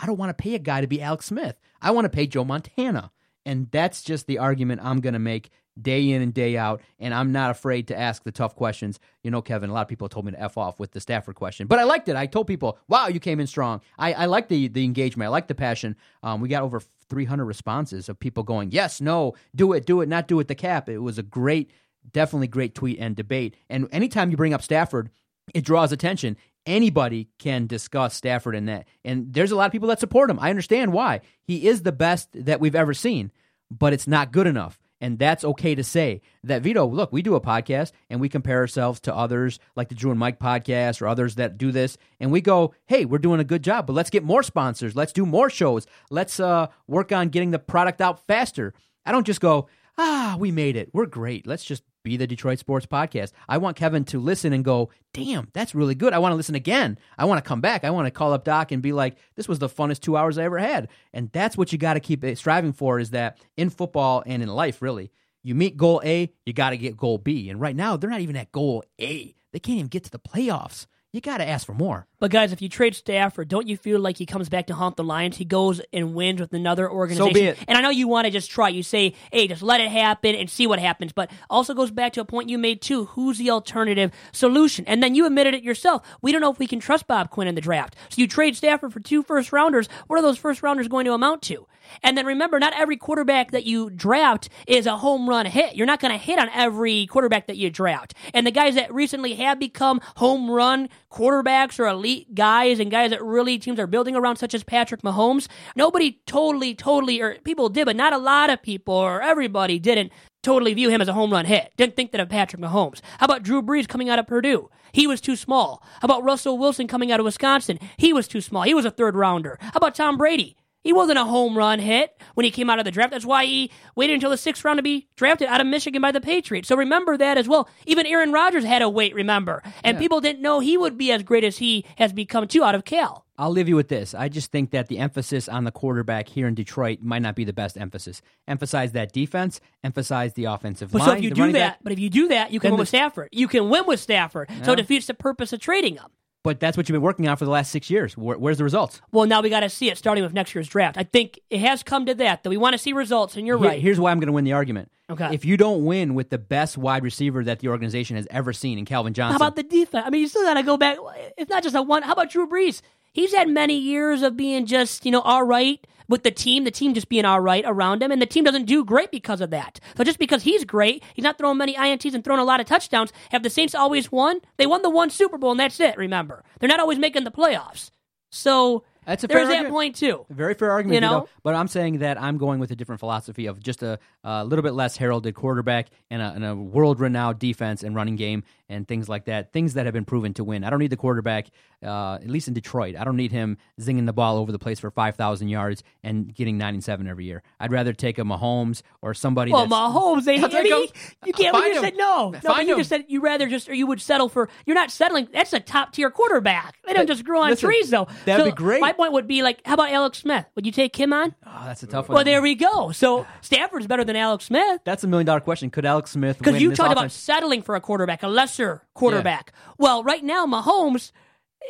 I 0.00 0.06
don't 0.06 0.18
want 0.18 0.30
to 0.30 0.40
pay 0.40 0.54
a 0.54 0.60
guy 0.60 0.80
to 0.80 0.86
be 0.86 1.02
Alex 1.02 1.26
Smith. 1.26 1.56
I 1.82 1.90
want 1.90 2.04
to 2.04 2.10
pay 2.10 2.26
Joe 2.26 2.44
Montana. 2.44 3.10
And 3.44 3.68
that's 3.72 4.02
just 4.02 4.26
the 4.26 4.38
argument 4.38 4.80
I'm 4.84 5.00
going 5.00 5.14
to 5.14 5.18
make 5.18 5.50
day 5.80 6.10
in 6.10 6.22
and 6.22 6.34
day 6.34 6.56
out. 6.56 6.80
And 6.98 7.14
I'm 7.14 7.32
not 7.32 7.50
afraid 7.50 7.88
to 7.88 7.98
ask 7.98 8.22
the 8.24 8.32
tough 8.32 8.54
questions. 8.54 8.98
You 9.22 9.30
know, 9.30 9.42
Kevin, 9.42 9.70
a 9.70 9.72
lot 9.72 9.82
of 9.82 9.88
people 9.88 10.08
told 10.08 10.26
me 10.26 10.32
to 10.32 10.40
F 10.40 10.56
off 10.56 10.78
with 10.78 10.92
the 10.92 11.00
Stafford 11.00 11.34
question, 11.34 11.66
but 11.66 11.78
I 11.78 11.84
liked 11.84 12.08
it. 12.08 12.16
I 12.16 12.26
told 12.26 12.46
people, 12.46 12.78
wow, 12.88 13.08
you 13.08 13.20
came 13.20 13.40
in 13.40 13.46
strong. 13.46 13.80
I, 13.98 14.12
I 14.12 14.26
like 14.26 14.48
the, 14.48 14.68
the 14.68 14.84
engagement. 14.84 15.26
I 15.26 15.30
like 15.30 15.48
the 15.48 15.54
passion. 15.54 15.96
Um, 16.22 16.40
we 16.40 16.48
got 16.48 16.62
over 16.62 16.80
300 17.08 17.44
responses 17.44 18.08
of 18.08 18.18
people 18.18 18.42
going, 18.42 18.70
yes, 18.70 19.00
no, 19.00 19.34
do 19.54 19.72
it, 19.72 19.86
do 19.86 20.00
it, 20.00 20.08
not 20.08 20.28
do 20.28 20.40
it, 20.40 20.48
the 20.48 20.54
cap. 20.54 20.88
It 20.88 20.98
was 20.98 21.18
a 21.18 21.22
great, 21.22 21.70
definitely 22.12 22.48
great 22.48 22.74
tweet 22.74 22.98
and 22.98 23.16
debate. 23.16 23.56
And 23.68 23.88
anytime 23.92 24.30
you 24.30 24.36
bring 24.36 24.54
up 24.54 24.62
Stafford, 24.62 25.10
it 25.54 25.64
draws 25.64 25.92
attention. 25.92 26.36
Anybody 26.66 27.30
can 27.38 27.66
discuss 27.66 28.14
Stafford 28.14 28.54
in 28.54 28.66
that. 28.66 28.86
And 29.04 29.32
there's 29.32 29.52
a 29.52 29.56
lot 29.56 29.66
of 29.66 29.72
people 29.72 29.88
that 29.88 30.00
support 30.00 30.30
him. 30.30 30.38
I 30.38 30.50
understand 30.50 30.92
why. 30.92 31.22
He 31.42 31.66
is 31.66 31.82
the 31.82 31.92
best 31.92 32.28
that 32.34 32.60
we've 32.60 32.74
ever 32.74 32.92
seen, 32.92 33.32
but 33.70 33.92
it's 33.92 34.06
not 34.06 34.32
good 34.32 34.46
enough. 34.46 34.78
And 35.00 35.18
that's 35.18 35.44
okay 35.44 35.74
to 35.74 35.84
say 35.84 36.22
that 36.44 36.62
Vito, 36.62 36.86
look, 36.86 37.12
we 37.12 37.22
do 37.22 37.34
a 37.34 37.40
podcast 37.40 37.92
and 38.10 38.20
we 38.20 38.28
compare 38.28 38.58
ourselves 38.58 39.00
to 39.00 39.14
others 39.14 39.58
like 39.76 39.88
the 39.88 39.94
Drew 39.94 40.10
and 40.10 40.18
Mike 40.18 40.38
podcast 40.38 41.00
or 41.00 41.06
others 41.06 41.36
that 41.36 41.58
do 41.58 41.70
this. 41.70 41.96
And 42.18 42.32
we 42.32 42.40
go, 42.40 42.74
hey, 42.86 43.04
we're 43.04 43.18
doing 43.18 43.40
a 43.40 43.44
good 43.44 43.62
job, 43.62 43.86
but 43.86 43.92
let's 43.92 44.10
get 44.10 44.24
more 44.24 44.42
sponsors. 44.42 44.96
Let's 44.96 45.12
do 45.12 45.24
more 45.24 45.50
shows. 45.50 45.86
Let's 46.10 46.40
uh, 46.40 46.68
work 46.86 47.12
on 47.12 47.28
getting 47.28 47.52
the 47.52 47.58
product 47.58 48.00
out 48.00 48.26
faster. 48.26 48.74
I 49.06 49.12
don't 49.12 49.26
just 49.26 49.40
go, 49.40 49.68
ah, 49.96 50.36
we 50.38 50.50
made 50.50 50.76
it. 50.76 50.90
We're 50.92 51.06
great. 51.06 51.46
Let's 51.46 51.64
just 51.64 51.82
be 52.02 52.16
the 52.16 52.26
Detroit 52.26 52.58
Sports 52.58 52.86
Podcast. 52.86 53.32
I 53.48 53.58
want 53.58 53.76
Kevin 53.76 54.04
to 54.06 54.18
listen 54.18 54.52
and 54.52 54.64
go, 54.64 54.90
damn, 55.12 55.48
that's 55.52 55.74
really 55.74 55.94
good. 55.94 56.12
I 56.12 56.18
want 56.18 56.32
to 56.32 56.36
listen 56.36 56.54
again. 56.54 56.98
I 57.16 57.24
want 57.24 57.42
to 57.42 57.48
come 57.48 57.60
back. 57.60 57.84
I 57.84 57.90
want 57.90 58.06
to 58.06 58.10
call 58.10 58.32
up 58.32 58.44
Doc 58.44 58.72
and 58.72 58.82
be 58.82 58.92
like, 58.92 59.16
this 59.34 59.48
was 59.48 59.58
the 59.58 59.68
funnest 59.68 60.00
two 60.00 60.16
hours 60.16 60.38
I 60.38 60.44
ever 60.44 60.58
had. 60.58 60.88
And 61.12 61.30
that's 61.32 61.56
what 61.56 61.72
you 61.72 61.78
got 61.78 61.94
to 61.94 62.00
keep 62.00 62.24
eh, 62.24 62.34
striving 62.34 62.72
for 62.72 62.98
is 62.98 63.10
that 63.10 63.38
in 63.56 63.70
football 63.70 64.22
and 64.26 64.42
in 64.42 64.48
life, 64.48 64.80
really, 64.82 65.10
you 65.42 65.54
meet 65.54 65.76
goal 65.76 66.00
A, 66.04 66.32
you 66.44 66.52
got 66.52 66.70
to 66.70 66.76
get 66.76 66.96
goal 66.96 67.18
B. 67.18 67.48
And 67.50 67.60
right 67.60 67.76
now, 67.76 67.96
they're 67.96 68.10
not 68.10 68.20
even 68.20 68.36
at 68.36 68.52
goal 68.52 68.84
A. 69.00 69.34
They 69.52 69.58
can't 69.58 69.78
even 69.78 69.88
get 69.88 70.04
to 70.04 70.10
the 70.10 70.18
playoffs. 70.18 70.86
You 71.10 71.22
got 71.22 71.38
to 71.38 71.48
ask 71.48 71.64
for 71.64 71.72
more. 71.72 72.06
But 72.20 72.30
guys, 72.30 72.52
if 72.52 72.60
you 72.60 72.68
trade 72.68 72.94
Stafford, 72.94 73.48
don't 73.48 73.66
you 73.66 73.78
feel 73.78 73.98
like 73.98 74.18
he 74.18 74.26
comes 74.26 74.50
back 74.50 74.66
to 74.66 74.74
haunt 74.74 74.96
the 74.96 75.04
Lions? 75.04 75.38
He 75.38 75.46
goes 75.46 75.80
and 75.90 76.14
wins 76.14 76.38
with 76.38 76.52
another 76.52 76.90
organization. 76.90 77.34
So 77.34 77.40
be 77.40 77.46
it. 77.46 77.58
And 77.66 77.78
I 77.78 77.80
know 77.80 77.88
you 77.88 78.06
want 78.08 78.26
to 78.26 78.30
just 78.30 78.50
try. 78.50 78.68
You 78.68 78.82
say, 78.82 79.14
"Hey, 79.32 79.48
just 79.48 79.62
let 79.62 79.80
it 79.80 79.90
happen 79.90 80.34
and 80.34 80.50
see 80.50 80.66
what 80.66 80.78
happens." 80.78 81.12
But 81.12 81.30
also 81.48 81.72
goes 81.72 81.90
back 81.90 82.12
to 82.12 82.20
a 82.20 82.26
point 82.26 82.50
you 82.50 82.58
made 82.58 82.82
too. 82.82 83.06
Who's 83.06 83.38
the 83.38 83.50
alternative 83.50 84.12
solution? 84.32 84.84
And 84.86 85.02
then 85.02 85.14
you 85.14 85.24
admitted 85.24 85.54
it 85.54 85.62
yourself. 85.62 86.02
We 86.20 86.30
don't 86.30 86.42
know 86.42 86.52
if 86.52 86.58
we 86.58 86.66
can 86.66 86.78
trust 86.78 87.06
Bob 87.06 87.30
Quinn 87.30 87.48
in 87.48 87.54
the 87.54 87.62
draft. 87.62 87.96
So 88.10 88.20
you 88.20 88.28
trade 88.28 88.54
Stafford 88.54 88.92
for 88.92 89.00
two 89.00 89.22
first 89.22 89.50
rounders. 89.50 89.88
What 90.08 90.18
are 90.18 90.22
those 90.22 90.36
first 90.38 90.62
rounders 90.62 90.88
going 90.88 91.06
to 91.06 91.14
amount 91.14 91.40
to? 91.44 91.66
And 92.02 92.16
then 92.16 92.26
remember, 92.26 92.58
not 92.58 92.74
every 92.76 92.96
quarterback 92.96 93.50
that 93.50 93.64
you 93.64 93.90
draft 93.90 94.48
is 94.66 94.86
a 94.86 94.96
home 94.98 95.28
run 95.28 95.46
hit. 95.46 95.76
You're 95.76 95.86
not 95.86 96.00
going 96.00 96.12
to 96.12 96.18
hit 96.18 96.38
on 96.38 96.48
every 96.54 97.06
quarterback 97.06 97.46
that 97.46 97.56
you 97.56 97.70
draft. 97.70 98.14
And 98.34 98.46
the 98.46 98.50
guys 98.50 98.74
that 98.74 98.92
recently 98.92 99.34
have 99.34 99.58
become 99.58 100.00
home 100.16 100.50
run 100.50 100.88
quarterbacks 101.10 101.78
or 101.78 101.86
elite 101.86 102.34
guys 102.34 102.80
and 102.80 102.90
guys 102.90 103.10
that 103.10 103.22
really 103.22 103.58
teams 103.58 103.78
are 103.78 103.86
building 103.86 104.16
around, 104.16 104.36
such 104.36 104.54
as 104.54 104.64
Patrick 104.64 105.02
Mahomes, 105.02 105.48
nobody 105.76 106.20
totally, 106.26 106.74
totally, 106.74 107.20
or 107.20 107.36
people 107.44 107.68
did, 107.68 107.86
but 107.86 107.96
not 107.96 108.12
a 108.12 108.18
lot 108.18 108.50
of 108.50 108.62
people 108.62 108.94
or 108.94 109.22
everybody 109.22 109.78
didn't 109.78 110.12
totally 110.42 110.74
view 110.74 110.88
him 110.88 111.00
as 111.00 111.08
a 111.08 111.12
home 111.12 111.32
run 111.32 111.44
hit. 111.44 111.72
Didn't 111.76 111.96
think 111.96 112.12
that 112.12 112.20
of 112.20 112.28
Patrick 112.28 112.62
Mahomes. 112.62 113.00
How 113.18 113.24
about 113.24 113.42
Drew 113.42 113.62
Brees 113.62 113.88
coming 113.88 114.08
out 114.08 114.18
of 114.18 114.26
Purdue? 114.26 114.70
He 114.92 115.06
was 115.06 115.20
too 115.20 115.36
small. 115.36 115.82
How 116.00 116.06
about 116.06 116.24
Russell 116.24 116.58
Wilson 116.58 116.86
coming 116.86 117.12
out 117.12 117.20
of 117.20 117.24
Wisconsin? 117.24 117.78
He 117.96 118.12
was 118.12 118.28
too 118.28 118.40
small. 118.40 118.62
He 118.62 118.74
was 118.74 118.84
a 118.84 118.90
third 118.90 119.16
rounder. 119.16 119.58
How 119.60 119.76
about 119.76 119.94
Tom 119.94 120.16
Brady? 120.16 120.56
He 120.84 120.92
wasn't 120.92 121.18
a 121.18 121.24
home 121.24 121.56
run 121.58 121.80
hit 121.80 122.20
when 122.34 122.44
he 122.44 122.50
came 122.50 122.70
out 122.70 122.78
of 122.78 122.84
the 122.84 122.90
draft. 122.90 123.10
That's 123.10 123.26
why 123.26 123.44
he 123.44 123.70
waited 123.96 124.14
until 124.14 124.30
the 124.30 124.36
sixth 124.36 124.64
round 124.64 124.78
to 124.78 124.82
be 124.82 125.08
drafted 125.16 125.48
out 125.48 125.60
of 125.60 125.66
Michigan 125.66 126.00
by 126.00 126.12
the 126.12 126.20
Patriots. 126.20 126.68
So 126.68 126.76
remember 126.76 127.16
that 127.16 127.36
as 127.36 127.48
well. 127.48 127.68
Even 127.84 128.06
Aaron 128.06 128.32
Rodgers 128.32 128.64
had 128.64 128.78
to 128.78 128.88
wait, 128.88 129.14
remember. 129.14 129.62
And 129.82 129.98
people 129.98 130.20
didn't 130.20 130.40
know 130.40 130.60
he 130.60 130.78
would 130.78 130.96
be 130.96 131.10
as 131.12 131.22
great 131.24 131.44
as 131.44 131.58
he 131.58 131.84
has 131.96 132.12
become, 132.12 132.46
too, 132.46 132.62
out 132.64 132.74
of 132.74 132.84
Cal. 132.84 133.24
I'll 133.40 133.50
leave 133.50 133.68
you 133.68 133.76
with 133.76 133.88
this. 133.88 134.14
I 134.14 134.28
just 134.28 134.50
think 134.50 134.70
that 134.72 134.88
the 134.88 134.98
emphasis 134.98 135.48
on 135.48 135.62
the 135.64 135.70
quarterback 135.70 136.28
here 136.28 136.48
in 136.48 136.54
Detroit 136.54 136.98
might 137.02 137.22
not 137.22 137.36
be 137.36 137.44
the 137.44 137.52
best 137.52 137.76
emphasis. 137.78 138.20
Emphasize 138.48 138.92
that 138.92 139.12
defense, 139.12 139.60
emphasize 139.84 140.34
the 140.34 140.46
offensive 140.46 140.90
But 140.90 140.98
line. 141.00 141.08
so 141.08 141.14
if 141.18 141.22
you 141.22 141.30
do 141.30 141.52
that, 141.52 141.52
back. 141.52 141.78
but 141.82 141.92
if 141.92 142.00
you 142.00 142.10
do 142.10 142.28
that, 142.28 142.50
you 142.52 142.58
can 142.58 142.70
win 142.72 142.78
the- 142.78 142.82
with 142.82 142.88
Stafford. 142.88 143.28
You 143.30 143.46
can 143.46 143.68
win 143.68 143.84
with 143.86 144.00
Stafford. 144.00 144.48
So 144.64 144.72
it 144.72 144.76
defeats 144.76 145.06
the 145.06 145.14
purpose 145.14 145.52
of 145.52 145.60
trading 145.60 145.94
him. 145.94 146.06
But 146.44 146.60
that's 146.60 146.76
what 146.76 146.88
you've 146.88 146.94
been 146.94 147.02
working 147.02 147.26
on 147.28 147.36
for 147.36 147.44
the 147.44 147.50
last 147.50 147.70
six 147.72 147.90
years. 147.90 148.16
Where, 148.16 148.38
where's 148.38 148.58
the 148.58 148.64
results? 148.64 149.00
Well, 149.10 149.26
now 149.26 149.42
we 149.42 149.50
got 149.50 149.60
to 149.60 149.68
see 149.68 149.90
it 149.90 149.98
starting 149.98 150.22
with 150.22 150.32
next 150.32 150.54
year's 150.54 150.68
draft. 150.68 150.96
I 150.96 151.02
think 151.02 151.40
it 151.50 151.60
has 151.60 151.82
come 151.82 152.06
to 152.06 152.14
that 152.14 152.44
that 152.44 152.50
we 152.50 152.56
want 152.56 152.74
to 152.74 152.78
see 152.78 152.92
results, 152.92 153.36
and 153.36 153.46
you're 153.46 153.58
Here- 153.58 153.68
right. 153.68 153.80
Here's 153.80 153.98
why 153.98 154.12
I'm 154.12 154.20
going 154.20 154.28
to 154.28 154.32
win 154.32 154.44
the 154.44 154.52
argument. 154.52 154.90
Okay. 155.10 155.34
If 155.34 155.44
you 155.44 155.56
don't 155.56 155.84
win 155.84 156.14
with 156.14 156.28
the 156.28 156.38
best 156.38 156.76
wide 156.76 157.02
receiver 157.02 157.42
that 157.44 157.60
the 157.60 157.68
organization 157.68 158.16
has 158.16 158.26
ever 158.30 158.52
seen 158.52 158.78
in 158.78 158.84
Calvin 158.84 159.14
Johnson, 159.14 159.40
How 159.40 159.46
about 159.46 159.56
the 159.56 159.62
defense? 159.62 160.04
I 160.06 160.10
mean, 160.10 160.20
you 160.20 160.28
still 160.28 160.44
got 160.44 160.54
to 160.54 160.62
go 160.62 160.76
back. 160.76 160.98
It's 161.38 161.50
not 161.50 161.62
just 161.62 161.74
a 161.74 161.82
one. 161.82 162.02
How 162.02 162.12
about 162.12 162.30
Drew 162.30 162.46
Brees? 162.46 162.82
He's 163.12 163.32
had 163.34 163.48
many 163.48 163.76
years 163.78 164.22
of 164.22 164.36
being 164.36 164.66
just, 164.66 165.04
you 165.04 165.12
know, 165.12 165.20
all 165.22 165.42
right 165.44 165.84
with 166.08 166.22
the 166.22 166.30
team, 166.30 166.64
the 166.64 166.70
team 166.70 166.94
just 166.94 167.08
being 167.08 167.24
all 167.24 167.40
right 167.40 167.64
around 167.66 168.02
him, 168.02 168.10
and 168.10 168.20
the 168.20 168.26
team 168.26 168.42
doesn't 168.44 168.64
do 168.64 168.84
great 168.84 169.10
because 169.10 169.40
of 169.40 169.50
that. 169.50 169.78
So 169.96 170.04
just 170.04 170.18
because 170.18 170.42
he's 170.42 170.64
great, 170.64 171.04
he's 171.14 171.22
not 171.22 171.36
throwing 171.38 171.58
many 171.58 171.74
INTs 171.74 172.14
and 172.14 172.24
throwing 172.24 172.40
a 172.40 172.44
lot 172.44 172.60
of 172.60 172.66
touchdowns. 172.66 173.12
Have 173.30 173.42
the 173.42 173.50
Saints 173.50 173.74
always 173.74 174.10
won? 174.10 174.40
They 174.56 174.66
won 174.66 174.82
the 174.82 174.90
one 174.90 175.10
Super 175.10 175.38
Bowl, 175.38 175.50
and 175.50 175.60
that's 175.60 175.78
it, 175.80 175.96
remember. 175.96 176.44
They're 176.58 176.68
not 176.68 176.80
always 176.80 176.98
making 176.98 177.24
the 177.24 177.30
playoffs. 177.30 177.90
So 178.30 178.84
That's 179.06 179.24
a 179.24 179.28
fair 179.28 179.46
there's 179.46 179.62
that 179.62 179.70
point, 179.70 179.96
too. 179.96 180.24
Very 180.30 180.54
fair 180.54 180.70
argument, 180.70 180.94
You 180.94 181.00
know? 181.00 181.28
But 181.42 181.54
I'm 181.54 181.68
saying 181.68 181.98
that 181.98 182.20
I'm 182.20 182.38
going 182.38 182.58
with 182.58 182.70
a 182.70 182.76
different 182.76 183.00
philosophy 183.00 183.46
of 183.46 183.60
just 183.60 183.82
a, 183.82 183.98
a 184.24 184.44
little 184.44 184.62
bit 184.62 184.72
less 184.72 184.96
heralded 184.96 185.34
quarterback 185.34 185.88
and 186.10 186.22
a, 186.22 186.32
and 186.32 186.44
a 186.44 186.54
world-renowned 186.54 187.38
defense 187.38 187.82
and 187.82 187.94
running 187.94 188.16
game 188.16 188.44
and 188.68 188.86
things 188.86 189.08
like 189.08 189.24
that. 189.26 189.52
Things 189.52 189.74
that 189.74 189.86
have 189.86 189.92
been 189.94 190.04
proven 190.04 190.34
to 190.34 190.44
win. 190.44 190.64
I 190.64 190.70
don't 190.70 190.78
need 190.78 190.90
the 190.90 190.96
quarterback, 190.96 191.46
uh, 191.82 192.14
at 192.14 192.28
least 192.28 192.48
in 192.48 192.54
Detroit. 192.54 192.96
I 192.96 193.04
don't 193.04 193.16
need 193.16 193.32
him 193.32 193.56
zinging 193.80 194.06
the 194.06 194.12
ball 194.12 194.36
over 194.36 194.52
the 194.52 194.58
place 194.58 194.78
for 194.80 194.90
5,000 194.90 195.48
yards 195.48 195.82
and 196.02 196.34
getting 196.34 196.58
9 196.58 196.74
and 196.74 196.84
7 196.84 197.06
every 197.06 197.24
year. 197.24 197.42
I'd 197.60 197.72
rather 197.72 197.92
take 197.92 198.18
a 198.18 198.22
Mahomes 198.22 198.82
or 199.02 199.14
somebody 199.14 199.52
Well, 199.52 199.66
that's... 199.66 199.72
Mahomes, 199.72 200.24
they, 200.24 200.38
I'll 200.38 200.44
I 200.46 200.48
take 200.48 200.64
mean, 200.64 200.82
him. 200.84 200.88
you 201.26 201.32
can't. 201.32 201.54
Find 201.56 201.66
You 201.68 201.74
just 201.74 201.84
him. 201.84 201.90
said 201.92 201.96
no. 201.98 202.30
No, 202.30 202.40
Find 202.40 202.68
you 202.68 202.74
him. 202.74 202.80
just 202.80 202.90
said 202.90 203.04
you 203.08 203.20
rather 203.20 203.48
just, 203.48 203.68
or 203.68 203.74
you 203.74 203.86
would 203.86 204.00
settle 204.00 204.28
for. 204.28 204.48
You're 204.66 204.74
not 204.74 204.90
settling. 204.90 205.28
That's 205.32 205.52
a 205.52 205.60
top 205.60 205.92
tier 205.92 206.10
quarterback. 206.10 206.76
They 206.86 206.92
don't 206.92 207.06
But 207.06 207.12
just 207.14 207.24
grow 207.24 207.40
on 207.42 207.50
listen, 207.50 207.68
trees, 207.68 207.90
though. 207.90 208.06
that'd 208.24 208.44
So 208.44 208.50
be 208.50 208.54
great. 208.54 208.80
My 208.80 208.92
point 208.92 209.12
would 209.12 209.26
be 209.26 209.42
like, 209.42 209.60
how 209.64 209.74
about 209.74 209.90
Alex 209.90 210.18
Smith? 210.18 210.46
Would 210.56 210.66
you 210.66 210.72
take 210.72 210.94
him 210.96 211.12
on? 211.12 211.34
Oh, 211.46 211.62
that's 211.64 211.82
a 211.82 211.86
tough 211.86 212.08
one. 212.08 212.16
Well, 212.16 212.24
there 212.24 212.42
we 212.42 212.54
go. 212.54 212.90
So 212.92 213.26
Stafford's 213.40 213.86
better 213.86 214.04
than 214.04 214.16
Alex 214.16 214.44
Smith. 214.46 214.80
That's 214.84 215.04
a 215.04 215.06
million-dollar 215.06 215.40
question. 215.40 215.70
Could 215.70 215.84
Alex 215.86 216.10
Smith 216.10 216.38
Because 216.38 216.60
you 216.60 216.70
this 216.70 216.78
talked 216.78 216.92
about 216.92 217.10
settling 217.12 217.62
for 217.62 217.74
a 217.76 217.80
quarterback, 217.80 218.22
a 218.22 218.28
lesser 218.58 218.86
quarterback. 218.94 219.52
Well, 219.78 220.02
right 220.02 220.22
now, 220.24 220.46
Mahomes 220.46 221.12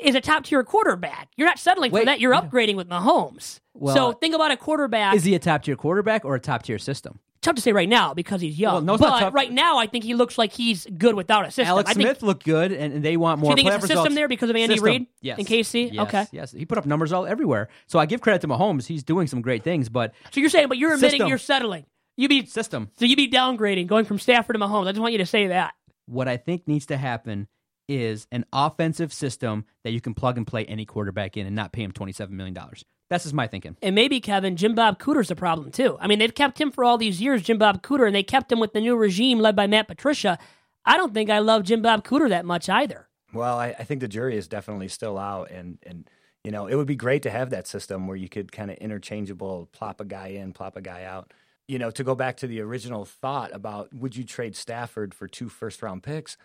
is 0.02 0.14
a 0.14 0.20
top 0.20 0.44
tier 0.44 0.62
quarterback. 0.64 1.28
You're 1.36 1.48
not 1.48 1.58
settling 1.58 1.90
for 1.90 2.04
that. 2.04 2.20
You're 2.20 2.34
upgrading 2.34 2.76
with 2.76 2.88
Mahomes. 2.88 3.60
Well, 3.74 3.94
so 3.94 4.12
think 4.12 4.34
about 4.34 4.50
a 4.50 4.56
quarterback. 4.56 5.14
Is 5.14 5.24
he 5.24 5.34
a 5.34 5.38
top-tier 5.38 5.76
quarterback 5.76 6.24
or 6.24 6.34
a 6.34 6.40
top-tier 6.40 6.78
system? 6.78 7.20
tough 7.40 7.54
to 7.54 7.62
say 7.62 7.72
right 7.72 7.88
now 7.88 8.14
because 8.14 8.40
he's 8.40 8.58
young. 8.58 8.74
Well, 8.74 8.82
no, 8.82 8.98
but 8.98 9.32
right 9.32 9.52
now, 9.52 9.78
I 9.78 9.86
think 9.86 10.02
he 10.04 10.14
looks 10.14 10.38
like 10.38 10.52
he's 10.52 10.86
good 10.86 11.14
without 11.14 11.46
a 11.46 11.50
system. 11.50 11.66
Alex 11.66 11.88
I 11.90 11.94
think, 11.94 12.06
Smith 12.08 12.22
looked 12.22 12.44
good, 12.44 12.72
and, 12.72 12.92
and 12.92 13.04
they 13.04 13.16
want 13.16 13.40
more. 13.40 13.52
you 13.52 13.56
think 13.56 13.68
it's 13.68 13.76
a 13.76 13.80
system 13.80 13.96
results. 13.98 14.14
there 14.16 14.28
because 14.28 14.50
of 14.50 14.56
Andy 14.56 14.74
System. 14.74 14.84
Reid 14.84 15.06
Yes. 15.20 15.38
and 15.38 15.46
KC? 15.46 15.90
Yes, 15.92 16.08
Okay. 16.08 16.26
Yes, 16.32 16.52
he 16.52 16.66
put 16.66 16.78
up 16.78 16.86
numbers 16.86 17.12
all 17.12 17.26
everywhere. 17.26 17.68
So 17.86 17.98
I 17.98 18.06
give 18.06 18.20
credit 18.20 18.40
to 18.42 18.48
Mahomes. 18.48 18.86
He's 18.86 19.04
doing 19.04 19.26
some 19.28 19.40
great 19.40 19.62
things, 19.62 19.88
but 19.88 20.14
So 20.32 20.40
you're 20.40 20.50
saying, 20.50 20.68
but 20.68 20.78
you're 20.78 20.92
admitting 20.94 21.10
System. 21.18 21.28
you're 21.28 21.38
settling. 21.38 21.84
You 22.16 22.28
be 22.28 22.44
system. 22.46 22.90
so 22.98 23.04
you 23.04 23.14
be 23.14 23.30
downgrading, 23.30 23.86
going 23.86 24.04
from 24.04 24.18
Stafford 24.18 24.54
to 24.54 24.60
Mahomes. 24.60 24.88
I 24.88 24.90
just 24.90 25.00
want 25.00 25.12
you 25.12 25.18
to 25.18 25.26
say 25.26 25.46
that. 25.48 25.74
What 26.08 26.28
I 26.28 26.36
think 26.36 26.66
needs 26.66 26.86
to 26.86 26.96
happen 26.96 27.48
is 27.88 28.26
an 28.32 28.44
offensive 28.52 29.12
system 29.12 29.64
that 29.84 29.92
you 29.92 30.00
can 30.00 30.14
plug 30.14 30.36
and 30.36 30.46
play 30.46 30.64
any 30.66 30.84
quarterback 30.84 31.36
in 31.36 31.46
and 31.46 31.56
not 31.56 31.72
pay 31.72 31.82
him 31.82 31.92
twenty 31.92 32.12
seven 32.12 32.36
million 32.36 32.54
dollars. 32.54 32.84
That's 33.10 33.24
just 33.24 33.34
my 33.34 33.46
thinking. 33.46 33.76
And 33.82 33.94
maybe 33.94 34.20
Kevin 34.20 34.56
Jim 34.56 34.74
Bob 34.74 34.98
Cooter's 34.98 35.30
a 35.30 35.36
problem 35.36 35.70
too. 35.70 35.96
I 36.00 36.06
mean, 36.06 36.18
they've 36.18 36.34
kept 36.34 36.60
him 36.60 36.70
for 36.70 36.84
all 36.84 36.98
these 36.98 37.22
years, 37.22 37.42
Jim 37.42 37.58
Bob 37.58 37.82
Cooter, 37.82 38.06
and 38.06 38.14
they 38.14 38.22
kept 38.22 38.52
him 38.52 38.60
with 38.60 38.74
the 38.74 38.80
new 38.80 38.96
regime 38.96 39.38
led 39.38 39.56
by 39.56 39.66
Matt 39.66 39.88
Patricia. 39.88 40.38
I 40.84 40.96
don't 40.96 41.14
think 41.14 41.30
I 41.30 41.38
love 41.38 41.64
Jim 41.64 41.80
Bob 41.82 42.04
Cooter 42.04 42.28
that 42.28 42.44
much 42.44 42.68
either. 42.68 43.08
Well, 43.32 43.58
I, 43.58 43.68
I 43.78 43.84
think 43.84 44.00
the 44.00 44.08
jury 44.08 44.36
is 44.36 44.48
definitely 44.48 44.88
still 44.88 45.18
out, 45.18 45.50
and 45.50 45.78
and 45.84 46.08
you 46.44 46.50
know 46.50 46.66
it 46.66 46.74
would 46.74 46.86
be 46.86 46.96
great 46.96 47.22
to 47.22 47.30
have 47.30 47.50
that 47.50 47.66
system 47.66 48.06
where 48.06 48.16
you 48.16 48.28
could 48.28 48.52
kind 48.52 48.70
of 48.70 48.76
interchangeable 48.76 49.68
plop 49.72 50.00
a 50.00 50.04
guy 50.04 50.28
in, 50.28 50.52
plop 50.52 50.76
a 50.76 50.82
guy 50.82 51.04
out. 51.04 51.32
You 51.68 51.78
know, 51.78 51.90
to 51.90 52.02
go 52.02 52.14
back 52.14 52.38
to 52.38 52.46
the 52.46 52.60
original 52.60 53.04
thought 53.04 53.54
about 53.54 53.94
would 53.94 54.16
you 54.16 54.24
trade 54.24 54.56
Stafford 54.56 55.14
for 55.14 55.28
two 55.28 55.48
first 55.48 55.82
round 55.82 56.02
picks? 56.02 56.36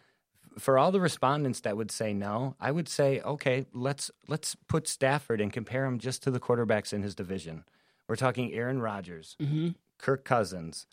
For 0.59 0.77
all 0.77 0.91
the 0.91 1.01
respondents 1.01 1.62
that 1.62 1.77
would 1.77 1.89
say 1.89 2.13
no, 2.13 2.55
I 2.59 2.71
would 2.71 2.88
say 2.88 3.21
okay, 3.21 3.65
let's 3.73 4.12
let's 4.27 4.55
put 4.67 4.88
Stafford 4.88 5.41
and 5.41 5.51
compare 5.51 5.86
him 5.86 5.97
just 5.97 6.21
to 6.23 6.31
the 6.31 6.39
quarterbacks 6.39 6.93
in 6.93 7.01
his 7.01 7.15
division. 7.15 7.63
We're 8.07 8.17
talking 8.17 8.53
Aaron 8.53 8.81
Rodgers, 8.81 9.36
mm-hmm. 9.41 9.69
Kirk 9.97 10.25
Cousins, 10.25 10.86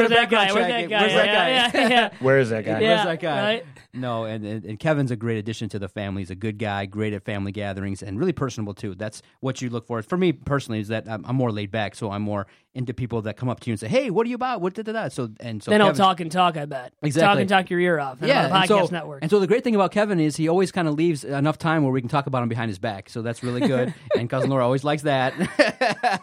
Where's 0.00 0.08
did 0.08 0.18
a 0.18 0.20
that 0.20 0.30
guy? 0.30 0.52
Where's 0.52 0.66
that 0.66 0.88
guy? 0.88 1.00
Where's 1.00 1.12
that 1.12 1.26
guy? 1.26 1.80
Yeah, 1.80 1.88
yeah. 1.88 2.10
Where 2.20 2.38
is 2.38 2.50
that 2.50 2.64
guy? 2.64 2.80
Yeah. 2.80 2.94
Where's 2.94 3.04
that 3.06 3.20
guy? 3.20 3.42
right? 3.42 3.66
No, 3.92 4.24
and, 4.24 4.44
and 4.44 4.64
and 4.64 4.78
Kevin's 4.78 5.10
a 5.10 5.16
great 5.16 5.38
addition 5.38 5.68
to 5.70 5.78
the 5.78 5.88
family. 5.88 6.22
He's 6.22 6.30
a 6.30 6.36
good 6.36 6.58
guy, 6.58 6.86
great 6.86 7.12
at 7.12 7.24
family 7.24 7.50
gatherings, 7.50 8.02
and 8.02 8.18
really 8.18 8.32
personable 8.32 8.72
too. 8.72 8.94
That's 8.94 9.20
what 9.40 9.60
you 9.60 9.68
look 9.68 9.86
for. 9.86 10.00
For 10.02 10.16
me 10.16 10.32
personally, 10.32 10.80
is 10.80 10.88
that 10.88 11.08
I'm, 11.08 11.24
I'm 11.26 11.34
more 11.34 11.50
laid 11.50 11.72
back, 11.72 11.96
so 11.96 12.10
I'm 12.12 12.22
more 12.22 12.46
into 12.72 12.94
people 12.94 13.22
that 13.22 13.36
come 13.36 13.48
up 13.48 13.58
to 13.60 13.70
you 13.70 13.72
and 13.72 13.80
say, 13.80 13.88
"Hey, 13.88 14.10
what 14.10 14.26
are 14.26 14.28
you 14.28 14.36
about? 14.36 14.60
What 14.60 14.74
did 14.74 14.86
that?" 14.86 15.12
So 15.12 15.30
and 15.40 15.60
so 15.60 15.72
Then 15.72 15.82
I'll 15.82 15.92
talk 15.92 16.20
and 16.20 16.30
talk, 16.30 16.56
I 16.56 16.66
bet. 16.66 16.92
Exactly. 17.02 17.26
Talk 17.26 17.40
and 17.40 17.48
talk 17.48 17.70
your 17.70 17.80
ear 17.80 17.98
off. 17.98 18.18
Yeah, 18.22 18.44
on 18.44 18.50
the 18.50 18.56
and 18.56 18.70
podcast 18.70 18.86
so, 18.86 18.92
network. 18.92 19.22
And 19.22 19.30
so 19.30 19.40
the 19.40 19.48
great 19.48 19.64
thing 19.64 19.74
about 19.74 19.90
Kevin 19.90 20.20
is 20.20 20.36
he 20.36 20.48
always 20.48 20.70
kind 20.70 20.86
of 20.86 20.94
leaves 20.94 21.24
enough 21.24 21.58
time 21.58 21.82
where 21.82 21.92
we 21.92 22.00
can 22.00 22.08
talk 22.08 22.28
about 22.28 22.44
him 22.44 22.48
behind 22.48 22.68
his 22.68 22.78
back. 22.78 23.08
So 23.08 23.22
that's 23.22 23.42
really 23.42 23.66
good. 23.66 23.92
and 24.16 24.30
cousin 24.30 24.50
Laura 24.50 24.64
always 24.64 24.84
likes 24.84 25.02
that. 25.02 25.34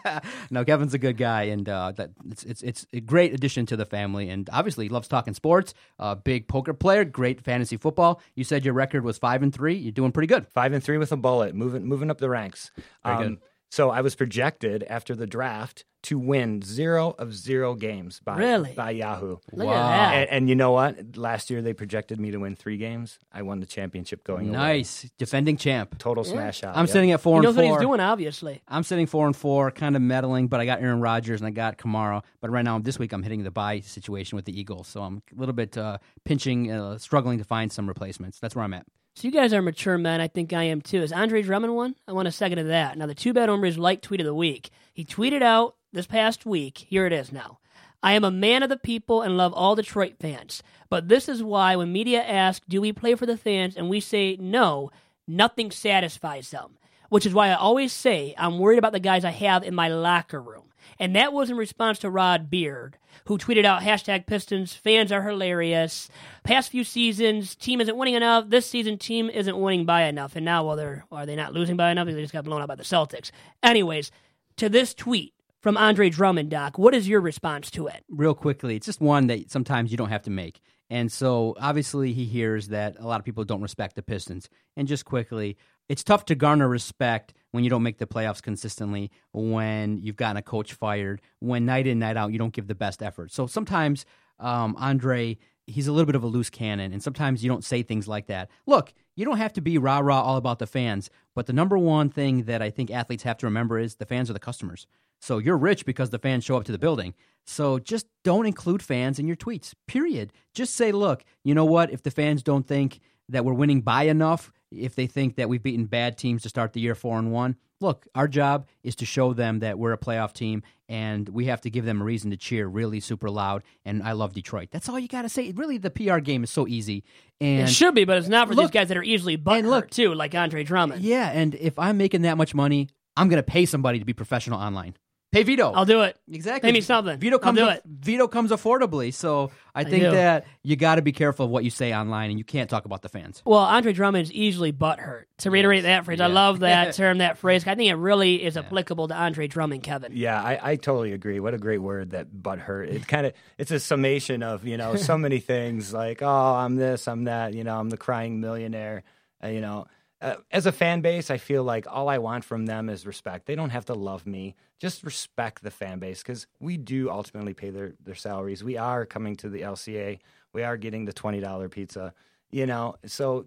no, 0.50 0.64
Kevin's 0.64 0.94
a 0.94 0.98
good 0.98 1.16
guy, 1.16 1.44
and 1.44 1.68
uh, 1.68 1.92
that 1.92 2.10
it's, 2.30 2.44
it's 2.44 2.62
it's 2.62 2.86
a 2.92 3.00
great 3.00 3.34
addition 3.34 3.66
to 3.66 3.76
the 3.76 3.84
family. 3.84 4.28
And 4.30 4.48
obviously, 4.52 4.86
he 4.86 4.88
loves 4.88 5.08
talking 5.08 5.34
sports. 5.34 5.74
Uh, 5.98 6.14
big 6.14 6.48
poker 6.48 6.74
player, 6.74 7.04
great 7.04 7.40
fantasy 7.40 7.76
football. 7.76 8.20
You 8.34 8.44
said 8.44 8.64
your 8.64 8.74
record 8.74 9.04
was 9.04 9.18
five 9.18 9.42
and 9.42 9.54
three. 9.54 9.74
You're 9.74 9.92
doing 9.92 10.12
pretty 10.12 10.28
good. 10.28 10.46
Five 10.48 10.72
and 10.72 10.82
three 10.82 10.98
with 10.98 11.12
a 11.12 11.16
bullet, 11.16 11.54
moving 11.54 11.84
moving 11.86 12.10
up 12.10 12.18
the 12.18 12.28
ranks. 12.30 12.70
Um. 13.04 13.38
So 13.70 13.90
I 13.90 14.00
was 14.00 14.14
projected 14.14 14.82
after 14.84 15.14
the 15.14 15.26
draft 15.26 15.84
to 16.04 16.18
win 16.18 16.62
zero 16.62 17.14
of 17.18 17.34
zero 17.34 17.74
games 17.74 18.20
by 18.24 18.36
Really? 18.38 18.72
by 18.72 18.90
Yahoo. 18.92 19.38
Look 19.52 19.66
Wow. 19.66 19.72
at 19.72 19.74
that. 19.88 20.14
And, 20.14 20.30
and 20.30 20.48
you 20.48 20.54
know 20.54 20.70
what? 20.72 21.16
Last 21.16 21.50
year 21.50 21.60
they 21.60 21.72
projected 21.72 22.20
me 22.20 22.30
to 22.30 22.38
win 22.38 22.54
three 22.54 22.76
games. 22.76 23.18
I 23.32 23.42
won 23.42 23.58
the 23.60 23.66
championship 23.66 24.22
going 24.22 24.48
away. 24.48 24.56
Nice, 24.56 25.10
defending 25.18 25.56
champ. 25.56 25.98
Total 25.98 26.22
smash 26.22 26.62
out. 26.62 26.76
I'm 26.76 26.84
Yep. 26.86 26.92
sitting 26.92 27.10
at 27.10 27.20
four 27.20 27.34
he 27.34 27.36
and 27.38 27.44
knows 27.44 27.54
four. 27.56 27.64
what 27.72 27.80
he's 27.80 27.86
doing, 27.86 28.00
obviously. 28.00 28.62
I'm 28.68 28.84
sitting 28.84 29.06
four 29.06 29.26
and 29.26 29.34
four, 29.34 29.70
kind 29.72 29.96
of 29.96 30.02
meddling, 30.02 30.46
but 30.46 30.60
I 30.60 30.66
got 30.66 30.80
Aaron 30.80 31.00
Rodgers 31.00 31.40
and 31.40 31.48
I 31.48 31.50
got 31.50 31.78
Kamara. 31.78 32.22
But 32.40 32.50
right 32.50 32.64
now, 32.64 32.78
this 32.78 32.98
week, 32.98 33.12
I'm 33.12 33.22
hitting 33.24 33.42
the 33.42 33.50
bye 33.50 33.80
situation 33.80 34.36
with 34.36 34.44
the 34.44 34.58
Eagles, 34.58 34.86
so 34.86 35.02
I'm 35.02 35.22
a 35.36 35.40
little 35.40 35.52
bit 35.54 35.76
uh, 35.76 35.98
pinching, 36.24 36.70
uh, 36.70 36.98
struggling 36.98 37.38
to 37.38 37.44
find 37.44 37.72
some 37.72 37.88
replacements. 37.88 38.38
That's 38.38 38.54
where 38.54 38.64
I'm 38.64 38.74
at. 38.74 38.86
So 39.16 39.26
you 39.26 39.32
guys 39.32 39.52
are 39.52 39.60
mature 39.60 39.98
men. 39.98 40.20
I 40.20 40.28
think 40.28 40.52
I 40.52 40.62
am 40.64 40.80
too. 40.80 41.02
Is 41.02 41.12
Andre 41.12 41.42
Drummond 41.42 41.74
one? 41.74 41.96
I 42.06 42.12
want 42.12 42.28
a 42.28 42.30
second 42.32 42.60
of 42.60 42.68
that. 42.68 42.96
Now 42.96 43.06
the 43.06 43.16
two 43.16 43.32
bad 43.32 43.48
hombres 43.48 43.76
light 43.76 44.00
tweet 44.00 44.20
of 44.20 44.26
the 44.26 44.34
week. 44.34 44.70
He 44.94 45.04
tweeted 45.04 45.42
out 45.42 45.74
this 45.92 46.06
past 46.06 46.46
week. 46.46 46.78
Here 46.88 47.06
it 47.06 47.12
is 47.12 47.32
now. 47.32 47.58
I 48.02 48.12
am 48.12 48.24
a 48.24 48.30
man 48.30 48.62
of 48.62 48.68
the 48.68 48.76
people 48.76 49.22
and 49.22 49.36
love 49.36 49.52
all 49.52 49.74
Detroit 49.74 50.14
fans. 50.20 50.62
But 50.88 51.08
this 51.08 51.28
is 51.28 51.42
why 51.42 51.76
when 51.76 51.92
media 51.92 52.22
ask, 52.22 52.62
"Do 52.68 52.80
we 52.80 52.92
play 52.92 53.14
for 53.14 53.26
the 53.26 53.36
fans?" 53.36 53.76
and 53.76 53.88
we 53.88 54.00
say 54.00 54.36
no, 54.38 54.90
nothing 55.26 55.70
satisfies 55.70 56.50
them. 56.50 56.78
Which 57.08 57.26
is 57.26 57.34
why 57.34 57.48
I 57.48 57.54
always 57.54 57.92
say 57.92 58.34
I'm 58.36 58.58
worried 58.58 58.78
about 58.78 58.92
the 58.92 59.00
guys 59.00 59.24
I 59.24 59.30
have 59.30 59.64
in 59.64 59.74
my 59.74 59.88
locker 59.88 60.40
room. 60.40 60.64
And 60.98 61.14
that 61.16 61.32
was 61.32 61.50
in 61.50 61.56
response 61.56 61.98
to 62.00 62.10
Rod 62.10 62.50
Beard, 62.50 62.98
who 63.26 63.38
tweeted 63.38 63.64
out 63.64 63.82
hashtag 63.82 64.26
Pistons, 64.26 64.74
fans 64.74 65.12
are 65.12 65.22
hilarious. 65.22 66.08
Past 66.44 66.70
few 66.70 66.84
seasons, 66.84 67.54
team 67.54 67.80
isn't 67.80 67.96
winning 67.96 68.14
enough. 68.14 68.48
This 68.48 68.68
season, 68.68 68.98
team 68.98 69.30
isn't 69.30 69.58
winning 69.58 69.84
by 69.84 70.04
enough. 70.04 70.36
And 70.36 70.44
now, 70.44 70.64
well, 70.64 70.76
they're, 70.76 71.04
are 71.10 71.26
they 71.26 71.36
not 71.36 71.52
losing 71.52 71.76
by 71.76 71.90
enough? 71.90 72.06
They 72.06 72.14
just 72.14 72.32
got 72.32 72.44
blown 72.44 72.62
out 72.62 72.68
by 72.68 72.74
the 72.74 72.82
Celtics. 72.82 73.30
Anyways, 73.62 74.10
to 74.56 74.68
this 74.68 74.94
tweet 74.94 75.34
from 75.60 75.76
Andre 75.76 76.08
Drummond, 76.10 76.50
Doc, 76.50 76.78
what 76.78 76.94
is 76.94 77.08
your 77.08 77.20
response 77.20 77.70
to 77.72 77.86
it? 77.88 78.04
Real 78.08 78.34
quickly, 78.34 78.76
it's 78.76 78.86
just 78.86 79.00
one 79.00 79.26
that 79.26 79.50
sometimes 79.50 79.90
you 79.90 79.96
don't 79.96 80.10
have 80.10 80.22
to 80.22 80.30
make. 80.30 80.60
And 80.90 81.12
so 81.12 81.54
obviously, 81.60 82.12
he 82.12 82.24
hears 82.24 82.68
that 82.68 82.96
a 82.98 83.06
lot 83.06 83.20
of 83.20 83.24
people 83.24 83.44
don't 83.44 83.60
respect 83.60 83.94
the 83.96 84.02
Pistons. 84.02 84.48
And 84.76 84.88
just 84.88 85.04
quickly, 85.04 85.56
it's 85.88 86.04
tough 86.04 86.24
to 86.26 86.34
garner 86.34 86.68
respect 86.68 87.34
when 87.50 87.64
you 87.64 87.70
don't 87.70 87.82
make 87.82 87.98
the 87.98 88.06
playoffs 88.06 88.42
consistently, 88.42 89.10
when 89.32 89.98
you've 89.98 90.16
gotten 90.16 90.36
a 90.36 90.42
coach 90.42 90.74
fired, 90.74 91.20
when 91.40 91.66
night 91.66 91.86
in, 91.86 91.98
night 91.98 92.16
out, 92.16 92.32
you 92.32 92.38
don't 92.38 92.52
give 92.52 92.68
the 92.68 92.74
best 92.74 93.02
effort. 93.02 93.32
So 93.32 93.46
sometimes, 93.46 94.06
um, 94.38 94.76
Andre, 94.78 95.38
he's 95.66 95.88
a 95.88 95.92
little 95.92 96.06
bit 96.06 96.14
of 96.14 96.22
a 96.22 96.26
loose 96.26 96.50
cannon, 96.50 96.92
and 96.92 97.02
sometimes 97.02 97.42
you 97.42 97.50
don't 97.50 97.64
say 97.64 97.82
things 97.82 98.08
like 98.08 98.26
that. 98.26 98.50
Look, 98.66 98.92
you 99.16 99.24
don't 99.24 99.38
have 99.38 99.52
to 99.54 99.60
be 99.60 99.78
rah 99.78 99.98
rah 99.98 100.22
all 100.22 100.36
about 100.36 100.58
the 100.58 100.66
fans, 100.66 101.10
but 101.34 101.46
the 101.46 101.52
number 101.52 101.76
one 101.76 102.08
thing 102.08 102.44
that 102.44 102.62
I 102.62 102.70
think 102.70 102.90
athletes 102.90 103.22
have 103.24 103.38
to 103.38 103.46
remember 103.46 103.78
is 103.78 103.96
the 103.96 104.06
fans 104.06 104.30
are 104.30 104.34
the 104.34 104.38
customers. 104.38 104.86
So 105.20 105.38
you're 105.38 105.56
rich 105.58 105.84
because 105.84 106.10
the 106.10 106.18
fans 106.18 106.44
show 106.44 106.56
up 106.56 106.64
to 106.64 106.72
the 106.72 106.78
building. 106.78 107.14
So 107.46 107.78
just 107.78 108.06
don't 108.24 108.46
include 108.46 108.82
fans 108.82 109.18
in 109.18 109.26
your 109.26 109.36
tweets, 109.36 109.72
period. 109.86 110.32
Just 110.54 110.74
say, 110.74 110.92
look, 110.92 111.24
you 111.44 111.54
know 111.54 111.64
what? 111.64 111.90
If 111.90 112.02
the 112.02 112.10
fans 112.10 112.42
don't 112.42 112.66
think 112.66 113.00
that 113.30 113.44
we're 113.44 113.54
winning 113.54 113.80
by 113.80 114.04
enough, 114.04 114.52
if 114.70 114.94
they 114.94 115.06
think 115.06 115.36
that 115.36 115.48
we've 115.48 115.62
beaten 115.62 115.86
bad 115.86 116.18
teams 116.18 116.42
to 116.42 116.48
start 116.50 116.72
the 116.74 116.80
year 116.80 116.94
four 116.94 117.18
and 117.18 117.32
one, 117.32 117.56
look, 117.80 118.06
our 118.14 118.28
job 118.28 118.66
is 118.82 118.94
to 118.96 119.06
show 119.06 119.32
them 119.32 119.60
that 119.60 119.78
we're 119.78 119.92
a 119.92 119.98
playoff 119.98 120.34
team 120.34 120.62
and 120.90 121.28
we 121.28 121.46
have 121.46 121.60
to 121.62 121.70
give 121.70 121.84
them 121.86 122.02
a 122.02 122.04
reason 122.04 122.30
to 122.30 122.36
cheer 122.36 122.66
really 122.66 123.00
super 123.00 123.30
loud. 123.30 123.62
And 123.86 124.02
I 124.02 124.12
love 124.12 124.34
Detroit. 124.34 124.68
That's 124.70 124.88
all 124.88 124.98
you 124.98 125.08
got 125.08 125.22
to 125.22 125.28
say. 125.30 125.50
Really, 125.52 125.78
the 125.78 125.90
PR 125.90 126.18
game 126.18 126.44
is 126.44 126.50
so 126.50 126.66
easy. 126.66 127.02
And 127.40 127.62
It 127.62 127.70
should 127.70 127.94
be, 127.94 128.04
but 128.04 128.18
it's 128.18 128.28
not 128.28 128.48
for 128.48 128.54
these 128.54 128.70
guys 128.70 128.88
that 128.88 128.96
are 128.96 129.02
easily 129.02 129.38
butthurt 129.38 129.64
look- 129.64 129.90
too, 129.90 130.12
like 130.14 130.34
Andre 130.34 130.64
Drummond. 130.64 131.02
yeah, 131.02 131.30
and 131.32 131.54
if 131.54 131.78
I'm 131.78 131.96
making 131.96 132.22
that 132.22 132.36
much 132.36 132.54
money, 132.54 132.88
I'm 133.16 133.28
going 133.28 133.38
to 133.42 133.50
pay 133.50 133.64
somebody 133.64 133.98
to 133.98 134.04
be 134.04 134.12
professional 134.12 134.60
online. 134.60 134.94
Pay 135.30 135.42
Vito. 135.42 135.72
I'll 135.72 135.84
do 135.84 136.00
it. 136.02 136.18
Exactly. 136.30 136.68
Pay 136.68 136.72
me 136.72 136.80
something. 136.80 137.18
Vito 137.18 137.36
I'll 137.36 137.40
comes. 137.40 137.58
do 137.58 137.68
aff- 137.68 137.76
it. 137.78 137.82
Vito 137.86 138.28
comes 138.28 138.50
affordably, 138.50 139.12
so 139.12 139.50
I 139.74 139.84
think 139.84 140.04
do. 140.04 140.10
that 140.12 140.46
you 140.62 140.74
got 140.74 140.94
to 140.94 141.02
be 141.02 141.12
careful 141.12 141.44
of 141.44 141.50
what 141.50 141.64
you 141.64 141.70
say 141.70 141.94
online, 141.94 142.30
and 142.30 142.38
you 142.38 142.46
can't 142.46 142.70
talk 142.70 142.86
about 142.86 143.02
the 143.02 143.10
fans. 143.10 143.42
Well, 143.44 143.58
Andre 143.58 143.92
Drummond 143.92 144.22
is 144.22 144.32
easily 144.32 144.72
butthurt. 144.72 145.24
To 145.38 145.50
reiterate 145.50 145.82
that 145.82 146.06
phrase, 146.06 146.20
I 146.22 146.28
love 146.28 146.60
that 146.60 146.94
term, 146.96 147.18
that 147.18 147.36
phrase. 147.36 147.66
I 147.66 147.74
think 147.74 147.90
it 147.90 147.96
really 147.96 148.42
is 148.42 148.56
applicable 148.56 149.08
to 149.08 149.14
Andre 149.14 149.48
Drummond, 149.48 149.82
Kevin. 149.82 150.12
Yeah, 150.14 150.42
I, 150.42 150.72
I 150.72 150.76
totally 150.76 151.12
agree. 151.12 151.40
What 151.40 151.52
a 151.52 151.58
great 151.58 151.82
word 151.82 152.10
that 152.10 152.42
butt 152.42 152.58
hurt. 152.58 152.88
It 152.88 153.06
kind 153.06 153.26
of 153.26 153.34
it's 153.58 153.70
a 153.70 153.80
summation 153.80 154.42
of 154.42 154.66
you 154.66 154.78
know 154.78 154.96
so 154.96 155.18
many 155.18 155.40
things 155.40 155.92
like 155.92 156.22
oh 156.22 156.54
I'm 156.54 156.76
this 156.76 157.06
I'm 157.06 157.24
that 157.24 157.52
you 157.52 157.64
know 157.64 157.78
I'm 157.78 157.90
the 157.90 157.98
crying 157.98 158.40
millionaire. 158.40 159.02
Uh, 159.44 159.48
you 159.48 159.60
know, 159.60 159.86
uh, 160.20 160.36
as 160.50 160.66
a 160.66 160.72
fan 160.72 161.00
base, 161.00 161.30
I 161.30 161.36
feel 161.38 161.62
like 161.62 161.86
all 161.88 162.08
I 162.08 162.18
want 162.18 162.44
from 162.44 162.66
them 162.66 162.88
is 162.88 163.06
respect. 163.06 163.46
They 163.46 163.54
don't 163.54 163.70
have 163.70 163.84
to 163.84 163.94
love 163.94 164.26
me. 164.26 164.56
Just 164.80 165.02
respect 165.02 165.62
the 165.62 165.70
fan 165.70 165.98
base 165.98 166.22
because 166.22 166.46
we 166.60 166.76
do 166.76 167.10
ultimately 167.10 167.54
pay 167.54 167.70
their 167.70 167.94
their 168.04 168.14
salaries. 168.14 168.62
We 168.62 168.76
are 168.76 169.04
coming 169.06 169.34
to 169.36 169.48
the 169.48 169.62
LCA. 169.62 170.18
We 170.52 170.62
are 170.62 170.76
getting 170.76 171.04
the 171.04 171.12
twenty 171.12 171.40
dollar 171.40 171.68
pizza. 171.68 172.14
You 172.50 172.66
know, 172.66 172.94
so 173.04 173.46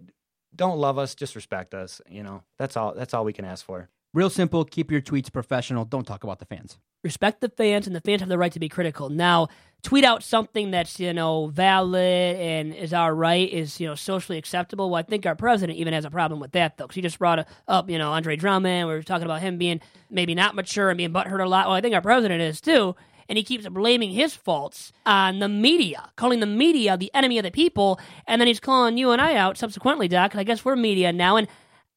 don't 0.54 0.78
love 0.78 0.98
us, 0.98 1.14
just 1.14 1.34
respect 1.34 1.74
us. 1.74 2.00
You 2.08 2.22
know, 2.22 2.42
that's 2.58 2.76
all. 2.76 2.94
That's 2.94 3.14
all 3.14 3.24
we 3.24 3.32
can 3.32 3.44
ask 3.44 3.64
for. 3.64 3.88
Real 4.14 4.28
simple. 4.28 4.64
Keep 4.64 4.90
your 4.90 5.00
tweets 5.00 5.32
professional. 5.32 5.86
Don't 5.86 6.06
talk 6.06 6.22
about 6.22 6.38
the 6.38 6.44
fans. 6.44 6.78
Respect 7.02 7.40
the 7.40 7.48
fans, 7.48 7.86
and 7.86 7.96
the 7.96 8.00
fans 8.00 8.20
have 8.20 8.28
the 8.28 8.38
right 8.38 8.52
to 8.52 8.60
be 8.60 8.68
critical. 8.68 9.08
Now, 9.08 9.48
tweet 9.82 10.04
out 10.04 10.22
something 10.22 10.70
that's 10.70 11.00
you 11.00 11.12
know 11.14 11.46
valid 11.46 12.36
and 12.36 12.74
is 12.74 12.92
our 12.92 13.14
right 13.14 13.50
is 13.50 13.80
you 13.80 13.88
know 13.88 13.94
socially 13.94 14.38
acceptable. 14.38 14.90
Well, 14.90 15.00
I 15.00 15.02
think 15.02 15.24
our 15.24 15.34
president 15.34 15.78
even 15.78 15.94
has 15.94 16.04
a 16.04 16.10
problem 16.10 16.40
with 16.40 16.52
that 16.52 16.76
though, 16.76 16.84
because 16.84 16.94
he 16.94 17.02
just 17.02 17.18
brought 17.18 17.46
up 17.66 17.88
you 17.88 17.98
know 17.98 18.12
Andre 18.12 18.36
Drummond. 18.36 18.86
We 18.86 18.94
were 18.94 19.02
talking 19.02 19.24
about 19.24 19.40
him 19.40 19.56
being 19.56 19.80
maybe 20.10 20.34
not 20.34 20.54
mature 20.54 20.90
and 20.90 20.98
being 20.98 21.12
butthurt 21.12 21.44
a 21.44 21.48
lot. 21.48 21.66
Well, 21.66 21.76
I 21.76 21.80
think 21.80 21.94
our 21.94 22.02
president 22.02 22.42
is 22.42 22.60
too. 22.60 22.94
And 23.28 23.38
he 23.38 23.44
keeps 23.44 23.66
blaming 23.66 24.10
his 24.10 24.34
faults 24.36 24.92
on 25.06 25.38
the 25.38 25.48
media, 25.48 26.10
calling 26.16 26.40
the 26.40 26.46
media 26.46 26.98
the 26.98 27.10
enemy 27.14 27.38
of 27.38 27.44
the 27.44 27.50
people, 27.50 27.98
and 28.26 28.40
then 28.40 28.46
he's 28.46 28.60
calling 28.60 28.98
you 28.98 29.10
and 29.10 29.22
I 29.22 29.36
out 29.36 29.56
subsequently, 29.56 30.06
Doc. 30.06 30.36
I 30.36 30.44
guess 30.44 30.64
we're 30.64 30.76
media 30.76 31.12
now, 31.12 31.36
and 31.36 31.48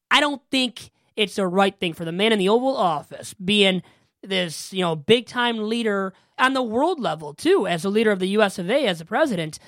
I 0.09 0.21
don't 0.21 0.41
think 0.49 0.91
it's 1.15 1.35
the 1.35 1.47
right 1.47 1.77
thing 1.79 1.93
for 1.93 2.05
the 2.05 2.11
man 2.11 2.31
in 2.33 2.39
the 2.39 2.49
Oval 2.49 2.75
Office 2.75 3.33
being 3.33 3.81
this, 4.21 4.73
you 4.73 4.81
know, 4.81 4.95
big 4.95 5.27
time 5.27 5.57
leader 5.69 6.13
on 6.37 6.53
the 6.53 6.63
world 6.63 6.99
level 6.99 7.33
too, 7.33 7.67
as 7.67 7.85
a 7.85 7.89
leader 7.89 8.11
of 8.11 8.19
the 8.19 8.27
U.S. 8.29 8.59
of 8.59 8.69
A. 8.69 8.85
as 8.87 8.99
a 8.99 9.05
president. 9.05 9.59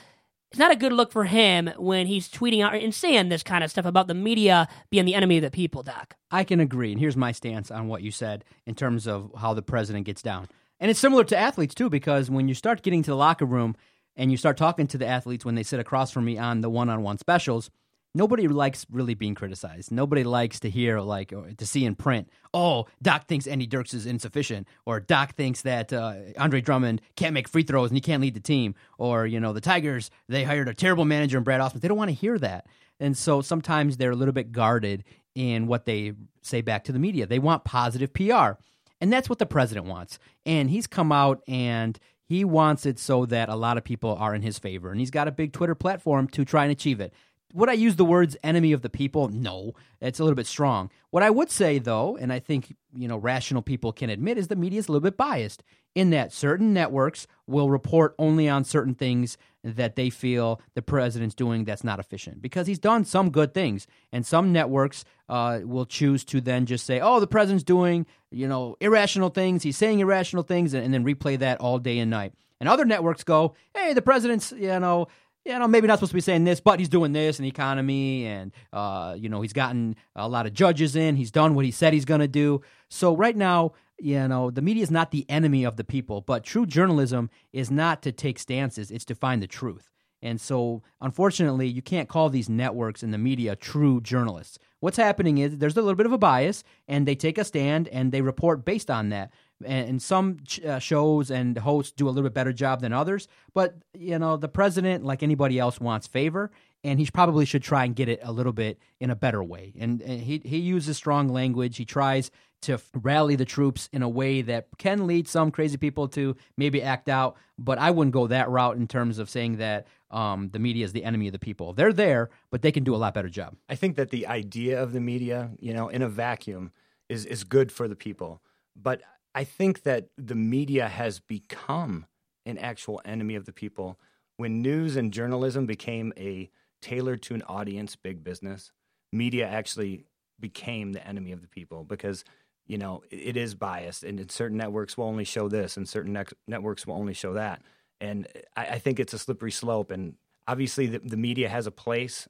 It's 0.50 0.60
not 0.60 0.72
a 0.72 0.78
good 0.78 0.94
look 0.94 1.12
for 1.12 1.26
him 1.26 1.70
when 1.78 2.08
he's 2.08 2.30
tweeting 2.30 2.64
out 2.64 2.74
and 2.74 2.96
saying 2.96 3.28
this 3.28 3.44
kind 3.44 3.66
of 3.66 3.70
stuff 3.70 3.86
about 3.86 4.08
the 4.08 4.14
media 4.14 4.70
being 4.90 5.04
the 5.04 5.14
enemy 5.14 5.38
of 5.38 5.44
the 5.44 5.52
people, 5.52 5.84
Doc. 5.84 6.16
I 6.32 6.46
can 6.46 6.62
agree. 6.62 6.92
And 6.94 7.00
here's 7.02 7.18
my 7.18 7.34
stance 7.34 7.70
on 7.70 7.90
what 7.90 8.02
you 8.02 8.12
said 8.12 8.46
in 8.66 8.74
terms 8.74 9.08
of 9.08 9.30
how 9.38 9.54
the 9.54 9.62
president 9.62 10.06
gets 10.06 10.22
down. 10.22 10.48
And 10.80 10.90
it's 10.90 11.02
similar 11.02 11.26
to 11.26 11.38
athletes 11.38 11.76
too, 11.76 11.90
because 11.90 12.30
when 12.30 12.48
you 12.48 12.54
start 12.54 12.82
getting 12.82 13.04
to 13.04 13.12
the 13.12 13.18
locker 13.18 13.46
room 13.46 13.76
and 14.16 14.32
you 14.32 14.38
start 14.38 14.56
talking 14.56 14.88
to 14.88 14.98
the 14.98 15.06
athletes 15.06 15.44
when 15.44 15.56
they 15.56 15.64
sit 15.64 15.82
across 15.82 16.12
from 16.12 16.24
me 16.24 16.38
on 16.38 16.62
the 16.62 16.70
one-on-one 16.70 17.18
specials, 17.18 17.70
nobody 18.18 18.48
likes 18.48 18.86
really 18.92 19.14
being 19.14 19.36
criticized. 19.36 19.92
Nobody 19.92 20.24
likes 20.24 20.60
to 20.62 20.70
hear 20.70 21.00
like 21.00 21.32
or 21.32 21.52
to 21.52 21.66
see 21.66 21.86
in 21.86 21.96
print, 21.96 22.30
"Oh, 22.54 22.88
Doc 23.02 23.28
thinks 23.28 23.48
Andy 23.48 23.68
Dirks 23.68 23.94
is 23.94 24.06
insufficient," 24.06 24.68
or 24.86 25.00
"Doc 25.00 25.36
thinks 25.36 25.62
that 25.62 25.94
uh, 25.94 26.16
Andre 26.38 26.62
Drummond 26.62 27.02
can't 27.16 27.34
make 27.34 27.48
free 27.48 27.64
throws 27.64 27.90
and 27.90 27.98
he 27.98 28.02
can't 28.02 28.22
lead 28.22 28.34
the 28.34 28.42
team," 28.42 28.76
or 28.98 29.26
you 29.26 29.40
know, 29.40 29.54
the 29.54 29.62
Tigers 29.62 30.12
they 30.28 30.44
hired 30.44 30.68
a 30.68 30.74
terrible 30.74 31.06
manager 31.06 31.38
in 31.38 31.44
Brad 31.44 31.62
Ausmus. 31.62 31.82
They 31.82 31.88
don't 31.88 31.98
want 31.98 32.10
to 32.10 32.16
hear 32.16 32.38
that, 32.40 32.68
and 33.00 33.18
so 33.18 33.42
sometimes 33.42 33.98
they're 33.98 34.12
a 34.12 34.16
little 34.16 34.34
bit 34.34 34.52
guarded 34.52 35.04
in 35.36 35.68
what 35.68 35.86
they 35.86 36.14
say 36.42 36.62
back 36.62 36.84
to 36.86 36.92
the 36.92 37.00
media. 37.00 37.28
They 37.28 37.40
want 37.40 37.64
positive 37.64 38.14
PR. 38.14 38.54
And 39.00 39.14
that's 39.14 39.30
what 39.30 39.38
the 39.38 39.46
president 39.46 39.86
wants. 39.86 40.18
And 40.46 40.70
he's 40.70 40.88
come 40.88 41.12
out 41.12 41.44
and 41.48 42.00
he 42.26 42.44
wants 42.44 42.86
it 42.86 43.00
so 43.00 43.26
that 43.28 43.48
a 43.48 43.56
lot 43.56 43.78
of 43.78 43.84
people 43.84 44.16
are 44.16 44.34
in 44.34 44.42
his 44.42 44.58
favor. 44.58 44.90
And 44.90 45.00
he's 45.00 45.12
got 45.12 45.28
a 45.28 45.32
big 45.32 45.54
Twitter 45.54 45.76
platform 45.76 46.28
to 46.30 46.44
try 46.44 46.64
and 46.64 46.72
achieve 46.72 47.00
it. 47.00 47.14
Would 47.54 47.70
I 47.70 47.74
use 47.74 47.96
the 47.96 48.06
words 48.06 48.36
enemy 48.44 48.74
of 48.74 48.82
the 48.82 48.90
people? 48.90 49.30
No, 49.30 49.74
it's 50.02 50.20
a 50.20 50.24
little 50.24 50.36
bit 50.36 50.48
strong. 50.48 50.92
What 51.12 51.24
I 51.24 51.30
would 51.30 51.50
say, 51.50 51.80
though, 51.80 52.18
and 52.18 52.34
I 52.34 52.40
think 52.40 52.76
you 52.94 53.08
know 53.08 53.18
rational 53.18 53.62
people 53.62 53.94
can 53.94 54.10
admit, 54.10 54.38
is 54.38 54.48
the 54.48 54.56
media 54.56 54.80
is 54.80 54.88
a 54.88 54.92
little 54.92 55.04
bit 55.04 55.18
biased 55.18 55.64
in 55.96 56.10
that 56.12 56.32
certain 56.34 56.74
networks 56.74 57.26
will 57.48 57.70
report 57.70 58.14
only 58.20 58.48
on 58.48 58.64
certain 58.64 58.94
things 58.94 59.38
that 59.64 59.96
they 59.96 60.10
feel 60.10 60.62
the 60.76 60.82
president's 60.82 61.34
doing 61.34 61.66
that's 61.66 61.84
not 61.84 62.00
efficient 62.00 62.42
because 62.42 62.68
he's 62.68 62.78
done 62.80 63.04
some 63.06 63.32
good 63.32 63.54
things, 63.54 63.88
and 64.12 64.26
some 64.26 64.52
networks 64.52 65.06
uh, 65.30 65.60
will 65.64 65.86
choose 65.86 66.24
to 66.26 66.42
then 66.42 66.66
just 66.66 66.86
say, 66.86 67.00
"Oh, 67.00 67.20
the 67.20 67.28
president's 67.28 67.64
doing 67.64 68.06
you 68.30 68.48
know 68.48 68.76
irrational 68.82 69.30
things. 69.30 69.64
He's 69.64 69.78
saying 69.78 70.00
irrational 70.00 70.44
things," 70.44 70.74
and, 70.74 70.84
and 70.84 70.94
then 70.94 71.06
replay 71.06 71.40
that 71.40 71.60
all 71.60 71.80
day 71.80 72.00
and 72.00 72.12
night. 72.12 72.34
And 72.60 72.68
other 72.68 72.86
networks 72.86 73.24
go, 73.24 73.56
"Hey, 73.74 73.94
the 73.94 74.02
president's 74.02 74.52
you 74.52 74.80
know." 74.80 75.08
You 75.48 75.58
know, 75.58 75.68
maybe 75.68 75.88
not 75.88 75.96
supposed 75.96 76.12
to 76.12 76.16
be 76.16 76.22
saying 76.22 76.44
this, 76.44 76.60
but 76.60 76.80
he's 76.80 76.90
doing 76.90 77.14
this 77.14 77.40
in 77.40 77.44
the 77.44 77.50
economy, 77.50 78.26
and 78.26 78.52
uh, 78.74 79.16
you 79.18 79.30
know, 79.30 79.42
he's 79.42 79.54
gotten 79.54 79.96
a 80.16 80.28
lot 80.28 80.46
of 80.46 80.54
judges 80.54 80.96
in. 80.96 81.16
He's 81.16 81.32
done 81.32 81.56
what 81.56 81.64
he 81.64 81.72
said 81.72 81.94
he's 81.94 82.06
going 82.06 82.20
to 82.20 82.28
do. 82.28 82.62
So 82.90 83.16
right 83.16 83.36
now, 83.36 83.72
you 83.98 84.28
know, 84.28 84.52
the 84.52 84.62
media 84.62 84.84
is 84.84 84.92
not 84.92 85.12
the 85.12 85.26
enemy 85.30 85.64
of 85.64 85.78
the 85.78 85.86
people, 85.86 86.22
but 86.22 86.44
true 86.44 86.66
journalism 86.66 87.30
is 87.54 87.72
not 87.72 88.02
to 88.02 88.12
take 88.12 88.40
stances; 88.40 88.92
it's 88.92 89.06
to 89.06 89.16
find 89.16 89.42
the 89.42 89.48
truth. 89.48 89.90
And 90.22 90.42
so, 90.42 90.82
unfortunately, 91.00 91.68
you 91.68 91.82
can't 91.82 92.10
call 92.10 92.30
these 92.30 92.50
networks 92.50 93.04
and 93.04 93.14
the 93.14 93.20
media 93.20 93.56
true 93.56 94.02
journalists. 94.02 94.58
What's 94.80 94.98
happening 94.98 95.38
is 95.38 95.58
there's 95.58 95.78
a 95.78 95.82
little 95.82 95.96
bit 95.96 96.06
of 96.06 96.12
a 96.12 96.18
bias, 96.18 96.64
and 96.88 97.08
they 97.08 97.16
take 97.16 97.38
a 97.38 97.44
stand 97.44 97.88
and 97.88 98.12
they 98.12 98.22
report 98.22 98.66
based 98.66 98.92
on 98.92 99.10
that. 99.10 99.32
And, 99.66 100.02
some 100.02 100.38
uh, 100.66 100.80
shows 100.80 101.32
and 101.32 101.58
hosts 101.58 101.92
do 101.92 102.08
a 102.08 102.12
little 102.12 102.30
bit 102.30 102.34
better 102.34 102.54
job 102.54 102.82
than 102.82 102.94
others. 102.94 103.28
But 103.54 103.76
you 103.94 104.20
know, 104.20 104.38
the 104.38 104.48
president, 104.48 105.04
like 105.04 105.24
anybody 105.24 105.58
else, 105.58 105.80
wants 105.80 106.06
favor, 106.06 106.52
and 106.84 107.00
he 107.00 107.08
probably 107.08 107.46
should 107.46 107.64
try 107.64 107.86
and 107.86 107.96
get 107.96 108.08
it 108.08 108.20
a 108.22 108.32
little 108.32 108.54
bit 108.54 108.80
in 109.00 109.10
a 109.10 109.16
better 109.16 109.44
way. 109.44 109.74
And, 109.80 110.02
and 110.02 110.22
he 110.22 110.42
he 110.46 110.58
uses 110.58 110.96
strong 110.98 111.28
language. 111.30 111.78
He 111.78 111.86
tries 111.86 112.30
to 112.62 112.80
rally 112.94 113.36
the 113.36 113.46
troops 113.46 113.90
in 113.92 114.02
a 114.02 114.10
way 114.10 114.42
that 114.42 114.68
can 114.78 115.06
lead 115.06 115.28
some 115.28 115.52
crazy 115.52 115.78
people 115.78 116.08
to 116.10 116.36
maybe 116.58 116.82
act 116.82 117.10
out. 117.10 117.38
But 117.58 117.78
I 117.78 117.92
wouldn't 117.92 118.14
go 118.14 118.28
that 118.28 118.50
route 118.50 118.78
in 118.78 118.88
terms 118.88 119.20
of 119.20 119.30
saying 119.30 119.58
that 119.58 119.88
um, 120.10 120.50
the 120.50 120.60
media 120.60 120.86
is 120.86 120.94
the 120.94 121.04
enemy 121.04 121.28
of 121.28 121.34
the 121.34 121.40
people. 121.40 121.74
They're 121.74 121.94
there, 121.94 122.30
but 122.50 122.62
they 122.62 122.72
can 122.72 122.84
do 122.84 122.96
a 122.96 122.98
lot 122.98 123.14
better 123.14 123.30
job. 123.30 123.56
I 123.70 123.76
think 123.76 123.96
that 123.96 124.10
the 124.10 124.28
idea 124.28 124.82
of 124.82 124.94
the 124.94 125.02
media, 125.02 125.52
you 125.60 125.74
know, 125.74 125.90
in 125.90 126.02
a 126.02 126.10
vacuum 126.10 126.72
is 127.10 127.26
is 127.26 127.44
good 127.44 127.72
for 127.72 127.88
the 127.88 127.96
people. 127.96 128.42
But 128.76 129.02
I 129.38 129.44
think 129.44 129.84
that 129.84 130.08
the 130.18 130.34
media 130.34 130.88
has 130.88 131.20
become 131.20 132.08
an 132.48 132.58
actual 132.58 133.00
enemy 133.06 133.36
of 133.36 133.46
the 133.46 133.54
people 133.54 134.00
when 134.38 134.64
news 134.64 134.96
and 134.96 135.14
journalism 135.14 135.68
became 135.68 136.12
a 136.18 136.50
tailored 136.82 137.22
to 137.22 137.36
an 137.36 137.44
audience 137.44 137.96
big 137.96 138.24
business. 138.24 138.72
Media 139.14 139.48
actually 139.48 140.08
became 140.40 140.94
the 140.94 141.08
enemy 141.08 141.34
of 141.34 141.44
the 141.44 141.48
people 141.48 141.84
because 141.84 142.24
you 142.66 142.80
know 142.80 143.04
it, 143.12 143.38
is 143.38 143.54
biased 143.54 144.04
and 144.04 144.32
certain 144.32 144.58
networks 144.58 144.98
will 144.98 145.06
only 145.06 145.24
show 145.24 145.48
this 145.48 145.78
and 145.78 145.88
certain 145.88 146.18
networks 146.48 146.88
will 146.88 146.96
only 146.96 147.14
show 147.14 147.34
that 147.34 147.62
and 148.02 148.28
I, 148.56 148.66
I 148.66 148.80
think 148.80 149.00
it's 149.00 149.14
a 149.14 149.20
slippery 149.20 149.52
slope 149.52 149.92
and 149.92 150.16
obviously 150.48 150.88
the, 150.88 151.00
the 151.00 151.18
media 151.18 151.48
has 151.48 151.68
a 151.68 151.72
place 151.72 152.28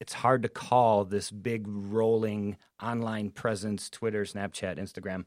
it's 0.00 0.12
hard 0.14 0.42
to 0.42 0.48
call 0.48 1.04
this 1.04 1.30
big 1.30 1.64
rolling 1.66 2.56
online 2.82 3.30
presence 3.30 3.88
twitter 3.88 4.24
snapchat 4.24 4.78
instagram 4.78 5.24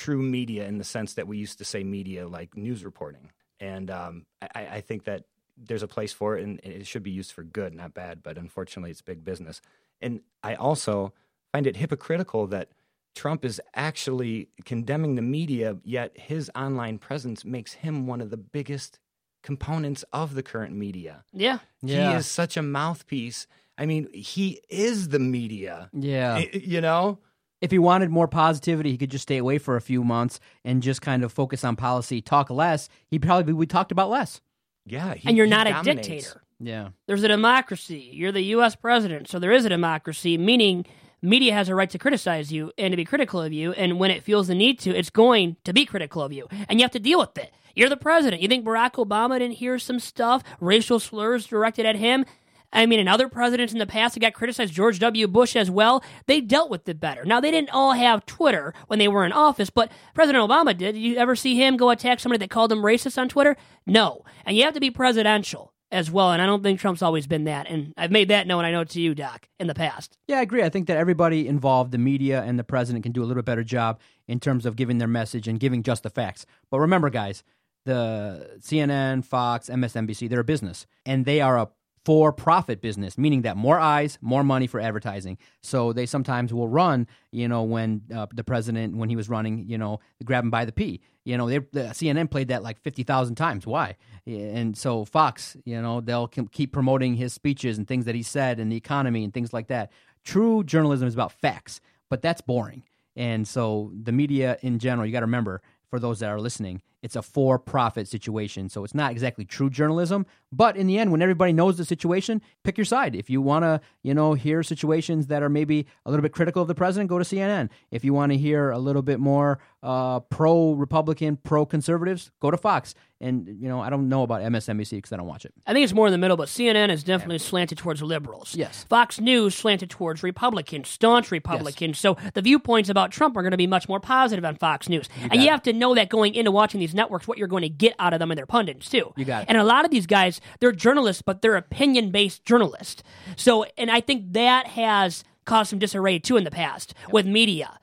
true 0.00 0.22
media 0.22 0.66
in 0.66 0.78
the 0.78 0.84
sense 0.96 1.14
that 1.14 1.26
we 1.28 1.36
used 1.38 1.58
to 1.58 1.64
say 1.64 1.84
media 1.84 2.26
like 2.26 2.56
news 2.56 2.84
reporting 2.84 3.30
and 3.60 3.90
um, 3.90 4.26
I, 4.40 4.66
I 4.76 4.80
think 4.80 5.04
that 5.04 5.24
there's 5.56 5.82
a 5.82 5.88
place 5.96 6.12
for 6.12 6.36
it 6.38 6.42
and 6.44 6.58
it 6.64 6.86
should 6.86 7.02
be 7.02 7.10
used 7.20 7.32
for 7.32 7.42
good 7.44 7.74
not 7.74 7.92
bad 7.94 8.22
but 8.22 8.38
unfortunately 8.38 8.90
it's 8.90 9.02
big 9.02 9.22
business 9.24 9.60
and 10.00 10.20
i 10.42 10.54
also 10.54 11.12
find 11.52 11.66
it 11.66 11.76
hypocritical 11.76 12.46
that 12.46 12.68
trump 13.14 13.44
is 13.44 13.60
actually 13.74 14.48
condemning 14.64 15.14
the 15.16 15.22
media 15.38 15.76
yet 15.84 16.10
his 16.16 16.50
online 16.56 16.96
presence 16.98 17.44
makes 17.44 17.74
him 17.74 18.06
one 18.06 18.20
of 18.22 18.30
the 18.30 18.38
biggest 18.38 18.98
components 19.42 20.04
of 20.12 20.34
the 20.34 20.42
current 20.42 20.74
media 20.74 21.24
Yeah. 21.32 21.58
Yeah. 21.82 22.10
he 22.12 22.16
is 22.16 22.26
such 22.26 22.56
a 22.56 22.62
mouthpiece. 22.62 23.46
I 23.76 23.86
mean, 23.86 24.08
he 24.12 24.60
is 24.68 25.08
the 25.08 25.18
media. 25.18 25.90
Yeah. 25.92 26.34
I- 26.36 26.50
you 26.52 26.80
know? 26.80 27.18
If 27.62 27.70
he 27.70 27.78
wanted 27.78 28.10
more 28.10 28.28
positivity, 28.28 28.90
he 28.90 28.98
could 28.98 29.10
just 29.10 29.22
stay 29.22 29.38
away 29.38 29.56
for 29.56 29.76
a 29.76 29.80
few 29.80 30.02
months 30.02 30.40
and 30.64 30.82
just 30.82 31.00
kind 31.00 31.22
of 31.22 31.32
focus 31.32 31.64
on 31.64 31.76
policy, 31.76 32.20
talk 32.20 32.50
less. 32.50 32.88
He 33.06 33.18
probably 33.18 33.54
we 33.54 33.66
talked 33.66 33.92
about 33.92 34.10
less. 34.10 34.40
Yeah. 34.84 35.14
He, 35.14 35.28
and 35.28 35.36
you're 35.36 35.46
he 35.46 35.50
not 35.50 35.68
a 35.68 35.80
dictator. 35.82 36.42
Yeah. 36.58 36.88
There's 37.06 37.22
a 37.22 37.28
democracy. 37.28 38.10
You're 38.12 38.32
the 38.32 38.42
U.S. 38.42 38.74
president, 38.74 39.28
so 39.28 39.38
there 39.38 39.52
is 39.52 39.64
a 39.64 39.68
democracy, 39.68 40.36
meaning 40.36 40.84
media 41.22 41.54
has 41.54 41.68
a 41.68 41.74
right 41.74 41.88
to 41.90 41.98
criticize 41.98 42.52
you 42.52 42.72
and 42.76 42.90
to 42.90 42.96
be 42.96 43.04
critical 43.04 43.40
of 43.40 43.52
you. 43.52 43.72
And 43.72 44.00
when 44.00 44.10
it 44.10 44.24
feels 44.24 44.48
the 44.48 44.56
need 44.56 44.80
to, 44.80 44.90
it's 44.90 45.10
going 45.10 45.56
to 45.64 45.72
be 45.72 45.86
critical 45.86 46.20
of 46.22 46.32
you. 46.32 46.48
And 46.68 46.80
you 46.80 46.84
have 46.84 46.90
to 46.92 47.00
deal 47.00 47.20
with 47.20 47.38
it. 47.38 47.52
You're 47.76 47.88
the 47.88 47.96
president. 47.96 48.42
You 48.42 48.48
think 48.48 48.66
Barack 48.66 48.94
Obama 48.94 49.38
didn't 49.38 49.56
hear 49.56 49.78
some 49.78 50.00
stuff, 50.00 50.42
racial 50.60 50.98
slurs 50.98 51.46
directed 51.46 51.86
at 51.86 51.96
him? 51.96 52.26
I 52.72 52.86
mean, 52.86 53.00
and 53.00 53.08
other 53.08 53.28
presidents 53.28 53.72
in 53.72 53.78
the 53.78 53.86
past 53.86 54.14
that 54.14 54.20
got 54.20 54.34
criticized, 54.34 54.72
George 54.72 54.98
W. 54.98 55.28
Bush 55.28 55.56
as 55.56 55.70
well, 55.70 56.02
they 56.26 56.40
dealt 56.40 56.70
with 56.70 56.88
it 56.88 56.98
better. 57.00 57.24
Now, 57.24 57.40
they 57.40 57.50
didn't 57.50 57.70
all 57.70 57.92
have 57.92 58.24
Twitter 58.26 58.72
when 58.86 58.98
they 58.98 59.08
were 59.08 59.24
in 59.24 59.32
office, 59.32 59.70
but 59.70 59.92
President 60.14 60.48
Obama 60.48 60.76
did. 60.76 60.94
Did 60.94 61.00
you 61.00 61.16
ever 61.16 61.36
see 61.36 61.56
him 61.56 61.76
go 61.76 61.90
attack 61.90 62.20
somebody 62.20 62.38
that 62.38 62.50
called 62.50 62.72
him 62.72 62.82
racist 62.82 63.18
on 63.18 63.28
Twitter? 63.28 63.56
No. 63.86 64.24
And 64.44 64.56
you 64.56 64.64
have 64.64 64.74
to 64.74 64.80
be 64.80 64.90
presidential 64.90 65.72
as 65.90 66.10
well, 66.10 66.32
and 66.32 66.40
I 66.40 66.46
don't 66.46 66.62
think 66.62 66.80
Trump's 66.80 67.02
always 67.02 67.26
been 67.26 67.44
that. 67.44 67.68
And 67.68 67.92
I've 67.98 68.10
made 68.10 68.28
that 68.28 68.46
known, 68.46 68.64
I 68.64 68.70
know, 68.70 68.82
to 68.82 69.00
you, 69.00 69.14
Doc, 69.14 69.46
in 69.60 69.66
the 69.66 69.74
past. 69.74 70.16
Yeah, 70.26 70.38
I 70.38 70.42
agree. 70.42 70.62
I 70.62 70.70
think 70.70 70.86
that 70.86 70.96
everybody 70.96 71.46
involved, 71.46 71.92
the 71.92 71.98
media 71.98 72.42
and 72.42 72.58
the 72.58 72.64
president, 72.64 73.02
can 73.02 73.12
do 73.12 73.22
a 73.22 73.26
little 73.26 73.42
better 73.42 73.62
job 73.62 74.00
in 74.26 74.40
terms 74.40 74.64
of 74.64 74.74
giving 74.74 74.96
their 74.96 75.06
message 75.06 75.46
and 75.46 75.60
giving 75.60 75.82
just 75.82 76.02
the 76.02 76.08
facts. 76.08 76.46
But 76.70 76.80
remember, 76.80 77.10
guys, 77.10 77.44
the 77.84 78.58
CNN, 78.60 79.22
Fox, 79.22 79.68
MSNBC, 79.68 80.30
they're 80.30 80.40
a 80.40 80.44
business, 80.44 80.86
and 81.04 81.26
they 81.26 81.42
are 81.42 81.58
a 81.58 81.68
for 82.04 82.32
profit 82.32 82.80
business, 82.80 83.16
meaning 83.16 83.42
that 83.42 83.56
more 83.56 83.78
eyes, 83.78 84.18
more 84.20 84.42
money 84.42 84.66
for 84.66 84.80
advertising. 84.80 85.38
So 85.62 85.92
they 85.92 86.06
sometimes 86.06 86.52
will 86.52 86.68
run, 86.68 87.06
you 87.30 87.46
know, 87.46 87.62
when 87.62 88.02
uh, 88.14 88.26
the 88.32 88.42
president, 88.42 88.96
when 88.96 89.08
he 89.08 89.16
was 89.16 89.28
running, 89.28 89.66
you 89.68 89.78
know, 89.78 90.00
grab 90.24 90.44
him 90.44 90.50
by 90.50 90.64
the 90.64 90.72
P. 90.72 91.00
You 91.24 91.36
know, 91.36 91.48
they, 91.48 91.58
the 91.58 91.90
CNN 91.92 92.30
played 92.30 92.48
that 92.48 92.64
like 92.64 92.80
50,000 92.80 93.36
times. 93.36 93.66
Why? 93.66 93.96
And 94.26 94.76
so 94.76 95.04
Fox, 95.04 95.56
you 95.64 95.80
know, 95.80 96.00
they'll 96.00 96.26
keep 96.26 96.72
promoting 96.72 97.14
his 97.14 97.32
speeches 97.32 97.78
and 97.78 97.86
things 97.86 98.04
that 98.06 98.16
he 98.16 98.22
said 98.22 98.58
and 98.58 98.72
the 98.72 98.76
economy 98.76 99.22
and 99.22 99.32
things 99.32 99.52
like 99.52 99.68
that. 99.68 99.92
True 100.24 100.64
journalism 100.64 101.06
is 101.06 101.14
about 101.14 101.32
facts, 101.32 101.80
but 102.10 102.22
that's 102.22 102.40
boring. 102.40 102.82
And 103.14 103.46
so 103.46 103.92
the 103.94 104.12
media 104.12 104.58
in 104.62 104.78
general, 104.78 105.06
you 105.06 105.12
got 105.12 105.20
to 105.20 105.26
remember, 105.26 105.62
for 105.90 106.00
those 106.00 106.20
that 106.20 106.30
are 106.30 106.40
listening, 106.40 106.80
it's 107.02 107.16
a 107.16 107.22
for 107.22 107.58
profit 107.58 108.08
situation. 108.08 108.68
So 108.68 108.84
it's 108.84 108.94
not 108.94 109.10
exactly 109.10 109.44
true 109.44 109.68
journalism. 109.68 110.24
But 110.52 110.76
in 110.76 110.86
the 110.86 110.98
end, 110.98 111.10
when 111.10 111.22
everybody 111.22 111.52
knows 111.52 111.78
the 111.78 111.84
situation, 111.84 112.42
pick 112.62 112.76
your 112.76 112.84
side. 112.84 113.16
If 113.16 113.30
you 113.30 113.40
want 113.40 113.64
to, 113.64 113.80
you 114.02 114.14
know, 114.14 114.34
hear 114.34 114.62
situations 114.62 115.26
that 115.28 115.42
are 115.42 115.48
maybe 115.48 115.86
a 116.04 116.10
little 116.10 116.22
bit 116.22 116.32
critical 116.32 116.62
of 116.62 116.68
the 116.68 116.74
president, 116.74 117.08
go 117.08 117.18
to 117.18 117.24
CNN. 117.24 117.70
If 117.90 118.04
you 118.04 118.12
want 118.12 118.32
to 118.32 118.38
hear 118.38 118.70
a 118.70 118.78
little 118.78 119.02
bit 119.02 119.18
more 119.18 119.58
uh, 119.82 120.20
pro 120.20 120.72
Republican, 120.72 121.36
pro 121.36 121.66
conservatives, 121.66 122.30
go 122.40 122.50
to 122.50 122.56
Fox. 122.56 122.94
And, 123.20 123.46
you 123.60 123.68
know, 123.68 123.80
I 123.80 123.88
don't 123.88 124.08
know 124.08 124.24
about 124.24 124.42
MSNBC 124.42 124.90
because 124.90 125.12
I 125.12 125.16
don't 125.16 125.28
watch 125.28 125.44
it. 125.44 125.54
I 125.64 125.72
think 125.72 125.84
it's 125.84 125.92
more 125.92 126.06
in 126.06 126.12
the 126.12 126.18
middle, 126.18 126.36
but 126.36 126.48
CNN 126.48 126.90
is 126.90 127.04
definitely 127.04 127.36
yeah. 127.36 127.48
slanted 127.48 127.78
towards 127.78 128.02
liberals. 128.02 128.54
Yes. 128.56 128.84
Fox 128.88 129.20
News 129.20 129.54
slanted 129.54 129.90
towards 129.90 130.24
Republicans, 130.24 130.88
staunch 130.88 131.30
Republicans. 131.30 131.96
Yes. 131.96 132.00
So 132.00 132.16
the 132.34 132.42
viewpoints 132.42 132.88
about 132.88 133.12
Trump 133.12 133.36
are 133.36 133.42
going 133.42 133.52
to 133.52 133.56
be 133.56 133.68
much 133.68 133.88
more 133.88 134.00
positive 134.00 134.44
on 134.44 134.56
Fox 134.56 134.88
News. 134.88 135.08
You 135.20 135.28
and 135.30 135.40
you 135.40 135.48
it. 135.48 135.52
have 135.52 135.62
to 135.62 135.72
know 135.72 135.94
that 135.94 136.08
going 136.08 136.34
into 136.34 136.50
watching 136.50 136.80
these 136.80 136.91
networks, 136.94 137.28
what 137.28 137.38
you're 137.38 137.48
going 137.48 137.62
to 137.62 137.68
get 137.68 137.94
out 137.98 138.12
of 138.12 138.18
them 138.18 138.30
and 138.30 138.38
their 138.38 138.46
pundits, 138.46 138.88
too. 138.88 139.12
You 139.16 139.24
got 139.24 139.42
it. 139.42 139.48
And 139.48 139.58
a 139.58 139.64
lot 139.64 139.84
of 139.84 139.90
these 139.90 140.06
guys, 140.06 140.40
they're 140.60 140.72
journalists, 140.72 141.22
but 141.22 141.42
they're 141.42 141.56
opinion 141.56 142.10
based 142.10 142.44
journalists. 142.44 143.02
So, 143.36 143.64
and 143.76 143.90
I 143.90 144.00
think 144.00 144.32
that 144.32 144.68
has 144.68 145.24
caused 145.44 145.70
some 145.70 145.78
disarray, 145.78 146.18
too, 146.18 146.36
in 146.36 146.44
the 146.44 146.50
past 146.50 146.94
yep. 147.02 147.12
with 147.12 147.26
media 147.26 147.78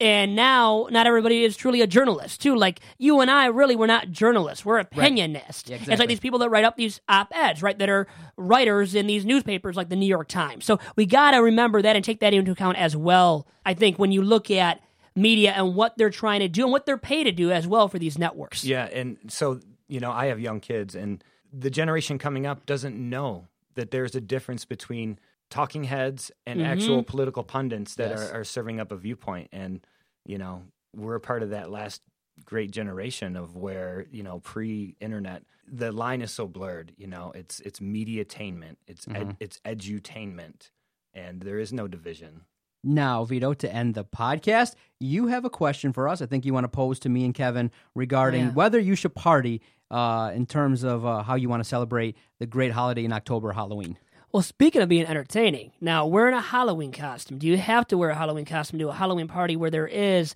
and 0.00 0.34
now 0.34 0.88
not 0.90 1.06
everybody 1.06 1.44
is 1.44 1.56
truly 1.56 1.80
a 1.80 1.86
journalist 1.86 2.40
too 2.40 2.56
like 2.56 2.80
you 2.98 3.20
and 3.20 3.30
i 3.30 3.46
really 3.46 3.76
we're 3.76 3.86
not 3.86 4.10
journalists 4.10 4.64
we're 4.64 4.82
opinionists 4.82 4.92
right. 4.92 5.68
yeah, 5.68 5.74
exactly. 5.76 5.92
it's 5.92 6.00
like 6.00 6.08
these 6.08 6.20
people 6.20 6.38
that 6.38 6.50
write 6.50 6.64
up 6.64 6.76
these 6.76 7.00
op-eds 7.08 7.62
right 7.62 7.78
that 7.78 7.88
are 7.88 8.06
writers 8.36 8.94
in 8.94 9.06
these 9.06 9.24
newspapers 9.24 9.76
like 9.76 9.88
the 9.88 9.96
new 9.96 10.06
york 10.06 10.26
times 10.26 10.64
so 10.64 10.78
we 10.96 11.06
got 11.06 11.30
to 11.30 11.38
remember 11.38 11.80
that 11.80 11.94
and 11.94 12.04
take 12.04 12.20
that 12.20 12.34
into 12.34 12.50
account 12.50 12.76
as 12.76 12.96
well 12.96 13.46
i 13.64 13.72
think 13.72 13.98
when 13.98 14.10
you 14.10 14.20
look 14.20 14.50
at 14.50 14.80
media 15.16 15.52
and 15.52 15.74
what 15.74 15.96
they're 15.96 16.10
trying 16.10 16.40
to 16.40 16.48
do 16.48 16.62
and 16.64 16.72
what 16.72 16.86
they're 16.86 16.98
paid 16.98 17.24
to 17.24 17.32
do 17.32 17.52
as 17.52 17.66
well 17.66 17.88
for 17.88 17.98
these 17.98 18.18
networks 18.18 18.64
yeah 18.64 18.86
and 18.86 19.16
so 19.28 19.60
you 19.88 20.00
know 20.00 20.10
i 20.10 20.26
have 20.26 20.40
young 20.40 20.60
kids 20.60 20.94
and 20.94 21.22
the 21.52 21.70
generation 21.70 22.18
coming 22.18 22.46
up 22.46 22.66
doesn't 22.66 22.96
know 22.96 23.46
that 23.74 23.90
there's 23.90 24.14
a 24.14 24.20
difference 24.20 24.64
between 24.64 25.18
talking 25.50 25.84
heads 25.84 26.32
and 26.46 26.60
mm-hmm. 26.60 26.70
actual 26.70 27.02
political 27.02 27.44
pundits 27.44 27.94
that 27.96 28.10
yes. 28.10 28.30
are, 28.30 28.40
are 28.40 28.44
serving 28.44 28.80
up 28.80 28.90
a 28.90 28.96
viewpoint. 28.96 29.48
And, 29.52 29.86
you 30.24 30.38
know, 30.38 30.62
we're 30.94 31.14
a 31.14 31.20
part 31.20 31.42
of 31.42 31.50
that 31.50 31.70
last 31.70 32.02
great 32.44 32.70
generation 32.70 33.36
of 33.36 33.56
where, 33.56 34.06
you 34.10 34.22
know, 34.22 34.40
pre 34.40 34.96
internet, 35.00 35.44
the 35.70 35.92
line 35.92 36.22
is 36.22 36.32
so 36.32 36.46
blurred, 36.46 36.92
you 36.96 37.06
know, 37.06 37.32
it's 37.34 37.60
it's 37.60 37.80
mediatainment, 37.80 38.76
it's 38.86 39.06
mm-hmm. 39.06 39.30
ed, 39.30 39.36
it's 39.40 39.60
edutainment, 39.64 40.70
and 41.14 41.40
there 41.40 41.58
is 41.58 41.72
no 41.72 41.88
division. 41.88 42.42
Now, 42.84 43.24
Vito, 43.24 43.54
to 43.54 43.72
end 43.72 43.94
the 43.94 44.04
podcast, 44.04 44.74
you 45.00 45.28
have 45.28 45.44
a 45.44 45.50
question 45.50 45.92
for 45.92 46.06
us. 46.08 46.20
I 46.20 46.26
think 46.26 46.44
you 46.44 46.52
want 46.52 46.64
to 46.64 46.68
pose 46.68 46.98
to 47.00 47.08
me 47.08 47.24
and 47.24 47.34
Kevin 47.34 47.70
regarding 47.94 48.46
yeah. 48.46 48.50
whether 48.52 48.78
you 48.78 48.94
should 48.94 49.14
party 49.14 49.62
uh, 49.90 50.32
in 50.34 50.44
terms 50.46 50.82
of 50.84 51.06
uh, 51.06 51.22
how 51.22 51.34
you 51.34 51.48
want 51.48 51.62
to 51.62 51.68
celebrate 51.68 52.16
the 52.38 52.46
great 52.46 52.72
holiday 52.72 53.04
in 53.04 53.12
October, 53.12 53.52
Halloween. 53.52 53.98
Well, 54.32 54.42
speaking 54.42 54.82
of 54.82 54.88
being 54.88 55.06
entertaining, 55.06 55.72
now 55.80 56.06
wearing 56.06 56.34
a 56.34 56.40
Halloween 56.40 56.92
costume, 56.92 57.38
do 57.38 57.46
you 57.46 57.56
have 57.56 57.86
to 57.88 57.96
wear 57.96 58.10
a 58.10 58.14
Halloween 58.14 58.44
costume 58.44 58.80
to 58.80 58.88
a 58.88 58.92
Halloween 58.92 59.28
party 59.28 59.56
where 59.56 59.70
there 59.70 59.86
is 59.86 60.34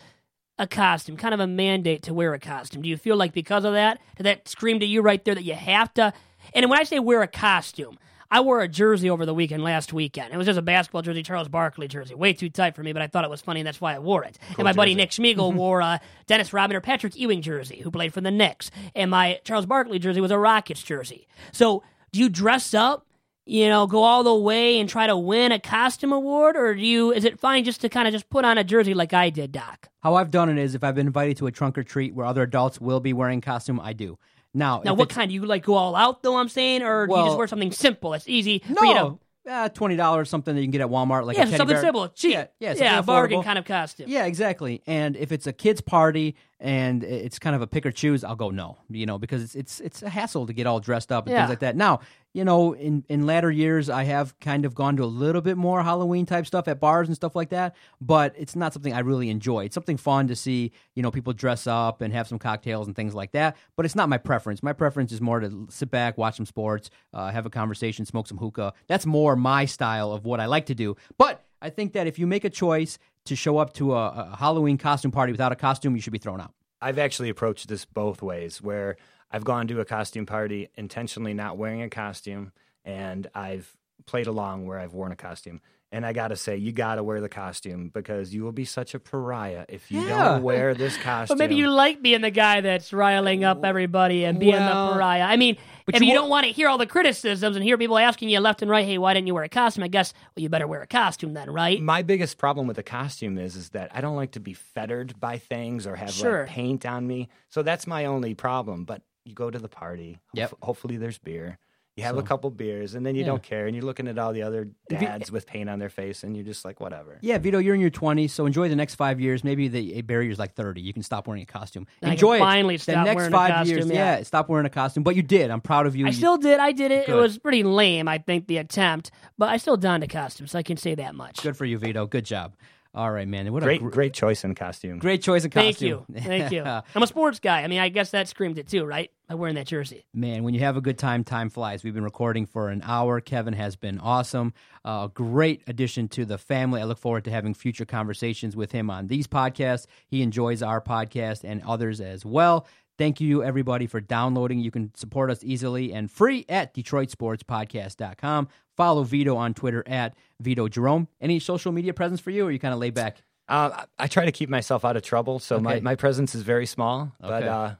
a 0.58 0.66
costume, 0.66 1.16
kind 1.16 1.34
of 1.34 1.40
a 1.40 1.46
mandate 1.46 2.02
to 2.04 2.14
wear 2.14 2.32
a 2.32 2.38
costume? 2.38 2.82
Do 2.82 2.88
you 2.88 2.96
feel 2.96 3.16
like 3.16 3.32
because 3.32 3.64
of 3.64 3.72
that, 3.72 4.00
did 4.16 4.24
that 4.24 4.48
scream 4.48 4.80
to 4.80 4.86
you 4.86 5.02
right 5.02 5.24
there 5.24 5.34
that 5.34 5.44
you 5.44 5.54
have 5.54 5.92
to? 5.94 6.12
And 6.54 6.70
when 6.70 6.78
I 6.78 6.84
say 6.84 6.98
wear 6.98 7.22
a 7.22 7.28
costume, 7.28 7.98
I 8.30 8.40
wore 8.40 8.60
a 8.60 8.68
jersey 8.68 9.08
over 9.08 9.24
the 9.24 9.32
weekend 9.32 9.62
last 9.62 9.92
weekend. 9.92 10.34
It 10.34 10.36
was 10.36 10.46
just 10.46 10.58
a 10.58 10.62
basketball 10.62 11.02
jersey, 11.02 11.22
Charles 11.22 11.48
Barkley 11.48 11.88
jersey. 11.88 12.14
Way 12.14 12.34
too 12.34 12.50
tight 12.50 12.74
for 12.74 12.82
me, 12.82 12.92
but 12.92 13.00
I 13.00 13.06
thought 13.06 13.24
it 13.24 13.30
was 13.30 13.40
funny, 13.40 13.60
and 13.60 13.66
that's 13.66 13.80
why 13.80 13.94
I 13.94 13.98
wore 13.98 14.24
it. 14.24 14.38
Cool 14.48 14.56
and 14.58 14.64
my 14.64 14.70
jersey. 14.70 14.76
buddy 14.76 14.94
Nick 14.94 15.10
Schmiegel 15.10 15.54
wore 15.54 15.80
a 15.80 16.00
Dennis 16.26 16.52
Rodman 16.52 16.76
or 16.76 16.80
Patrick 16.80 17.16
Ewing 17.16 17.40
jersey, 17.40 17.80
who 17.80 17.90
played 17.90 18.12
for 18.12 18.20
the 18.20 18.30
Knicks. 18.30 18.70
And 18.94 19.10
my 19.10 19.40
Charles 19.44 19.66
Barkley 19.66 19.98
jersey 19.98 20.20
was 20.20 20.30
a 20.30 20.38
Rockets 20.38 20.82
jersey. 20.82 21.26
So 21.52 21.82
do 22.12 22.20
you 22.20 22.28
dress 22.28 22.74
up 22.74 23.06
you 23.48 23.66
know, 23.66 23.86
go 23.86 24.02
all 24.02 24.22
the 24.22 24.34
way 24.34 24.78
and 24.78 24.90
try 24.90 25.06
to 25.06 25.16
win 25.16 25.52
a 25.52 25.58
costume 25.58 26.12
award, 26.12 26.54
or 26.54 26.74
do 26.74 26.82
you? 26.82 27.12
Is 27.12 27.24
it 27.24 27.40
fine 27.40 27.64
just 27.64 27.80
to 27.80 27.88
kind 27.88 28.06
of 28.06 28.12
just 28.12 28.28
put 28.28 28.44
on 28.44 28.58
a 28.58 28.62
jersey 28.62 28.92
like 28.92 29.14
I 29.14 29.30
did, 29.30 29.52
Doc? 29.52 29.88
How 30.00 30.16
I've 30.16 30.30
done 30.30 30.50
it 30.50 30.58
is, 30.58 30.74
if 30.74 30.84
I've 30.84 30.94
been 30.94 31.06
invited 31.06 31.38
to 31.38 31.46
a 31.46 31.50
trunk 31.50 31.78
or 31.78 31.82
treat 31.82 32.14
where 32.14 32.26
other 32.26 32.42
adults 32.42 32.78
will 32.78 33.00
be 33.00 33.14
wearing 33.14 33.40
costume, 33.40 33.80
I 33.80 33.94
do. 33.94 34.18
Now, 34.54 34.82
now, 34.84 34.94
what 34.94 35.10
kind? 35.10 35.28
Do 35.28 35.34
you 35.34 35.44
like 35.44 35.64
go 35.64 35.74
all 35.74 35.94
out 35.94 36.22
though? 36.22 36.36
I'm 36.36 36.48
saying, 36.48 36.82
or 36.82 37.06
do 37.06 37.14
you 37.14 37.24
just 37.26 37.38
wear 37.38 37.46
something 37.46 37.72
simple? 37.72 38.14
It's 38.14 38.28
easy 38.28 38.62
no, 38.68 38.74
for 38.76 38.84
you 38.86 38.94
to 38.94 39.18
uh, 39.48 39.68
twenty 39.70 39.96
dollars, 39.96 40.30
something 40.30 40.54
that 40.54 40.60
you 40.60 40.66
can 40.66 40.72
get 40.72 40.80
at 40.80 40.88
Walmart, 40.88 41.26
like 41.26 41.36
yeah, 41.36 41.44
a 41.44 41.56
something 41.56 41.68
bear. 41.68 41.80
simple, 41.82 42.08
cheap, 42.08 42.32
yeah, 42.32 42.46
yeah, 42.60 42.74
yeah, 42.76 43.02
bargain 43.02 43.42
kind 43.42 43.58
of 43.58 43.64
costume. 43.64 44.06
Yeah, 44.08 44.24
exactly. 44.24 44.82
And 44.86 45.16
if 45.16 45.32
it's 45.32 45.46
a 45.46 45.52
kids' 45.52 45.80
party 45.80 46.36
and 46.60 47.04
it's 47.04 47.38
kind 47.38 47.54
of 47.54 47.62
a 47.62 47.66
pick 47.66 47.86
or 47.86 47.92
choose, 47.92 48.24
I'll 48.24 48.34
go 48.34 48.50
no, 48.50 48.78
you 48.90 49.06
know, 49.06 49.18
because 49.18 49.42
it's 49.42 49.54
it's 49.54 49.80
it's 49.80 50.02
a 50.02 50.08
hassle 50.08 50.46
to 50.46 50.52
get 50.52 50.66
all 50.66 50.80
dressed 50.80 51.12
up 51.12 51.26
and 51.26 51.32
yeah. 51.32 51.42
things 51.42 51.50
like 51.50 51.60
that. 51.60 51.76
Now, 51.76 52.00
you 52.32 52.44
know, 52.44 52.72
in 52.72 53.04
in 53.08 53.26
latter 53.26 53.50
years, 53.50 53.88
I 53.88 54.02
have 54.04 54.38
kind 54.40 54.64
of 54.64 54.74
gone 54.74 54.96
to 54.96 55.04
a 55.04 55.06
little 55.06 55.40
bit 55.40 55.56
more 55.56 55.82
Halloween 55.84 56.26
type 56.26 56.46
stuff 56.46 56.66
at 56.66 56.80
bars 56.80 57.06
and 57.06 57.14
stuff 57.14 57.36
like 57.36 57.50
that, 57.50 57.76
but 58.00 58.34
it's 58.36 58.56
not 58.56 58.72
something 58.72 58.92
I 58.92 59.00
really 59.00 59.30
enjoy. 59.30 59.66
It's 59.66 59.74
something 59.74 59.96
fun 59.96 60.26
to 60.28 60.36
see, 60.36 60.72
you 60.96 61.02
know, 61.02 61.12
people 61.12 61.32
dress 61.32 61.68
up 61.68 62.00
and 62.00 62.12
have 62.12 62.26
some 62.26 62.40
cocktails 62.40 62.88
and 62.88 62.96
things 62.96 63.14
like 63.14 63.32
that, 63.32 63.56
but 63.76 63.86
it's 63.86 63.94
not 63.94 64.08
my 64.08 64.18
preference. 64.18 64.60
My 64.60 64.72
preference 64.72 65.12
is 65.12 65.20
more 65.20 65.38
to 65.38 65.68
sit 65.70 65.92
back, 65.92 66.18
watch 66.18 66.36
some 66.36 66.46
sports, 66.46 66.90
uh, 67.14 67.30
have 67.30 67.46
a 67.46 67.50
conversation, 67.50 68.04
smoke 68.04 68.26
some 68.26 68.38
hookah. 68.38 68.72
That's 68.88 69.06
more 69.06 69.36
my 69.36 69.64
style 69.64 70.12
of 70.12 70.24
what 70.24 70.40
I 70.40 70.46
like 70.46 70.66
to 70.66 70.74
do. 70.74 70.96
But 71.18 71.44
I 71.60 71.70
think 71.70 71.92
that 71.92 72.06
if 72.06 72.18
you 72.18 72.26
make 72.26 72.44
a 72.44 72.50
choice 72.50 72.98
to 73.28 73.36
show 73.36 73.58
up 73.58 73.72
to 73.74 73.94
a, 73.94 74.08
a 74.32 74.36
Halloween 74.38 74.78
costume 74.78 75.10
party 75.10 75.32
without 75.32 75.52
a 75.52 75.56
costume, 75.56 75.94
you 75.96 76.02
should 76.02 76.12
be 76.12 76.18
thrown 76.18 76.40
out. 76.40 76.52
I've 76.80 76.98
actually 76.98 77.28
approached 77.28 77.68
this 77.68 77.84
both 77.84 78.22
ways, 78.22 78.62
where 78.62 78.96
I've 79.30 79.44
gone 79.44 79.66
to 79.68 79.80
a 79.80 79.84
costume 79.84 80.26
party 80.26 80.68
intentionally 80.76 81.34
not 81.34 81.56
wearing 81.56 81.82
a 81.82 81.90
costume, 81.90 82.52
and 82.84 83.26
I've 83.34 83.76
played 84.06 84.26
along 84.26 84.66
where 84.66 84.78
I've 84.78 84.94
worn 84.94 85.12
a 85.12 85.16
costume. 85.16 85.60
And 85.90 86.04
I 86.04 86.12
gotta 86.12 86.36
say, 86.36 86.58
you 86.58 86.70
gotta 86.70 87.02
wear 87.02 87.20
the 87.22 87.30
costume 87.30 87.88
because 87.88 88.34
you 88.34 88.42
will 88.44 88.52
be 88.52 88.66
such 88.66 88.94
a 88.94 89.00
pariah 89.00 89.64
if 89.70 89.90
you 89.90 90.02
yeah. 90.02 90.34
don't 90.34 90.42
wear 90.42 90.74
this 90.74 90.96
costume. 90.98 91.36
But 91.36 91.38
maybe 91.38 91.54
you 91.54 91.70
like 91.70 92.02
being 92.02 92.20
the 92.20 92.30
guy 92.30 92.60
that's 92.60 92.92
riling 92.92 93.42
up 93.42 93.64
everybody 93.64 94.24
and 94.24 94.38
being 94.38 94.52
well, 94.52 94.88
the 94.88 94.92
pariah. 94.92 95.22
I 95.22 95.36
mean, 95.36 95.56
if 95.96 96.02
you, 96.02 96.08
you 96.08 96.14
don't 96.14 96.28
want 96.28 96.46
to 96.46 96.52
hear 96.52 96.68
all 96.68 96.78
the 96.78 96.86
criticisms 96.86 97.56
and 97.56 97.64
hear 97.64 97.78
people 97.78 97.98
asking 97.98 98.28
you 98.28 98.40
left 98.40 98.62
and 98.62 98.70
right, 98.70 98.84
hey, 98.84 98.98
why 98.98 99.14
didn't 99.14 99.26
you 99.26 99.34
wear 99.34 99.44
a 99.44 99.48
costume? 99.48 99.84
I 99.84 99.88
guess 99.88 100.12
well, 100.36 100.42
you 100.42 100.48
better 100.48 100.66
wear 100.66 100.82
a 100.82 100.86
costume 100.86 101.34
then, 101.34 101.50
right? 101.50 101.80
My 101.80 102.02
biggest 102.02 102.38
problem 102.38 102.66
with 102.66 102.78
a 102.78 102.82
costume 102.82 103.38
is 103.38 103.56
is 103.56 103.70
that 103.70 103.90
I 103.94 104.00
don't 104.00 104.16
like 104.16 104.32
to 104.32 104.40
be 104.40 104.54
fettered 104.54 105.18
by 105.18 105.38
things 105.38 105.86
or 105.86 105.96
have 105.96 106.10
sure. 106.10 106.40
like 106.40 106.48
paint 106.48 106.86
on 106.86 107.06
me. 107.06 107.28
So 107.48 107.62
that's 107.62 107.86
my 107.86 108.06
only 108.06 108.34
problem. 108.34 108.84
But 108.84 109.02
you 109.24 109.34
go 109.34 109.50
to 109.50 109.58
the 109.58 109.68
party. 109.68 110.18
Yep. 110.34 110.54
hopefully 110.62 110.96
there's 110.96 111.18
beer 111.18 111.58
You 111.98 112.04
have 112.04 112.14
So- 112.14 112.20
a 112.20 112.22
couple 112.22 112.48
beers, 112.50 112.94
and 112.94 113.04
then 113.04 113.16
you 113.16 113.22
Yeah. 113.22 113.26
don't 113.26 113.42
care, 113.42 113.66
and 113.66 113.74
you're 113.74 113.84
looking 113.84 114.06
at 114.06 114.16
all 114.18 114.32
the 114.32 114.42
other 114.42 114.68
If 114.88 115.02
you- 115.02 115.08
dads 115.08 115.32
with 115.32 115.46
paint 115.48 115.68
on 115.68 115.80
their 115.80 115.88
face, 115.88 116.22
and 116.22 116.36
you're 116.36 116.44
just 116.46 116.64
like, 116.64 116.78
whatever. 116.80 117.18
Yeah, 117.22 117.38
Vito, 117.38 117.58
you're 117.58 117.74
in 117.74 117.80
your 117.80 117.90
20s, 117.90 118.32
so 118.32 118.46
enjoy 118.46 118.68
the 118.68 118.76
next 118.76 118.94
five 118.94 119.20
years. 119.20 119.42
Maybe 119.42 119.66
the 119.66 120.00
barrier's 120.02 120.38
like 120.38 120.54
30. 120.54 120.80
You 120.80 120.92
can 120.92 121.02
stop 121.02 121.26
wearing 121.26 121.42
a 121.42 121.46
costume. 121.46 121.86
I 122.00 122.06
can 122.06 122.12
enjoy 122.12 122.36
it. 122.36 122.38
finally 122.38 122.76
the 122.76 122.82
stop 122.84 123.04
next 123.04 123.16
wearing 123.16 123.32
a 123.32 123.36
five 123.36 123.66
years. 123.66 123.78
costume, 123.80 123.96
yeah. 123.96 124.22
stop 124.22 124.48
wearing 124.48 124.66
a 124.66 124.70
costume. 124.70 125.02
But 125.02 125.16
you 125.16 125.22
did. 125.22 125.50
I'm 125.50 125.60
proud 125.60 125.86
of 125.86 125.96
you. 125.96 126.06
I 126.06 126.12
still 126.12 126.36
did. 126.38 126.60
I 126.60 126.70
did 126.70 126.92
it. 126.92 127.08
It 127.08 127.14
was 127.14 127.36
pretty 127.36 127.64
lame, 127.64 128.06
I 128.06 128.18
think, 128.18 128.46
the 128.46 128.58
attempt, 128.58 129.10
but 129.36 129.48
I 129.48 129.56
still 129.56 129.76
donned 129.76 130.04
a 130.04 130.08
costume, 130.08 130.46
so 130.46 130.56
I 130.56 130.62
can 130.62 130.76
say 130.76 130.94
that 130.94 131.16
much. 131.16 131.42
Good 131.42 131.56
for 131.56 131.64
you, 131.64 131.78
Vito. 131.78 132.06
Good 132.06 132.24
job. 132.24 132.54
All 132.94 133.10
right, 133.12 133.28
man. 133.28 133.52
What 133.52 133.62
Great, 133.62 133.80
a 133.80 133.84
gr- 133.84 133.90
great 133.90 134.14
choice 134.14 134.44
in 134.44 134.54
costume. 134.54 134.98
great 134.98 135.22
choice 135.22 135.44
in 135.44 135.50
costume. 135.50 136.04
Thank 136.10 136.22
you. 136.24 136.28
Thank 136.28 136.52
you. 136.52 136.62
I'm 136.64 137.02
a 137.02 137.06
sports 137.06 137.38
guy. 137.38 137.62
I 137.62 137.66
mean, 137.68 137.80
I 137.80 137.90
guess 137.90 138.10
that 138.12 138.28
screamed 138.28 138.58
it 138.58 138.66
too, 138.66 138.84
right? 138.84 139.10
By 139.28 139.34
wearing 139.34 139.56
that 139.56 139.66
jersey. 139.66 140.06
Man, 140.14 140.42
when 140.42 140.54
you 140.54 140.60
have 140.60 140.76
a 140.78 140.80
good 140.80 140.96
time, 140.98 141.22
time 141.22 141.50
flies. 141.50 141.84
We've 141.84 141.92
been 141.94 142.02
recording 142.02 142.46
for 142.46 142.70
an 142.70 142.80
hour. 142.84 143.20
Kevin 143.20 143.52
has 143.52 143.76
been 143.76 143.98
awesome. 144.00 144.54
Uh, 144.86 145.06
A 145.08 145.10
great 145.12 145.62
addition 145.66 146.08
to 146.08 146.24
the 146.24 146.38
family. 146.38 146.80
I 146.80 146.84
look 146.84 146.98
forward 146.98 147.24
to 147.24 147.30
having 147.30 147.52
future 147.52 147.84
conversations 147.84 148.56
with 148.56 148.72
him 148.72 148.88
on 148.90 149.06
these 149.08 149.26
podcasts. 149.26 149.86
He 150.06 150.22
enjoys 150.22 150.62
our 150.62 150.80
podcast 150.80 151.44
and 151.44 151.62
others 151.66 152.00
as 152.00 152.24
well. 152.24 152.66
Thank 152.98 153.20
you, 153.20 153.42
everybody, 153.44 153.86
for 153.86 154.00
downloading. 154.00 154.58
You 154.58 154.70
can 154.72 154.92
support 154.96 155.30
us 155.30 155.44
easily 155.44 155.92
and 155.92 156.10
free 156.10 156.44
at 156.48 156.74
DetroitSportsPodcast.com. 156.74 158.48
Follow 158.76 159.02
Vito 159.04 159.36
on 159.36 159.54
Twitter 159.54 159.82
at 159.86 160.14
Vito 160.40 160.68
Jerome. 160.68 161.08
Any 161.20 161.38
social 161.38 161.72
media 161.72 161.94
presence 161.94 162.20
for 162.20 162.30
you, 162.30 162.46
or 162.46 162.50
you 162.50 162.58
kind 162.58 162.74
of 162.74 162.80
lay 162.80 162.90
back? 162.90 163.22
Uh, 163.48 163.70
I 163.98 164.04
I 164.04 164.06
try 164.08 164.24
to 164.24 164.32
keep 164.32 164.48
myself 164.48 164.84
out 164.84 164.96
of 164.96 165.02
trouble, 165.02 165.38
so 165.38 165.58
my, 165.58 165.74
Okay. 165.76 165.80
my 165.80 165.94
presence 165.94 166.34
is 166.34 166.42
very 166.42 166.66
small. 166.66 167.12
But 167.20 167.44
uh, 167.44 167.74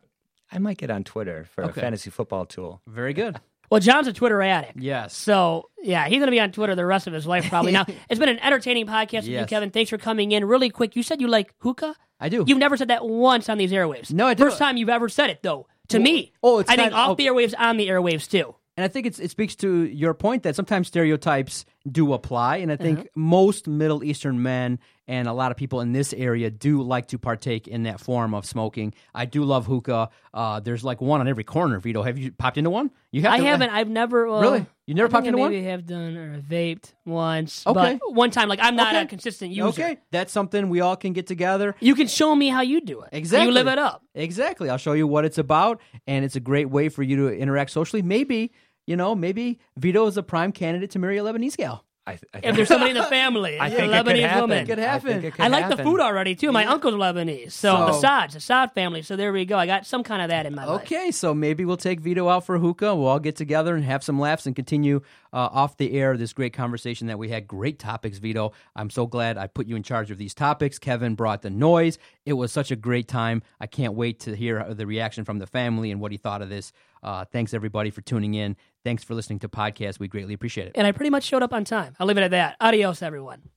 I 0.51 0.59
might 0.59 0.79
get 0.79 0.91
on 0.91 1.05
Twitter 1.05 1.47
for 1.55 1.65
Okay. 1.65 1.79
a 1.79 1.83
fantasy 1.83 2.11
football 2.11 2.47
tool. 2.47 2.81
Very 2.87 3.13
good. 3.13 3.39
Well, 3.71 3.81
John's 3.81 4.07
a 4.09 4.15
Twitter 4.15 4.41
addict. 4.41 4.79
Yes. 4.81 5.15
So, 5.15 5.69
yeah, 5.83 6.07
he's 6.09 6.17
going 6.17 6.29
to 6.29 6.31
be 6.31 6.41
on 6.41 6.53
Twitter 6.53 6.75
the 6.75 6.87
rest 6.87 7.07
of 7.07 7.13
his 7.13 7.27
life, 7.27 7.51
probably. 7.51 7.73
now, 7.79 7.85
it's 8.09 8.19
been 8.19 8.31
an 8.31 8.39
entertaining 8.39 8.87
podcast 8.87 9.25
with 9.25 9.27
you, 9.29 9.45
Kevin. 9.45 9.69
Thanks 9.71 9.91
for 9.91 9.99
coming 9.99 10.33
in. 10.33 10.47
Really 10.47 10.71
quick, 10.71 10.97
you 10.97 11.03
said 11.03 11.21
you 11.21 11.29
like 11.29 11.53
hookah? 11.59 11.95
I 12.21 12.29
do. 12.29 12.45
You've 12.47 12.59
never 12.59 12.77
said 12.77 12.89
that 12.89 13.07
once 13.07 13.49
on 13.49 13.59
these 13.59 13.73
airwaves. 13.73 14.13
No, 14.13 14.27
I 14.27 14.35
do. 14.35 14.45
First 14.45 14.59
time 14.59 14.77
you've 14.77 14.89
ever 14.89 15.09
said 15.09 15.31
it, 15.31 15.43
though, 15.43 15.67
to 15.89 15.99
me. 15.99 16.33
oh, 16.43 16.59
it's 16.59 16.71
I 16.71 16.77
think 16.77 16.93
off 16.93 17.11
oh. 17.11 17.15
the 17.15 17.27
airwaves, 17.27 17.55
on 17.57 17.77
the 17.77 17.89
airwaves, 17.89 18.29
too. 18.29 18.55
And 18.77 18.85
I 18.85 18.89
think 18.89 19.07
it's, 19.07 19.19
it 19.19 19.31
speaks 19.31 19.57
to 19.57 19.85
your 19.85 20.15
point 20.15 20.45
that 20.45 20.55
sometimes 20.55 20.87
stereotypes 20.87 21.65
do 21.91 22.13
apply. 22.13 22.57
And 22.59 22.71
I 22.73 22.77
think 22.77 22.99
Uh-huh. 23.01 23.09
most 23.15 23.67
Middle 23.69 24.03
Eastern 24.05 24.43
men 24.43 24.79
and 25.07 25.27
a 25.27 25.33
lot 25.33 25.51
of 25.51 25.57
people 25.57 25.81
in 25.81 25.93
this 25.93 26.13
area 26.13 26.51
do 26.51 26.83
like 26.83 27.07
to 27.09 27.19
partake 27.19 27.67
in 27.67 27.85
that 27.85 27.99
form 27.99 28.35
of 28.35 28.45
smoking. 28.45 28.93
I 29.15 29.25
do 29.25 29.43
love 29.45 29.65
hookah. 29.67 30.11
Uh, 30.35 30.61
there's 30.61 30.85
like 30.85 31.01
one 31.01 31.21
on 31.21 31.29
every 31.29 31.45
corner. 31.45 31.79
Vito, 31.79 32.03
have 32.03 32.19
you 32.19 32.31
popped 32.33 32.59
into 32.59 32.69
one? 32.69 32.91
You 33.11 33.23
have 33.23 33.33
I 33.33 33.39
to- 33.39 33.45
haven't. 33.45 33.71
I've 33.71 33.89
never. 33.89 34.29
Well, 34.29 34.41
Really? 34.43 34.67
You 34.87 34.95
never 34.95 35.09
I 35.09 35.11
popped 35.11 35.27
into 35.27 35.39
I 35.39 35.43
one? 35.43 35.51
maybe 35.53 35.65
have 35.65 35.87
done 35.87 36.17
or 36.17 36.41
vaped 36.43 36.93
once. 37.07 37.67
Okay. 37.67 37.99
But 38.03 38.15
one 38.15 38.31
time, 38.31 38.49
like, 38.51 38.59
I'm 38.63 38.77
not 38.77 38.95
Okay. 38.95 39.03
a 39.05 39.07
consistent 39.07 39.51
user. 39.53 39.69
Okay, 39.69 39.99
that's 40.11 40.33
something 40.33 40.69
we 40.69 40.81
all 40.81 40.97
can 40.97 41.13
get 41.15 41.27
together. 41.27 41.75
You 41.81 41.95
can 41.95 42.07
show 42.07 42.35
me 42.35 42.49
how 42.49 42.61
you 42.61 42.81
do 42.83 43.01
it. 43.03 43.09
Exactly. 43.13 43.47
You 43.47 43.53
live 43.53 43.67
it 43.67 43.79
up. 43.79 44.03
Exactly. 44.15 44.69
I'll 44.69 44.79
show 44.79 44.93
you 44.93 45.07
what 45.07 45.25
it's 45.25 45.39
about, 45.39 45.81
and 46.07 46.23
it's 46.25 46.37
a 46.37 46.41
great 46.41 46.69
way 46.69 46.89
for 46.91 47.03
you 47.03 47.17
to 47.17 47.29
interact 47.35 47.71
socially. 47.71 48.03
Maybe, 48.03 48.53
you 48.89 48.97
know, 48.97 49.15
maybe 49.15 49.59
Vito 49.77 50.07
is 50.07 50.17
a 50.17 50.23
prime 50.23 50.51
candidate 50.53 50.91
to 50.93 50.99
marry 50.99 51.19
a 51.19 51.23
Lebanese 51.23 51.57
gal. 51.57 51.85
I, 52.07 52.13
th- 52.13 52.25
I 52.33 52.39
If 52.43 52.57
there's 52.57 52.69
somebody 52.69 52.93
in 52.93 52.97
the 52.97 53.03
family, 53.21 53.59
I 53.59 53.67
a 53.67 53.71
think 53.71 53.93
it 53.93 53.97
could 54.03 54.07
Lebanese 54.07 54.41
woman. 54.41 54.59
It 54.61 54.67
could 54.67 54.79
I 54.79 54.83
happen. 54.83 55.09
think 55.11 55.25
it 55.25 55.31
could 55.35 55.45
I 55.45 55.49
like 55.49 55.69
the 55.77 55.83
food 55.83 56.01
already 56.01 56.35
too. 56.35 56.51
My 56.53 56.65
uncle's 56.65 56.95
Lebanese, 56.95 57.53
so, 57.53 57.71
the 57.85 57.93
So- 57.93 58.01
Saad, 58.01 58.31
the 58.31 58.41
Saad 58.41 58.73
family. 58.73 59.03
So 59.03 59.15
there 59.15 59.31
we 59.31 59.45
go. 59.45 59.59
I 59.59 59.67
got 59.67 59.85
some 59.85 60.03
kind 60.03 60.23
of 60.23 60.31
that 60.31 60.47
in 60.47 60.55
my 60.55 60.65
life. 60.65 60.81
Okay, 60.85 61.11
so 61.11 61.35
maybe 61.35 61.67
we'll 61.67 61.77
take 61.77 62.01
Vito 62.01 62.27
out 62.31 62.47
for 62.47 62.59
hookah. 62.59 62.95
We'll 62.97 63.09
all 63.09 63.19
get 63.21 63.37
together 63.37 63.75
and 63.77 63.85
have 63.85 64.03
some 64.03 64.19
laughs 64.19 64.47
and 64.47 64.57
continue 64.57 65.03
uh, 65.35 65.51
off 65.53 65.77
the 65.77 65.93
air 65.93 66.17
this 66.17 66.33
great 66.33 66.55
conversation 66.55 67.09
that 67.09 67.19
we 67.19 67.29
had. 67.29 67.47
Great 67.47 67.79
topics, 67.79 68.17
Vito. 68.17 68.53
I'm 68.75 68.89
so 68.89 69.07
glad 69.07 69.37
I 69.37 69.47
put 69.47 69.67
you 69.67 69.77
in 69.77 69.83
charge 69.83 70.11
of 70.11 70.17
these 70.17 70.33
topics. 70.33 70.79
Kevin 70.79 71.15
brought 71.15 71.43
the 71.43 71.51
noise. 71.51 71.99
It 72.25 72.33
was 72.33 72.51
such 72.53 72.71
a 72.71 72.77
great 72.77 73.07
time. 73.09 73.43
I 73.61 73.67
can't 73.67 73.93
wait 73.93 74.21
to 74.21 74.35
hear 74.35 74.73
the 74.73 74.87
reaction 74.87 75.27
from 75.27 75.41
the 75.41 75.47
family 75.47 75.91
and 75.91 76.01
what 76.01 76.13
he 76.13 76.17
thought 76.17 76.41
of 76.41 76.49
this. 76.49 76.73
Uh, 77.03 77.25
thanks, 77.33 77.55
everybody, 77.55 77.91
for 77.91 78.01
tuning 78.01 78.35
in. 78.35 78.57
Thanks 78.85 79.05
for 79.05 79.15
listening 79.15 79.39
to 79.41 79.49
podcast. 79.49 79.99
We 79.99 80.09
greatly 80.09 80.35
appreciate 80.35 80.69
it. 80.69 80.73
And 80.75 80.87
I 80.87 80.93
pretty 80.93 81.11
much 81.11 81.25
showed 81.25 81.43
up 81.43 81.53
on 81.53 81.65
time. 81.65 81.95
I'll 81.99 82.07
leave 82.07 82.19
it 82.19 82.23
at 82.23 82.31
that. 82.31 82.57
Adios, 82.61 83.03
everyone. 83.03 83.51